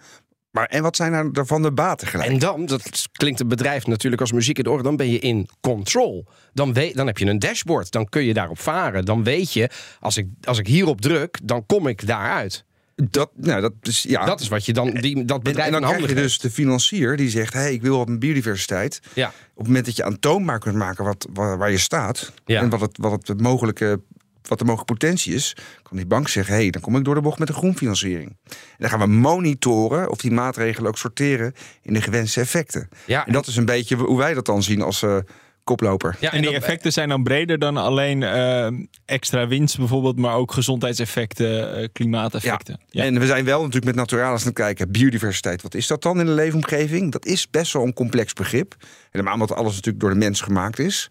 Maar 0.50 0.66
en 0.66 0.82
wat 0.82 0.96
zijn 0.96 1.32
daarvan 1.32 1.62
de 1.62 1.72
baten 1.72 2.06
gelijk? 2.06 2.30
En 2.30 2.38
dan, 2.38 2.66
dat 2.66 3.08
klinkt 3.12 3.40
een 3.40 3.48
bedrijf 3.48 3.86
natuurlijk 3.86 4.20
als 4.20 4.32
muziek 4.32 4.58
in 4.58 4.64
de 4.64 4.70
oren, 4.70 4.84
dan 4.84 4.96
ben 4.96 5.10
je 5.10 5.18
in 5.18 5.48
control. 5.60 6.26
Dan, 6.52 6.72
weet, 6.72 6.94
dan 6.94 7.06
heb 7.06 7.18
je 7.18 7.26
een 7.26 7.38
dashboard, 7.38 7.90
dan 7.90 8.08
kun 8.08 8.24
je 8.24 8.34
daarop 8.34 8.60
varen. 8.60 9.04
Dan 9.04 9.24
weet 9.24 9.52
je, 9.52 9.70
als 10.00 10.16
ik, 10.16 10.26
als 10.44 10.58
ik 10.58 10.66
hierop 10.66 11.00
druk, 11.00 11.38
dan 11.42 11.66
kom 11.66 11.86
ik 11.86 12.06
daaruit. 12.06 12.64
Dat, 12.96 13.30
nou, 13.34 13.60
dat, 13.60 13.72
is, 13.82 14.02
ja. 14.02 14.24
dat 14.24 14.40
is 14.40 14.48
wat 14.48 14.66
je 14.66 14.72
dan 14.72 14.90
die, 14.90 15.24
dat 15.24 15.42
bedrijf 15.42 15.66
en, 15.66 15.80
dan 15.80 15.90
krijg 15.90 16.08
je 16.08 16.14
dus 16.14 16.38
de 16.38 16.50
financier 16.50 17.16
die 17.16 17.30
zegt: 17.30 17.52
hey, 17.52 17.72
ik 17.72 17.82
wil 17.82 18.00
op 18.00 18.08
een 18.08 18.18
biodiversiteit. 18.18 19.00
Ja. 19.14 19.26
Op 19.28 19.56
het 19.56 19.66
moment 19.66 19.84
dat 19.84 19.96
je 19.96 20.04
aantoonbaar 20.04 20.58
kunt 20.58 20.76
maken 20.76 21.04
wat, 21.04 21.26
waar, 21.32 21.58
waar 21.58 21.70
je 21.70 21.78
staat 21.78 22.32
ja. 22.44 22.60
en 22.60 22.68
wat 22.68 22.80
het, 22.80 22.98
wat 23.00 23.28
het 23.28 23.40
mogelijke 23.40 24.00
wat 24.48 24.58
de 24.58 24.64
mogelijke 24.64 24.92
potentie 24.92 25.34
is, 25.34 25.56
kan 25.82 25.96
die 25.96 26.06
bank 26.06 26.28
zeggen: 26.28 26.54
hé, 26.54 26.60
hey, 26.60 26.70
dan 26.70 26.80
kom 26.80 26.96
ik 26.96 27.04
door 27.04 27.14
de 27.14 27.20
bocht 27.20 27.38
met 27.38 27.48
een 27.48 27.54
groenfinanciering. 27.54 28.36
En 28.48 28.56
dan 28.78 28.90
gaan 28.90 28.98
we 28.98 29.06
monitoren 29.06 30.10
of 30.10 30.18
die 30.18 30.32
maatregelen 30.32 30.88
ook 30.88 30.98
sorteren 30.98 31.54
in 31.82 31.94
de 31.94 32.02
gewenste 32.02 32.40
effecten. 32.40 32.88
Ja, 33.06 33.26
en 33.26 33.32
dat 33.32 33.46
is 33.46 33.56
een 33.56 33.64
beetje 33.64 33.96
hoe 33.96 34.18
wij 34.18 34.34
dat 34.34 34.46
dan 34.46 34.62
zien 34.62 34.82
als 34.82 35.02
uh, 35.02 35.16
koploper. 35.64 36.16
Ja, 36.20 36.32
en, 36.32 36.42
die 36.42 36.54
effecten 36.54 36.92
zijn 36.92 37.08
dan 37.08 37.22
breder 37.22 37.58
dan 37.58 37.76
alleen 37.76 38.20
uh, 38.20 38.66
extra 39.04 39.48
winst 39.48 39.78
bijvoorbeeld, 39.78 40.18
maar 40.18 40.34
ook 40.34 40.52
gezondheidseffecten, 40.52 41.80
uh, 41.80 41.88
klimaateffecten. 41.92 42.80
Ja. 42.80 43.02
ja. 43.02 43.08
En 43.08 43.18
we 43.20 43.26
zijn 43.26 43.44
wel 43.44 43.58
natuurlijk 43.58 43.84
met 43.84 43.94
naturalis 43.94 44.40
aan 44.40 44.46
het 44.46 44.56
kijken, 44.56 44.92
biodiversiteit, 44.92 45.62
wat 45.62 45.74
is 45.74 45.86
dat 45.86 46.02
dan 46.02 46.20
in 46.20 46.26
de 46.26 46.32
leefomgeving? 46.32 47.12
Dat 47.12 47.26
is 47.26 47.50
best 47.50 47.72
wel 47.72 47.82
een 47.82 47.92
complex 47.92 48.32
begrip. 48.32 48.74
Helemaal 49.10 49.34
omdat 49.34 49.54
alles 49.54 49.74
natuurlijk 49.74 50.00
door 50.00 50.10
de 50.10 50.18
mens 50.18 50.40
gemaakt 50.40 50.78
is. 50.78 51.08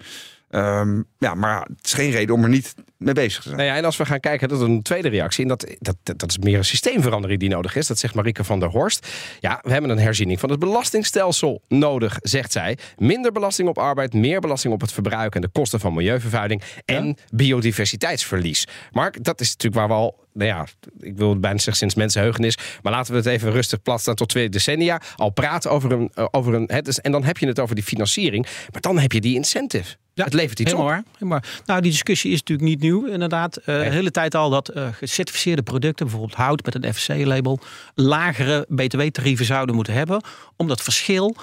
Ehm, 0.53 1.01
ja, 1.17 1.33
maar 1.35 1.61
het 1.61 1.85
is 1.85 1.93
geen 1.93 2.11
reden 2.11 2.35
om 2.35 2.43
er 2.43 2.49
niet 2.49 2.73
mee 2.97 3.13
bezig 3.13 3.41
te 3.41 3.47
zijn. 3.47 3.55
Nou 3.55 3.69
ja, 3.69 3.75
en 3.75 3.85
als 3.85 3.97
we 3.97 4.05
gaan 4.05 4.19
kijken, 4.19 4.47
dat 4.47 4.61
is 4.61 4.67
een 4.67 4.81
tweede 4.81 5.09
reactie. 5.09 5.41
En 5.41 5.47
dat, 5.47 5.75
dat, 5.79 5.95
dat, 6.03 6.29
is 6.29 6.37
meer 6.37 6.57
een 6.57 6.65
systeemverandering 6.65 7.39
die 7.39 7.49
nodig 7.49 7.75
is. 7.75 7.87
Dat 7.87 7.99
zegt 7.99 8.15
Marike 8.15 8.43
van 8.43 8.59
der 8.59 8.69
Horst. 8.69 9.07
Ja, 9.39 9.59
we 9.63 9.71
hebben 9.71 9.89
een 9.89 9.99
herziening 9.99 10.39
van 10.39 10.49
het 10.49 10.59
belastingstelsel 10.59 11.61
nodig, 11.67 12.17
zegt 12.21 12.51
zij. 12.51 12.77
Minder 12.97 13.31
belasting 13.31 13.69
op 13.69 13.77
arbeid, 13.77 14.13
meer 14.13 14.39
belasting 14.39 14.73
op 14.73 14.81
het 14.81 14.91
verbruik 14.91 15.35
en 15.35 15.41
de 15.41 15.49
kosten 15.49 15.79
van 15.79 15.93
milieuvervuiling 15.93 16.61
en 16.85 17.17
biodiversiteitsverlies. 17.31 18.67
Mark, 18.91 19.23
dat 19.23 19.41
is 19.41 19.51
natuurlijk 19.51 19.75
waar 19.75 19.87
we 19.87 20.03
al 20.03 20.22
nou 20.33 20.49
ja, 20.49 20.65
ik 20.99 21.17
wil 21.17 21.39
bijna 21.39 21.57
zeggen 21.57 21.75
sinds 21.77 21.95
mensenheugenis. 21.95 22.57
Maar 22.81 22.91
laten 22.93 23.11
we 23.11 23.17
het 23.17 23.27
even 23.27 23.51
rustig 23.51 23.81
plat 23.81 24.01
staan 24.01 24.15
tot 24.15 24.29
twee 24.29 24.49
decennia. 24.49 25.01
Al 25.15 25.29
praten 25.29 25.71
over 25.71 25.91
een. 25.91 26.11
eh, 26.13 26.25
Over 26.31 26.53
een 26.53 26.69
hè, 26.71 26.81
dus, 26.81 27.01
en 27.01 27.11
dan 27.11 27.23
heb 27.23 27.37
je 27.37 27.47
het 27.47 27.59
over 27.59 27.75
die 27.75 27.83
financiering. 27.83 28.45
Maar 28.71 28.81
dan 28.81 28.99
heb 28.99 29.11
je 29.11 29.21
die 29.21 29.35
incentive. 29.35 29.95
Ja, 30.13 30.23
het 30.23 30.33
levert 30.33 30.59
iets 30.59 30.71
helemaal 30.71 30.91
op. 30.91 31.03
waar, 31.03 31.13
helemaal. 31.13 31.39
Nou, 31.65 31.81
die 31.81 31.91
discussie 31.91 32.31
is 32.31 32.39
natuurlijk 32.39 32.67
niet 32.69 32.79
nieuw, 32.79 33.05
inderdaad. 33.05 33.57
Eh, 33.57 33.65
De 33.65 33.83
hele 33.83 34.11
tijd 34.11 34.35
al 34.35 34.49
dat 34.49 34.69
eh, 34.69 34.87
gecertificeerde 34.93 35.61
producten, 35.63 36.05
bijvoorbeeld 36.05 36.37
hout 36.37 36.65
met 36.65 36.75
een 36.75 36.93
FSC-label, 36.93 37.59
lagere 37.95 38.65
BTW-tarieven 38.69 39.45
zouden 39.45 39.75
moeten 39.75 39.93
hebben. 39.93 40.23
Om 40.55 40.67
dat 40.67 40.81
verschil 40.81 41.35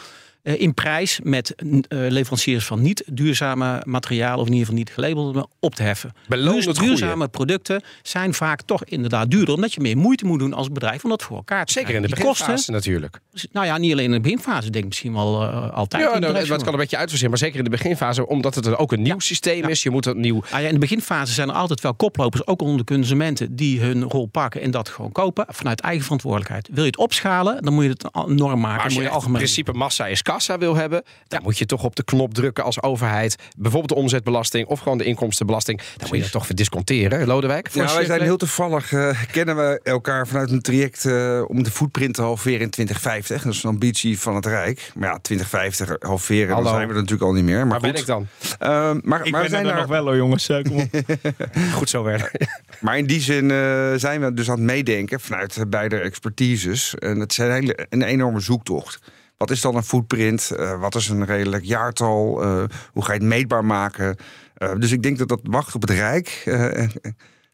in 0.43 0.75
prijs 0.75 1.21
met 1.23 1.55
eh, 1.55 1.65
leveranciers 1.89 2.67
van 2.67 2.83
niet 2.83 3.03
duurzame 3.13 3.83
materialen, 3.85 4.39
of 4.39 4.47
in 4.47 4.53
ieder 4.53 4.67
geval 4.67 4.79
niet 4.79 4.91
gelabelde, 4.91 5.47
op 5.61 5.75
te 5.75 5.83
heffen. 5.83 6.13
Dus 6.29 6.67
duurzame 6.67 7.29
producten 7.29 7.83
zijn 8.03 8.35
vaak 8.35 8.63
toch 8.63 8.85
inderdaad 8.85 9.31
duurder, 9.31 9.55
omdat 9.55 9.73
je 9.73 9.81
meer 9.81 9.97
moeite 9.97 10.27
moet 10.27 10.39
doen 10.39 10.53
als 10.53 10.69
bedrijf 10.69 11.05
om 11.05 11.11
dat 11.11 11.23
voor 11.23 11.37
elkaar 11.37 11.67
te 11.67 11.73
Zeker 11.73 11.95
in 11.95 12.03
de 12.03 12.09
beginfase 12.09 12.71
natuurlijk. 12.71 13.21
Nou 13.53 13.67
ja, 13.67 13.79
niet 13.79 13.93
alleen 13.93 14.05
in 14.05 14.11
de 14.11 14.21
beginfase, 14.21 14.67
ik 14.67 14.73
denk 14.73 14.85
misschien 14.85 15.13
wel 15.13 15.43
eh, 15.43 15.71
altijd. 15.73 16.03
Ja, 16.03 16.19
nou, 16.19 16.37
het 16.37 16.63
kan 16.63 16.73
een 16.73 16.79
beetje 16.79 16.97
uitverzien, 16.97 17.29
maar 17.29 17.39
zeker 17.39 17.59
in 17.59 17.65
de 17.65 17.71
beginfase, 17.71 18.27
omdat 18.27 18.55
het 18.55 18.67
er 18.67 18.79
ook 18.79 18.93
een 18.93 19.03
nieuw 19.03 19.19
systeem 19.19 19.69
is. 19.69 19.83
Je 19.83 19.91
moet 19.91 20.07
een 20.07 20.21
nieuw. 20.21 20.43
Ah 20.51 20.61
ja, 20.61 20.67
in 20.67 20.73
de 20.75 20.79
beginfase 20.79 21.33
zijn 21.33 21.49
er 21.49 21.55
altijd 21.55 21.81
wel 21.81 21.95
koplopers, 21.95 22.47
ook 22.47 22.63
onder 22.63 22.79
de 22.79 22.85
consumenten, 22.95 23.57
die 23.57 23.81
hun 23.81 24.03
rol 24.03 24.27
pakken 24.27 24.61
en 24.61 24.71
dat 24.71 24.89
gewoon 24.89 25.13
kopen 25.13 25.45
vanuit 25.49 25.81
eigen 25.81 26.03
verantwoordelijkheid. 26.03 26.69
Wil 26.73 26.85
je 26.85 26.91
het 26.91 26.99
opschalen, 26.99 27.63
dan 27.63 27.75
moet 27.75 27.85
je 27.85 27.91
het 27.91 28.05
een 28.13 28.35
norm 28.35 28.61
maken. 28.61 28.61
Maar 28.61 28.75
als 28.75 28.83
Dan 28.83 28.93
je 28.93 28.95
moet 28.95 28.95
je 28.95 29.01
echt 29.01 29.09
in 29.09 29.15
algemeen. 29.15 29.37
principe 29.43 29.73
massa 29.73 30.07
is 30.07 30.23
kassa 30.31 30.59
wil 30.59 30.77
hebben, 30.77 31.03
dan 31.29 31.43
moet 31.43 31.59
je 31.59 31.67
toch 31.67 31.85
op 31.85 31.97
de 31.97 32.05
knop 32.05 32.35
drukken 32.35 32.65
als 32.65 32.83
overheid. 32.83 33.37
Bijvoorbeeld 33.59 33.93
de 33.93 33.95
omzetbelasting 33.95 34.67
of 34.67 34.81
gewoon 34.81 34.99
de 34.99 35.05
inkomstenbelasting. 35.05 35.81
Dan 35.97 36.09
moet 36.09 36.17
je 36.17 36.23
dat 36.23 36.33
toch 36.33 36.47
verdisconteren, 36.47 37.27
Lodewijk? 37.27 37.69
Voor 37.71 37.83
Nou, 37.83 37.97
wij 37.97 38.05
zijn 38.05 38.23
heel 38.23 38.37
toevallig, 38.37 38.93
eh, 38.93 39.23
kennen 39.33 39.57
we 39.57 39.81
elkaar 39.83 40.27
vanuit 40.27 40.51
een 40.51 40.61
traject 40.61 41.05
eh, 41.05 41.43
om 41.47 41.63
de 41.63 41.71
footprint 41.71 42.15
te 42.15 42.23
halveren 42.23 42.61
in 42.61 42.71
2050. 42.71 43.43
Dat 43.43 43.53
is 43.53 43.63
een 43.63 43.71
ambitie 43.71 44.19
van 44.21 44.35
het 44.35 44.47
Rijk. 44.47 44.93
Maar 44.95 45.09
ja, 45.09 45.19
2050 45.19 45.97
halveren, 45.99 46.49
Hallo. 46.49 46.63
dan 46.63 46.75
zijn 46.75 46.87
we 46.89 46.95
er 46.95 47.01
natuurlijk 47.01 47.29
al 47.29 47.33
niet 47.33 47.45
meer. 47.45 47.67
Maar 47.67 47.81
Waar 47.81 47.81
ben 47.81 47.91
goed. 47.91 48.01
ik 48.01 48.07
dan? 48.07 48.27
Ehm, 48.59 48.99
maar, 49.03 49.27
Ik 49.27 49.33
maar, 49.33 49.43
we 49.43 49.49
ben 49.49 49.51
zijn 49.51 49.67
er 49.67 49.73
daar, 49.73 49.81
nog 49.81 49.91
wel 49.91 50.05
hoor, 50.05 50.17
jongens. 50.17 50.47
Kom 50.47 50.81
op. 50.81 50.89
Goed 51.79 51.91
zo 51.91 52.03
werken. 52.03 52.49
maar 52.81 52.99
in 52.99 53.07
die 53.07 53.21
zin 53.21 53.51
eh, 53.51 53.93
zijn 53.97 54.21
we 54.21 54.35
dus 54.35 54.51
aan 54.51 54.57
het 54.57 54.65
meedenken 54.65 55.21
vanuit 55.21 55.65
beide 55.69 55.97
expertises. 55.97 56.95
En 56.95 57.21
het 57.21 57.31
is 57.31 57.39
een, 57.39 57.53
hele, 57.53 57.87
een 57.89 58.03
enorme 58.03 58.41
zoektocht. 58.41 59.01
Wat 59.41 59.51
is 59.51 59.61
dan 59.61 59.77
een 59.77 59.83
footprint? 59.83 60.51
Eh, 60.51 60.81
wat 60.81 60.95
is 60.95 61.09
een 61.09 61.25
redelijk 61.25 61.65
jaartal? 61.65 62.43
Eh, 62.43 62.65
hoe 62.93 63.05
ga 63.05 63.13
je 63.13 63.19
het 63.19 63.29
meetbaar 63.29 63.65
maken? 63.65 64.17
Eh, 64.55 64.75
dus 64.79 64.93
ik 64.93 65.03
denk 65.03 65.19
dat 65.19 65.29
dat 65.29 65.41
wacht 65.43 65.75
op 65.75 65.81
het 65.81 65.91
Rijk. 65.91 66.43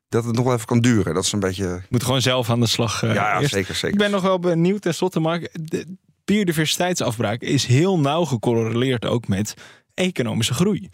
dat 0.09 0.25
het 0.25 0.35
nog 0.35 0.45
wel 0.45 0.55
even 0.55 0.67
kan 0.67 0.81
duren. 0.81 1.15
Dat 1.15 1.25
is 1.25 1.33
een 1.33 1.41
beetje. 1.41 1.83
Moet 1.89 2.05
gewoon 2.05 2.21
zelf 2.21 2.51
aan 2.51 2.61
de 2.61 2.67
slag. 2.67 3.01
ja, 3.01 3.41
eerst. 3.41 3.53
zeker, 3.53 3.75
zeker. 3.75 3.89
Ik 3.89 3.99
ben 3.99 4.11
nog 4.11 4.23
wel 4.23 4.39
benieuwd, 4.39 4.83
tenslotte, 4.83 5.21
Mark. 5.21 5.49
De 5.53 5.97
biodiversiteitsafbraak 6.25 7.41
is 7.41 7.67
heel 7.67 7.99
nauw 7.99 8.25
gecorreleerd 8.25 9.05
ook 9.05 9.29
met 9.29 9.55
economische 9.95 10.55
groei. 10.55 10.89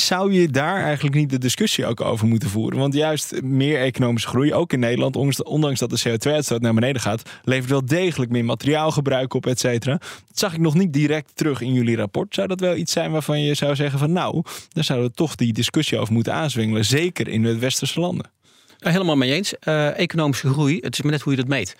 Zou 0.00 0.32
je 0.32 0.48
daar 0.48 0.82
eigenlijk 0.82 1.14
niet 1.14 1.30
de 1.30 1.38
discussie 1.38 1.86
ook 1.86 2.00
over 2.00 2.26
moeten 2.26 2.48
voeren? 2.48 2.78
Want 2.78 2.94
juist 2.94 3.42
meer 3.42 3.80
economische 3.80 4.28
groei, 4.28 4.54
ook 4.54 4.72
in 4.72 4.78
Nederland, 4.78 5.16
ondanks- 5.44 5.78
dat 5.78 5.90
de 5.90 6.00
CO2-uitstoot 6.08 6.60
naar 6.60 6.74
beneden 6.74 7.00
gaat, 7.02 7.22
levert 7.44 7.70
wel 7.70 7.84
degelijk 7.84 8.30
meer 8.30 8.44
materiaalgebruik 8.44 9.34
op, 9.34 9.46
et 9.46 9.60
cetera. 9.60 9.96
Dat 9.98 10.38
zag 10.38 10.52
ik 10.54 10.60
nog 10.60 10.74
niet 10.74 10.92
direct 10.92 11.30
terug 11.34 11.60
in 11.60 11.72
jullie 11.72 11.96
rapport. 11.96 12.34
Zou 12.34 12.48
dat 12.48 12.60
wel 12.60 12.76
iets 12.76 12.92
zijn 12.92 13.10
waarvan 13.10 13.42
je 13.42 13.54
zou 13.54 13.74
zeggen 13.74 13.98
van 13.98 14.12
nou, 14.12 14.42
daar 14.68 14.84
zouden 14.84 15.08
we 15.08 15.14
toch 15.14 15.34
die 15.34 15.52
discussie 15.52 15.98
over 15.98 16.12
moeten 16.12 16.32
aanzwingelen, 16.34 16.84
zeker 16.84 17.28
in 17.28 17.42
de 17.42 17.58
westerse 17.58 18.00
landen? 18.00 18.30
Eh, 18.78 18.92
Helemaal 18.92 19.16
mee 19.16 19.32
eens. 19.32 19.58
Eh, 19.58 19.98
economische 19.98 20.48
groei, 20.48 20.78
het 20.80 20.94
is 20.94 21.02
maar 21.02 21.12
net 21.12 21.20
hoe 21.22 21.32
je 21.32 21.38
dat 21.38 21.48
meet. 21.48 21.76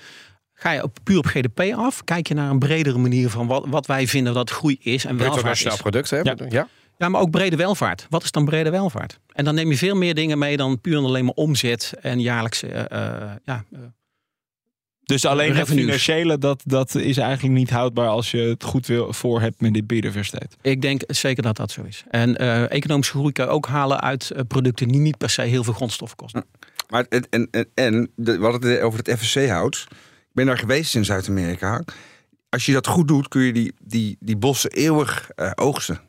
Ga 0.55 0.71
je 0.73 0.83
op, 0.83 0.99
puur 1.05 1.19
op 1.19 1.27
GDP 1.27 1.61
af? 1.75 2.05
Kijk 2.05 2.29
je 2.29 2.35
naar 2.35 2.51
een 2.51 2.59
bredere 2.59 2.99
manier 2.99 3.31
van 3.31 3.47
wat, 3.47 3.65
wat 3.69 3.87
wij 3.87 4.07
vinden 4.07 4.35
dat 4.35 4.51
groei 4.51 4.77
is 4.81 5.05
en 5.05 5.17
Bruto 5.17 5.25
welvaart 5.25 5.45
nationaal 5.47 5.75
is? 5.75 5.81
product, 5.81 6.11
hè? 6.11 6.19
Ja. 6.19 6.35
ja. 6.49 6.69
Ja, 6.99 7.09
maar 7.09 7.21
ook 7.21 7.31
brede 7.31 7.57
welvaart. 7.57 8.07
Wat 8.11 8.23
is 8.23 8.31
dan 8.31 8.45
brede 8.45 8.71
welvaart? 8.71 9.19
En 9.33 9.45
dan 9.45 9.55
neem 9.55 9.71
je 9.71 9.77
veel 9.77 9.97
meer 9.97 10.15
dingen 10.15 10.39
mee 10.39 10.57
dan 10.57 10.81
puur 10.81 10.97
en 10.97 11.05
alleen 11.05 11.25
maar 11.25 11.35
omzet 11.35 11.93
en 12.01 12.21
jaarlijkse. 12.21 12.67
eh, 12.67 13.23
eh, 13.23 13.31
ja, 13.45 13.65
eh, 13.73 13.79
Dus 15.05 15.25
alleen 15.25 15.55
het 15.57 15.69
financiële, 15.69 16.39
dat, 16.39 16.63
dat 16.65 16.95
is 16.95 17.17
eigenlijk 17.17 17.55
niet 17.55 17.71
houdbaar 17.71 18.09
als 18.09 18.31
je 18.31 18.39
het 18.39 18.65
goed 18.65 18.87
wil 18.87 19.13
voor 19.13 19.41
hebt 19.41 19.61
met 19.61 19.75
dit 19.75 19.87
biodiversiteit. 19.87 20.57
ik 20.63 20.83
denk 20.83 21.03
zeker 21.07 21.43
dat 21.43 21.57
dat 21.57 21.71
zo 21.71 21.83
is. 21.83 22.05
En 22.11 22.37
eh, 22.37 22.71
economische 22.71 23.13
groei 23.13 23.33
kan 23.33 23.45
je 23.47 23.51
ook 23.51 23.67
halen 23.67 24.01
uit 24.01 24.33
producten 24.49 24.89
die 24.89 25.01
niet 25.01 25.19
per 25.19 25.31
se 25.31 25.43
heel 25.43 25.65
veel 25.65 25.73
grondstoffen 25.73 26.17
kosten. 26.17 26.45
Maar 26.89 27.07
het, 27.09 27.29
en, 27.29 27.49
en, 27.51 27.69
en 27.75 28.11
hadden 28.41 28.71
het 28.71 28.81
over 28.81 28.99
het 28.99 29.19
FSC 29.19 29.49
hout. 29.49 29.87
Ik 30.21 30.33
ben 30.33 30.47
daar 30.47 30.59
geweest 30.59 30.95
in 30.95 31.05
Zuid-Amerika. 31.05 31.85
Als 32.49 32.67
je 32.67 32.73
dat 32.73 32.87
goed 32.87 33.09
doet, 33.09 33.29
kun 33.29 33.43
je 33.43 33.53
die, 33.53 33.73
die, 33.83 34.17
die 34.21 34.37
bossen 34.37 34.71
eeuwig 34.71 35.31
oogsten. 35.55 36.01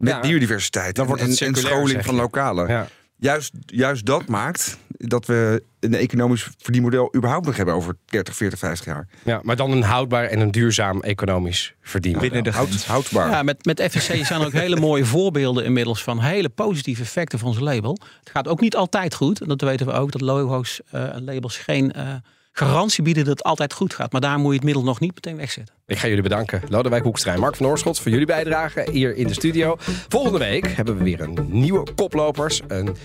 Met 0.00 0.12
Ja, 0.12 0.20
biodiversiteit 0.20 0.94
dan 0.94 1.04
en, 1.04 1.10
wordt 1.10 1.22
het 1.22 1.40
en, 1.40 1.46
en 1.46 1.54
circulair, 1.54 1.76
scholing 1.76 2.04
van 2.04 2.14
lokalen. 2.14 2.68
Ja. 2.68 2.86
Juist, 3.16 3.52
juist 3.66 4.06
dat 4.06 4.26
maakt 4.26 4.78
dat 4.88 5.26
we 5.26 5.62
een 5.80 5.94
economisch 5.94 6.48
verdienmodel 6.58 7.14
überhaupt 7.16 7.46
nog 7.46 7.56
hebben 7.56 7.74
over 7.74 7.96
30, 8.04 8.36
40, 8.36 8.58
50 8.58 8.86
jaar. 8.86 9.08
Ja, 9.24 9.40
maar 9.42 9.56
dan 9.56 9.70
een 9.70 9.82
houdbaar 9.82 10.24
en 10.24 10.40
een 10.40 10.50
duurzaam 10.50 11.00
economisch 11.00 11.74
verdienen. 11.80 12.20
Binnen 12.20 12.44
de 12.44 12.50
Houd, 12.50 12.84
houdbaar. 12.84 13.30
Ja, 13.30 13.42
met, 13.42 13.64
met 13.64 13.82
FSC 13.90 14.24
zijn 14.24 14.40
er 14.40 14.46
ook 14.46 14.52
hele 14.52 14.80
mooie 14.80 15.04
voorbeelden 15.04 15.64
inmiddels 15.64 16.02
van 16.02 16.20
hele 16.20 16.48
positieve 16.48 17.02
effecten 17.02 17.38
van 17.38 17.48
ons 17.48 17.58
label. 17.58 17.98
Het 18.18 18.30
gaat 18.30 18.48
ook 18.48 18.60
niet 18.60 18.76
altijd 18.76 19.14
goed. 19.14 19.40
En 19.40 19.48
dat 19.48 19.60
weten 19.60 19.86
we 19.86 19.92
ook, 19.92 20.12
dat 20.12 20.20
logo's 20.20 20.80
eh, 20.90 21.08
labels 21.16 21.56
geen 21.56 21.92
eh, 21.92 22.14
garantie 22.52 23.02
bieden 23.02 23.24
dat 23.24 23.38
het 23.38 23.46
altijd 23.46 23.72
goed 23.72 23.94
gaat. 23.94 24.12
Maar 24.12 24.20
daar 24.20 24.38
moet 24.38 24.48
je 24.48 24.54
het 24.54 24.64
middel 24.64 24.82
nog 24.82 25.00
niet 25.00 25.14
meteen 25.14 25.36
wegzetten. 25.36 25.74
Ik 25.86 25.98
ga 25.98 26.06
jullie 26.06 26.22
bedanken. 26.22 26.62
Lodewijk 26.68 27.02
Hoekstra 27.02 27.32
en 27.32 27.40
Mark 27.40 27.56
van 27.56 27.66
Oorschot 27.66 28.00
voor 28.00 28.10
jullie 28.10 28.26
bijdrage 28.26 28.88
hier 28.92 29.16
in 29.16 29.26
de 29.26 29.32
studio. 29.34 29.76
Volgende 30.08 30.38
week 30.38 30.66
hebben 30.68 30.96
we 30.98 31.04
weer 31.04 31.20
een 31.20 31.38
nieuwe 31.48 31.86
koplopers, 31.94 32.60
een 32.68 32.96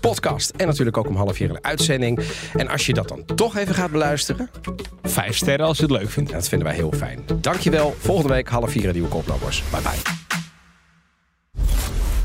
podcast 0.00 0.50
en 0.50 0.66
natuurlijk 0.66 0.96
ook 0.96 1.08
om 1.08 1.16
half 1.16 1.36
vier 1.36 1.50
een 1.50 1.64
uitzending. 1.64 2.20
En 2.54 2.68
als 2.68 2.86
je 2.86 2.94
dat 2.94 3.08
dan 3.08 3.24
toch 3.24 3.56
even 3.56 3.74
gaat 3.74 3.90
beluisteren, 3.90 4.50
Vijf 5.02 5.36
sterren 5.36 5.66
als 5.66 5.76
je 5.76 5.82
het 5.82 5.92
leuk 5.92 6.10
vindt. 6.10 6.30
dat 6.32 6.48
vinden 6.48 6.68
wij 6.68 6.76
heel 6.76 6.92
fijn. 6.96 7.24
Dankjewel. 7.40 7.94
Volgende 7.98 8.32
week 8.32 8.48
half 8.48 8.70
vier 8.70 8.86
een 8.86 8.92
nieuwe 8.92 9.08
koplopers. 9.08 9.62
Bye 9.70 9.80
bye. 9.80 10.20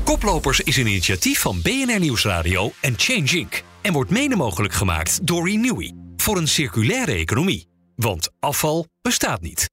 Koplopers 0.04 0.60
is 0.60 0.76
een 0.76 0.86
initiatief 0.86 1.40
van 1.40 1.62
BNR 1.62 1.98
Nieuwsradio 2.00 2.72
en 2.80 2.94
Change 2.96 3.38
Inc. 3.38 3.62
En 3.80 3.92
wordt 3.92 4.10
mede 4.10 4.36
mogelijk 4.36 4.72
gemaakt 4.72 5.26
door 5.26 5.48
Renewy. 5.48 6.07
Voor 6.20 6.36
een 6.36 6.48
circulaire 6.48 7.12
economie. 7.12 7.68
Want 7.96 8.28
afval 8.40 8.86
bestaat 9.02 9.40
niet. 9.40 9.68